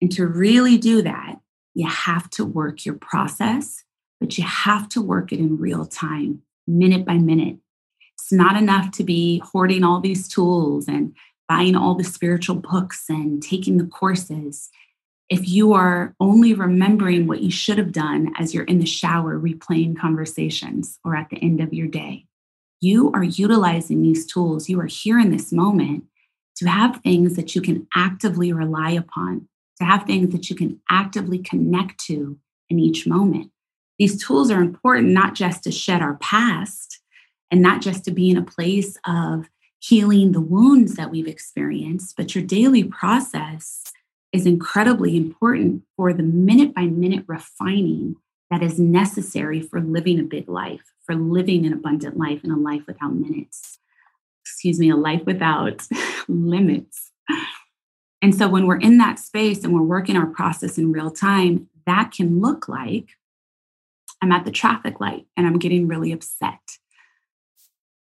And 0.00 0.10
to 0.12 0.26
really 0.26 0.78
do 0.78 1.02
that, 1.02 1.36
you 1.74 1.88
have 1.88 2.28
to 2.30 2.44
work 2.44 2.84
your 2.84 2.96
process, 2.96 3.84
but 4.18 4.36
you 4.38 4.44
have 4.44 4.88
to 4.90 5.00
work 5.00 5.32
it 5.32 5.38
in 5.38 5.58
real 5.58 5.86
time, 5.86 6.42
minute 6.66 7.04
by 7.04 7.14
minute. 7.14 7.58
It's 8.14 8.32
not 8.32 8.56
enough 8.56 8.90
to 8.92 9.04
be 9.04 9.40
hoarding 9.52 9.84
all 9.84 10.00
these 10.00 10.26
tools 10.26 10.88
and 10.88 11.14
buying 11.50 11.74
all 11.74 11.96
the 11.96 12.04
spiritual 12.04 12.54
books 12.54 13.06
and 13.08 13.42
taking 13.42 13.76
the 13.76 13.84
courses, 13.84 14.70
if 15.28 15.48
you 15.48 15.72
are 15.72 16.14
only 16.20 16.54
remembering 16.54 17.26
what 17.26 17.40
you 17.40 17.50
should 17.50 17.76
have 17.76 17.90
done 17.90 18.32
as 18.38 18.54
you're 18.54 18.62
in 18.62 18.78
the 18.78 18.86
shower 18.86 19.36
replaying 19.36 19.98
conversations 19.98 21.00
or 21.04 21.16
at 21.16 21.28
the 21.28 21.38
end 21.38 21.60
of 21.60 21.74
your 21.74 21.88
day, 21.88 22.24
you 22.80 23.10
are 23.14 23.24
utilizing 23.24 24.00
these 24.00 24.26
tools. 24.26 24.68
You 24.68 24.80
are 24.80 24.86
here 24.86 25.18
in 25.18 25.32
this 25.32 25.50
moment 25.50 26.04
to 26.54 26.68
have 26.68 27.00
things 27.02 27.34
that 27.34 27.56
you 27.56 27.60
can 27.60 27.88
actively 27.96 28.52
rely 28.52 28.92
upon, 28.92 29.48
to 29.80 29.84
have 29.84 30.04
things 30.04 30.32
that 30.32 30.50
you 30.50 30.54
can 30.54 30.80
actively 30.88 31.38
connect 31.38 31.98
to 32.06 32.38
in 32.68 32.78
each 32.78 33.08
moment. 33.08 33.50
These 33.98 34.24
tools 34.24 34.52
are 34.52 34.62
important 34.62 35.08
not 35.08 35.34
just 35.34 35.64
to 35.64 35.72
shed 35.72 36.00
our 36.00 36.14
past 36.18 37.00
and 37.50 37.60
not 37.60 37.80
just 37.80 38.04
to 38.04 38.12
be 38.12 38.30
in 38.30 38.36
a 38.36 38.42
place 38.42 38.96
of 39.04 39.48
healing 39.80 40.32
the 40.32 40.40
wounds 40.40 40.94
that 40.94 41.10
we've 41.10 41.26
experienced, 41.26 42.16
but 42.16 42.34
your 42.34 42.44
daily 42.44 42.84
process 42.84 43.82
is 44.32 44.46
incredibly 44.46 45.16
important 45.16 45.82
for 45.96 46.12
the 46.12 46.22
minute 46.22 46.74
by 46.74 46.84
minute 46.84 47.24
refining 47.26 48.16
that 48.50 48.62
is 48.62 48.78
necessary 48.78 49.60
for 49.60 49.80
living 49.80 50.20
a 50.20 50.24
big 50.24 50.48
life, 50.48 50.92
for 51.04 51.14
living 51.14 51.66
an 51.66 51.72
abundant 51.72 52.16
life 52.16 52.40
and 52.42 52.52
a 52.52 52.56
life 52.56 52.82
without 52.86 53.14
minutes. 53.14 53.78
Excuse 54.44 54.78
me, 54.78 54.90
a 54.90 54.96
life 54.96 55.22
without 55.24 55.86
limits. 56.28 57.10
And 58.22 58.34
so 58.34 58.48
when 58.48 58.66
we're 58.66 58.78
in 58.78 58.98
that 58.98 59.18
space 59.18 59.64
and 59.64 59.72
we're 59.72 59.82
working 59.82 60.16
our 60.16 60.26
process 60.26 60.76
in 60.76 60.92
real 60.92 61.10
time, 61.10 61.68
that 61.86 62.12
can 62.12 62.40
look 62.40 62.68
like 62.68 63.08
I'm 64.20 64.32
at 64.32 64.44
the 64.44 64.50
traffic 64.50 65.00
light 65.00 65.26
and 65.36 65.46
I'm 65.46 65.58
getting 65.58 65.88
really 65.88 66.12
upset 66.12 66.60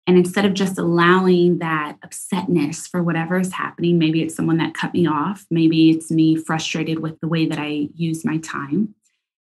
and 0.06 0.18
instead 0.18 0.46
of 0.46 0.54
just 0.54 0.78
allowing 0.78 1.60
that 1.60 1.98
upsetness 2.02 2.90
for 2.90 3.02
whatever 3.02 3.40
is 3.40 3.54
happening, 3.54 3.98
maybe 3.98 4.22
it's 4.22 4.36
someone 4.36 4.58
that 4.58 4.74
cut 4.74 4.94
me 4.94 5.08
off, 5.08 5.46
maybe 5.50 5.92
it's 5.92 6.12
me 6.12 6.36
frustrated 6.36 7.00
with 7.00 7.20
the 7.22 7.28
way 7.28 7.46
that 7.46 7.60
I 7.60 7.88
use 7.96 8.26
my 8.26 8.38
time. 8.38 8.96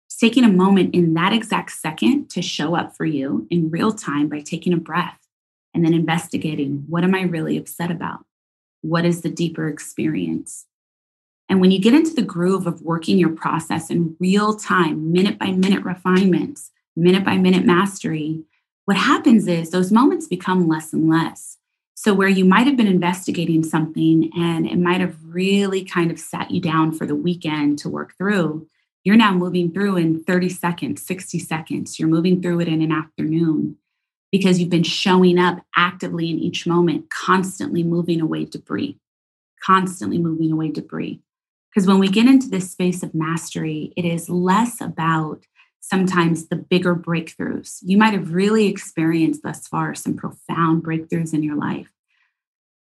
It's 0.08 0.18
taking 0.18 0.46
a 0.46 0.50
moment 0.50 0.96
in 0.96 1.16
that 1.16 1.34
exact 1.34 1.72
second 1.72 2.30
to 2.30 2.42
show 2.42 2.76
up 2.76 2.96
for 2.96 3.06
you 3.06 3.46
in 3.50 3.72
real 3.72 3.92
time 3.92 4.30
by 4.30 4.40
taking 4.40 4.72
a 4.72 4.78
breath 4.78 5.20
and 5.74 5.84
then 5.84 5.94
investigating 5.94 6.86
what 6.88 7.04
am 7.04 7.16
I 7.16 7.24
really 7.24 7.58
upset 7.58 7.92
about? 7.92 8.26
What 8.82 9.06
is 9.06 9.22
the 9.22 9.30
deeper 9.30 9.68
experience? 9.68 10.66
And 11.50 11.60
when 11.60 11.72
you 11.72 11.80
get 11.80 11.94
into 11.94 12.14
the 12.14 12.22
groove 12.22 12.68
of 12.68 12.82
working 12.82 13.18
your 13.18 13.30
process 13.30 13.90
in 13.90 14.16
real 14.20 14.56
time, 14.56 15.12
minute 15.12 15.38
by 15.38 15.52
minute 15.52 15.84
refinements, 15.84 16.72
minute 16.96 17.26
by 17.26 17.38
minute 17.38 17.66
mastery, 17.66 18.44
what 18.86 18.98
happens 18.98 19.48
is 19.48 19.70
those 19.70 19.92
moments 19.92 20.28
become 20.28 20.68
less 20.68 20.94
and 20.94 21.10
less. 21.10 21.58
So, 21.96 22.14
where 22.14 22.28
you 22.28 22.44
might 22.44 22.68
have 22.68 22.76
been 22.76 22.88
investigating 22.88 23.64
something 23.64 24.30
and 24.36 24.68
it 24.68 24.78
might 24.78 25.00
have 25.00 25.16
really 25.24 25.86
kind 25.86 26.12
of 26.12 26.20
sat 26.20 26.52
you 26.52 26.60
down 26.60 26.92
for 26.92 27.06
the 27.06 27.16
weekend 27.16 27.80
to 27.80 27.90
work 27.90 28.14
through, 28.18 28.68
you're 29.04 29.16
now 29.16 29.34
moving 29.34 29.72
through 29.72 29.98
in 29.98 30.24
30 30.24 30.50
seconds, 30.50 31.06
60 31.06 31.40
seconds. 31.40 32.00
You're 32.00 32.10
moving 32.10 32.42
through 32.42 32.62
it 32.62 32.68
in 32.68 32.82
an 32.82 32.92
afternoon 32.92 33.78
because 34.32 34.60
you've 34.60 34.70
been 34.70 34.84
showing 34.84 35.38
up 35.38 35.64
actively 35.76 36.30
in 36.30 36.40
each 36.40 36.66
moment, 36.66 37.10
constantly 37.10 37.84
moving 37.84 38.20
away 38.20 38.46
debris, 38.46 38.98
constantly 39.64 40.18
moving 40.18 40.52
away 40.52 40.72
debris. 40.72 41.22
Because 41.70 41.88
when 41.88 42.00
we 42.00 42.08
get 42.08 42.28
into 42.28 42.50
this 42.50 42.72
space 42.72 43.04
of 43.04 43.16
mastery, 43.16 43.94
it 43.96 44.06
is 44.06 44.30
less 44.30 44.82
about 44.82 45.46
sometimes 45.84 46.48
the 46.48 46.56
bigger 46.56 46.96
breakthroughs. 46.96 47.80
You 47.82 47.98
might 47.98 48.14
have 48.14 48.34
really 48.34 48.68
experienced 48.68 49.44
thus 49.44 49.68
far 49.68 49.94
some 49.94 50.16
profound 50.16 50.82
breakthroughs 50.82 51.34
in 51.34 51.44
your 51.44 51.58
life. 51.58 51.92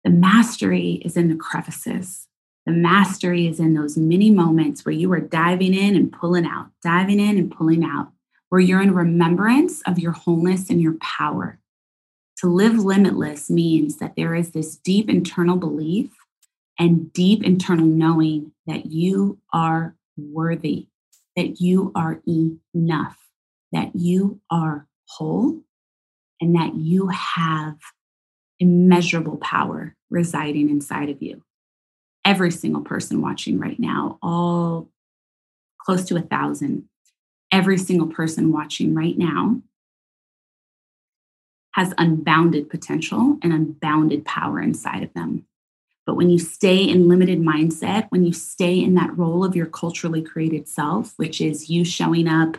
The 0.05 0.11
mastery 0.11 1.03
is 1.05 1.17
in 1.17 1.29
the 1.29 1.35
crevices. 1.35 2.29
The 2.67 2.73
mastery 2.73 3.49
is 3.49 3.59
in 3.59 3.75
those 3.75 3.97
mini 3.97 4.31
moments 4.31 4.85
where 4.85 4.95
you 4.95 5.13
are 5.13 5.21
diving 5.21 5.75
in 5.75 5.97
and 5.97 6.13
pulling 6.13 6.47
out, 6.47 6.69
diving 6.83 7.19
in 7.19 7.37
and 7.37 7.51
pulling 7.51 7.85
out, 7.85 8.13
where 8.49 8.61
you're 8.61 8.81
in 8.81 8.95
remembrance 8.95 9.83
of 9.83 9.99
your 9.99 10.13
wholeness 10.13 10.71
and 10.71 10.81
your 10.81 10.95
power. 11.01 11.59
To 12.39 12.47
live 12.49 12.79
limitless 12.79 13.51
means 13.51 13.97
that 13.97 14.15
there 14.17 14.37
is 14.37 14.53
this 14.53 14.77
deep 14.77 15.11
internal 15.11 15.57
belief 15.57 16.11
and 16.79 17.13
deep 17.13 17.43
internal 17.43 17.87
knowing 17.87 18.53
that 18.67 18.87
you 18.87 19.39
are 19.53 19.97
worthy 20.17 20.87
that 21.37 21.61
you 21.61 21.93
are 21.95 22.21
enough, 22.75 23.19
that 23.73 23.95
you 23.95 24.41
are 24.51 24.87
whole, 25.09 25.61
and 26.41 26.57
that 26.57 26.75
you 26.75 27.09
have 27.09 27.77
immeasurable 28.61 29.37
power 29.39 29.95
residing 30.11 30.71
inside 30.71 31.11
of 31.11 31.23
you. 31.23 31.43
Every 32.25 32.51
single 32.51 32.83
person 32.83 33.21
watching 33.21 33.59
right 33.59 33.79
now, 33.79 34.19
all 34.23 34.89
close 35.79 36.05
to 36.07 36.17
a 36.17 36.23
thousand, 36.23 36.89
every 37.53 37.79
single 37.79 38.09
person 38.09 38.53
watching 38.53 38.95
right 38.95 39.17
now 39.19 39.61
has 41.73 41.93
unbounded 41.99 42.71
potential 42.71 43.39
and 43.43 43.53
unbounded 43.53 44.25
power 44.25 44.61
inside 44.61 45.03
of 45.03 45.13
them. 45.15 45.45
But 46.07 46.17
when 46.17 46.31
you 46.31 46.39
stay 46.39 46.83
in 46.83 47.09
limited 47.09 47.41
mindset, 47.41 48.07
when 48.11 48.25
you 48.25 48.33
stay 48.33 48.79
in 48.79 48.95
that 48.95 49.17
role 49.17 49.45
of 49.45 49.57
your 49.57 49.67
culturally 49.67 50.23
created 50.23 50.69
self, 50.69 51.15
which 51.17 51.41
is 51.41 51.71
you 51.71 51.85
showing 51.85 52.29
up 52.29 52.59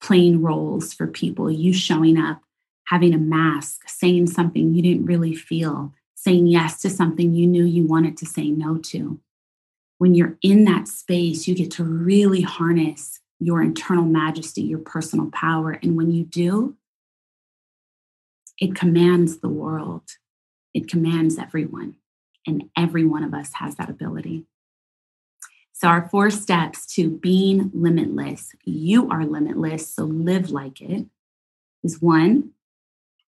playing 0.00 0.42
roles 0.42 0.92
for 0.92 1.06
people, 1.06 1.50
you 1.50 1.72
showing 1.72 2.18
up 2.18 2.42
having 2.84 3.14
a 3.14 3.18
mask, 3.18 3.88
saying 3.88 4.26
something 4.28 4.74
you 4.74 4.82
didn't 4.82 5.06
really 5.06 5.34
feel, 5.34 5.92
saying 6.14 6.46
yes 6.46 6.80
to 6.82 6.90
something 6.90 7.32
you 7.32 7.46
knew 7.46 7.64
you 7.64 7.86
wanted 7.86 8.16
to 8.18 8.26
say 8.26 8.50
no 8.50 8.78
to. 8.78 9.20
When 9.98 10.14
you're 10.14 10.36
in 10.42 10.64
that 10.64 10.86
space, 10.86 11.48
you 11.48 11.54
get 11.54 11.70
to 11.72 11.84
really 11.84 12.42
harness 12.42 13.20
your 13.40 13.62
internal 13.62 14.04
majesty, 14.04 14.62
your 14.62 14.78
personal 14.78 15.30
power. 15.30 15.72
And 15.82 15.96
when 15.96 16.10
you 16.12 16.24
do, 16.24 16.76
it 18.58 18.74
commands 18.74 19.38
the 19.38 19.48
world, 19.48 20.02
it 20.72 20.88
commands 20.88 21.38
everyone. 21.38 21.96
And 22.46 22.64
every 22.76 23.04
one 23.04 23.22
of 23.22 23.34
us 23.34 23.52
has 23.54 23.76
that 23.76 23.88
ability. 23.88 24.44
So, 25.72 25.88
our 25.88 26.08
four 26.08 26.30
steps 26.30 26.86
to 26.94 27.10
being 27.10 27.70
limitless 27.74 28.54
you 28.64 29.10
are 29.10 29.24
limitless, 29.24 29.92
so 29.92 30.04
live 30.04 30.50
like 30.50 30.80
it 30.80 31.06
is 31.82 32.00
one, 32.00 32.50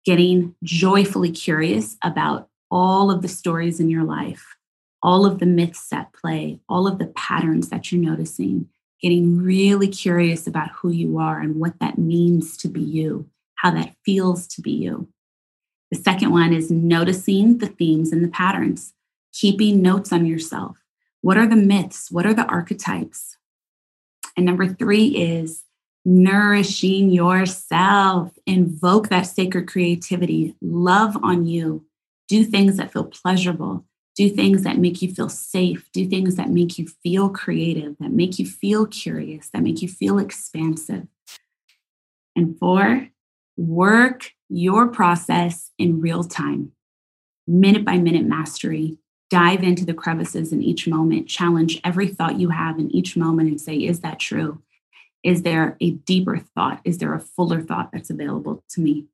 getting 0.04 0.54
joyfully 0.62 1.30
curious 1.30 1.96
about 2.02 2.48
all 2.70 3.10
of 3.10 3.22
the 3.22 3.28
stories 3.28 3.80
in 3.80 3.90
your 3.90 4.04
life, 4.04 4.56
all 5.02 5.26
of 5.26 5.38
the 5.38 5.46
myths 5.46 5.92
at 5.92 6.12
play, 6.12 6.60
all 6.68 6.86
of 6.86 6.98
the 6.98 7.06
patterns 7.08 7.68
that 7.68 7.90
you're 7.90 8.00
noticing, 8.00 8.68
getting 9.02 9.38
really 9.38 9.88
curious 9.88 10.46
about 10.46 10.70
who 10.70 10.90
you 10.90 11.18
are 11.18 11.40
and 11.40 11.56
what 11.56 11.78
that 11.80 11.98
means 11.98 12.56
to 12.58 12.68
be 12.68 12.80
you, 12.80 13.28
how 13.56 13.70
that 13.70 13.94
feels 14.04 14.46
to 14.46 14.62
be 14.62 14.72
you. 14.72 15.08
The 15.90 15.98
second 15.98 16.30
one 16.30 16.52
is 16.52 16.70
noticing 16.70 17.58
the 17.58 17.68
themes 17.68 18.12
and 18.12 18.24
the 18.24 18.28
patterns 18.28 18.92
keeping 19.38 19.82
notes 19.82 20.12
on 20.12 20.26
yourself. 20.26 20.78
What 21.20 21.36
are 21.36 21.46
the 21.46 21.56
myths? 21.56 22.10
What 22.10 22.26
are 22.26 22.34
the 22.34 22.46
archetypes? 22.46 23.36
And 24.36 24.46
number 24.46 24.66
three 24.66 25.08
is 25.08 25.64
nourishing 26.04 27.10
yourself. 27.10 28.32
Invoke 28.46 29.08
that 29.08 29.22
sacred 29.22 29.66
creativity. 29.66 30.54
Love 30.60 31.16
on 31.22 31.46
you. 31.46 31.84
Do 32.28 32.44
things 32.44 32.76
that 32.76 32.92
feel 32.92 33.04
pleasurable. 33.04 33.84
Do 34.14 34.30
things 34.30 34.62
that 34.62 34.78
make 34.78 35.02
you 35.02 35.12
feel 35.12 35.28
safe. 35.28 35.90
Do 35.92 36.08
things 36.08 36.36
that 36.36 36.48
make 36.48 36.78
you 36.78 36.86
feel 36.86 37.28
creative, 37.28 37.96
that 37.98 38.12
make 38.12 38.38
you 38.38 38.46
feel 38.46 38.86
curious, 38.86 39.50
that 39.50 39.62
make 39.62 39.82
you 39.82 39.88
feel 39.88 40.18
expansive. 40.18 41.06
And 42.34 42.58
four, 42.58 43.08
work 43.56 44.30
your 44.48 44.88
process 44.88 45.70
in 45.78 46.00
real 46.00 46.24
time, 46.24 46.72
minute 47.46 47.84
by 47.84 47.98
minute 47.98 48.24
mastery. 48.24 48.98
Dive 49.28 49.62
into 49.62 49.84
the 49.84 49.94
crevices 49.94 50.52
in 50.52 50.62
each 50.62 50.86
moment, 50.86 51.28
challenge 51.28 51.80
every 51.82 52.08
thought 52.08 52.38
you 52.38 52.50
have 52.50 52.78
in 52.78 52.90
each 52.94 53.16
moment 53.16 53.48
and 53.48 53.60
say, 53.60 53.76
Is 53.76 54.00
that 54.00 54.20
true? 54.20 54.62
Is 55.22 55.42
there 55.42 55.76
a 55.80 55.90
deeper 55.90 56.38
thought? 56.38 56.80
Is 56.84 56.98
there 56.98 57.12
a 57.12 57.20
fuller 57.20 57.60
thought 57.60 57.90
that's 57.92 58.10
available 58.10 58.62
to 58.70 58.80
me? 58.80 59.06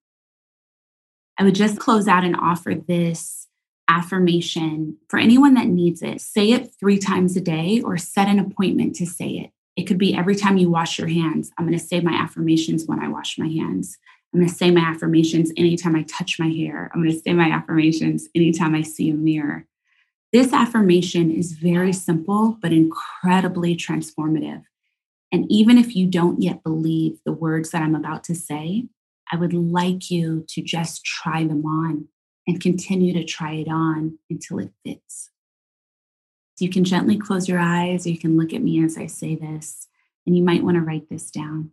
I 1.38 1.44
would 1.44 1.54
just 1.54 1.78
close 1.78 2.06
out 2.06 2.24
and 2.24 2.36
offer 2.36 2.74
this 2.74 3.48
affirmation 3.88 4.96
for 5.08 5.18
anyone 5.18 5.54
that 5.54 5.66
needs 5.66 6.02
it. 6.02 6.20
Say 6.20 6.52
it 6.52 6.72
three 6.78 6.98
times 6.98 7.36
a 7.36 7.40
day 7.40 7.80
or 7.80 7.96
set 7.96 8.28
an 8.28 8.38
appointment 8.38 8.94
to 8.96 9.06
say 9.06 9.28
it. 9.28 9.50
It 9.76 9.84
could 9.84 9.98
be 9.98 10.14
every 10.14 10.36
time 10.36 10.58
you 10.58 10.70
wash 10.70 10.98
your 10.98 11.08
hands. 11.08 11.50
I'm 11.56 11.66
going 11.66 11.78
to 11.78 11.84
say 11.84 12.00
my 12.00 12.12
affirmations 12.12 12.84
when 12.84 13.00
I 13.00 13.08
wash 13.08 13.38
my 13.38 13.48
hands. 13.48 13.96
I'm 14.32 14.40
going 14.40 14.48
to 14.48 14.54
say 14.54 14.70
my 14.70 14.82
affirmations 14.82 15.50
anytime 15.56 15.96
I 15.96 16.02
touch 16.02 16.38
my 16.38 16.48
hair. 16.48 16.90
I'm 16.92 17.02
going 17.02 17.14
to 17.14 17.20
say 17.20 17.32
my 17.32 17.50
affirmations 17.50 18.28
anytime 18.34 18.74
I 18.74 18.82
see 18.82 19.10
a 19.10 19.14
mirror. 19.14 19.66
This 20.32 20.52
affirmation 20.52 21.30
is 21.30 21.52
very 21.52 21.92
simple, 21.92 22.56
but 22.62 22.72
incredibly 22.72 23.76
transformative. 23.76 24.62
And 25.30 25.44
even 25.50 25.76
if 25.76 25.94
you 25.94 26.06
don't 26.06 26.40
yet 26.40 26.62
believe 26.62 27.18
the 27.24 27.32
words 27.32 27.70
that 27.70 27.82
I'm 27.82 27.94
about 27.94 28.24
to 28.24 28.34
say, 28.34 28.86
I 29.30 29.36
would 29.36 29.52
like 29.52 30.10
you 30.10 30.44
to 30.48 30.62
just 30.62 31.04
try 31.04 31.44
them 31.44 31.64
on 31.66 32.08
and 32.46 32.60
continue 32.60 33.12
to 33.14 33.24
try 33.24 33.52
it 33.52 33.68
on 33.68 34.18
until 34.30 34.58
it 34.58 34.72
fits. 34.84 35.30
You 36.58 36.70
can 36.70 36.84
gently 36.84 37.18
close 37.18 37.48
your 37.48 37.58
eyes 37.58 38.06
or 38.06 38.10
you 38.10 38.18
can 38.18 38.36
look 38.36 38.52
at 38.52 38.62
me 38.62 38.84
as 38.84 38.96
I 38.96 39.06
say 39.06 39.34
this, 39.34 39.88
and 40.26 40.36
you 40.36 40.44
might 40.44 40.62
want 40.62 40.76
to 40.76 40.80
write 40.80 41.08
this 41.10 41.30
down. 41.30 41.72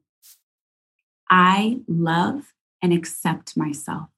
I 1.30 1.82
love 1.88 2.54
and 2.82 2.92
accept 2.92 3.56
myself. 3.56 4.10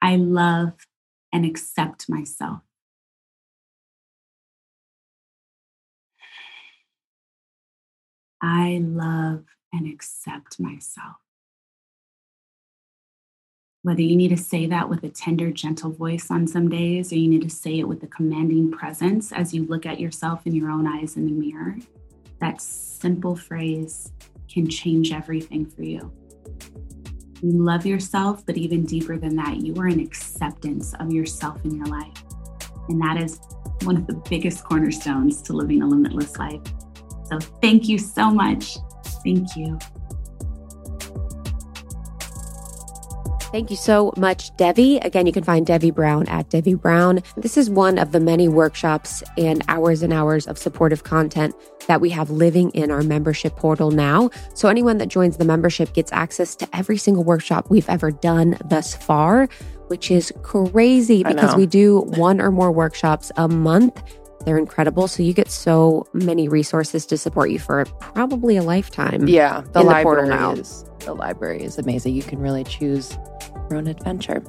I 0.00 0.16
love 0.16 0.72
and 1.32 1.44
accept 1.44 2.08
myself. 2.08 2.60
I 8.42 8.80
love 8.82 9.44
and 9.72 9.86
accept 9.86 10.58
myself. 10.58 11.16
Whether 13.82 14.02
you 14.02 14.16
need 14.16 14.28
to 14.28 14.36
say 14.36 14.66
that 14.66 14.90
with 14.90 15.04
a 15.04 15.08
tender, 15.08 15.50
gentle 15.50 15.90
voice 15.90 16.30
on 16.30 16.46
some 16.46 16.68
days, 16.68 17.12
or 17.12 17.16
you 17.16 17.28
need 17.28 17.42
to 17.42 17.50
say 17.50 17.78
it 17.78 17.88
with 17.88 18.02
a 18.02 18.06
commanding 18.06 18.70
presence 18.70 19.32
as 19.32 19.54
you 19.54 19.64
look 19.66 19.86
at 19.86 20.00
yourself 20.00 20.46
in 20.46 20.54
your 20.54 20.70
own 20.70 20.86
eyes 20.86 21.16
in 21.16 21.26
the 21.26 21.32
mirror, 21.32 21.76
that 22.40 22.60
simple 22.60 23.36
phrase 23.36 24.12
can 24.50 24.68
change 24.68 25.12
everything 25.12 25.64
for 25.64 25.82
you. 25.82 26.12
You 27.42 27.52
love 27.52 27.86
yourself, 27.86 28.44
but 28.44 28.56
even 28.56 28.84
deeper 28.84 29.16
than 29.16 29.36
that, 29.36 29.56
you 29.56 29.74
are 29.76 29.88
in 29.88 30.00
acceptance 30.00 30.94
of 31.00 31.12
yourself 31.12 31.64
in 31.64 31.76
your 31.76 31.86
life. 31.86 32.22
And 32.88 33.00
that 33.00 33.20
is 33.20 33.40
one 33.82 33.96
of 33.96 34.06
the 34.06 34.22
biggest 34.28 34.64
cornerstones 34.64 35.40
to 35.42 35.52
living 35.52 35.82
a 35.82 35.86
limitless 35.86 36.36
life. 36.36 36.60
So 37.24 37.38
thank 37.62 37.88
you 37.88 37.98
so 37.98 38.30
much. 38.30 38.76
Thank 39.24 39.56
you. 39.56 39.78
Thank 43.52 43.70
you 43.70 43.76
so 43.76 44.12
much, 44.16 44.56
Devi. 44.56 44.98
Again, 44.98 45.26
you 45.26 45.32
can 45.32 45.42
find 45.42 45.66
Devi 45.66 45.90
Brown 45.90 46.28
at 46.28 46.48
Devi 46.50 46.74
Brown. 46.74 47.20
This 47.36 47.56
is 47.56 47.68
one 47.68 47.98
of 47.98 48.12
the 48.12 48.20
many 48.20 48.48
workshops 48.48 49.24
and 49.36 49.64
hours 49.66 50.02
and 50.02 50.12
hours 50.12 50.46
of 50.46 50.56
supportive 50.56 51.02
content 51.02 51.56
that 51.88 52.00
we 52.00 52.10
have 52.10 52.30
living 52.30 52.70
in 52.70 52.92
our 52.92 53.02
membership 53.02 53.56
portal 53.56 53.90
now. 53.90 54.30
So 54.54 54.68
anyone 54.68 54.98
that 54.98 55.08
joins 55.08 55.36
the 55.36 55.44
membership 55.44 55.92
gets 55.94 56.12
access 56.12 56.54
to 56.56 56.68
every 56.72 56.96
single 56.96 57.24
workshop 57.24 57.70
we've 57.70 57.88
ever 57.88 58.12
done 58.12 58.56
thus 58.66 58.94
far, 58.94 59.48
which 59.88 60.12
is 60.12 60.32
crazy 60.42 61.24
because 61.24 61.56
we 61.56 61.66
do 61.66 62.02
one 62.02 62.40
or 62.40 62.52
more 62.52 62.70
workshops 62.70 63.32
a 63.36 63.48
month. 63.48 64.00
They're 64.44 64.58
incredible. 64.58 65.08
So 65.08 65.22
you 65.22 65.32
get 65.32 65.50
so 65.50 66.06
many 66.12 66.48
resources 66.48 67.06
to 67.06 67.18
support 67.18 67.50
you 67.50 67.58
for 67.58 67.84
probably 68.00 68.56
a 68.56 68.62
lifetime. 68.62 69.28
Yeah, 69.28 69.60
the 69.72 69.80
in 69.80 69.86
the 69.86 69.92
library 69.92 70.58
is 70.58 70.84
the 71.00 71.14
library 71.14 71.62
is 71.62 71.78
amazing. 71.78 72.14
You 72.14 72.22
can 72.22 72.38
really 72.38 72.64
choose 72.64 73.16
your 73.68 73.78
own 73.78 73.86
adventure. 73.86 74.42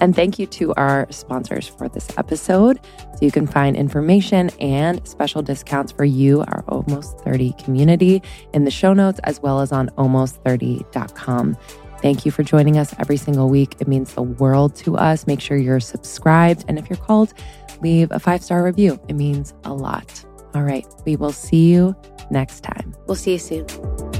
And 0.00 0.14
thank 0.14 0.38
you 0.38 0.46
to 0.46 0.72
our 0.74 1.06
sponsors 1.10 1.66
for 1.66 1.88
this 1.88 2.08
episode. 2.16 2.80
So 2.98 3.18
you 3.20 3.30
can 3.30 3.46
find 3.46 3.76
information 3.76 4.50
and 4.60 5.06
special 5.06 5.42
discounts 5.42 5.92
for 5.92 6.04
you, 6.04 6.40
our 6.42 6.64
Almost 6.68 7.18
30 7.20 7.52
community, 7.58 8.22
in 8.52 8.64
the 8.64 8.70
show 8.70 8.92
notes 8.92 9.20
as 9.24 9.40
well 9.40 9.60
as 9.60 9.72
on 9.72 9.88
almost30.com. 9.90 11.56
Thank 12.00 12.24
you 12.24 12.30
for 12.30 12.42
joining 12.42 12.78
us 12.78 12.94
every 12.98 13.16
single 13.16 13.48
week. 13.48 13.76
It 13.80 13.88
means 13.88 14.14
the 14.14 14.22
world 14.22 14.76
to 14.76 14.96
us. 14.96 15.26
Make 15.26 15.40
sure 15.40 15.56
you're 15.56 15.80
subscribed. 15.80 16.64
And 16.68 16.78
if 16.78 16.88
you're 16.88 16.98
called, 16.98 17.34
leave 17.80 18.10
a 18.12 18.18
five 18.20 18.42
star 18.42 18.62
review. 18.62 19.00
It 19.08 19.14
means 19.14 19.54
a 19.64 19.74
lot. 19.74 20.24
All 20.54 20.62
right. 20.62 20.86
We 21.04 21.16
will 21.16 21.32
see 21.32 21.70
you 21.70 21.96
next 22.30 22.60
time. 22.60 22.94
We'll 23.06 23.16
see 23.16 23.32
you 23.32 23.38
soon. 23.38 24.17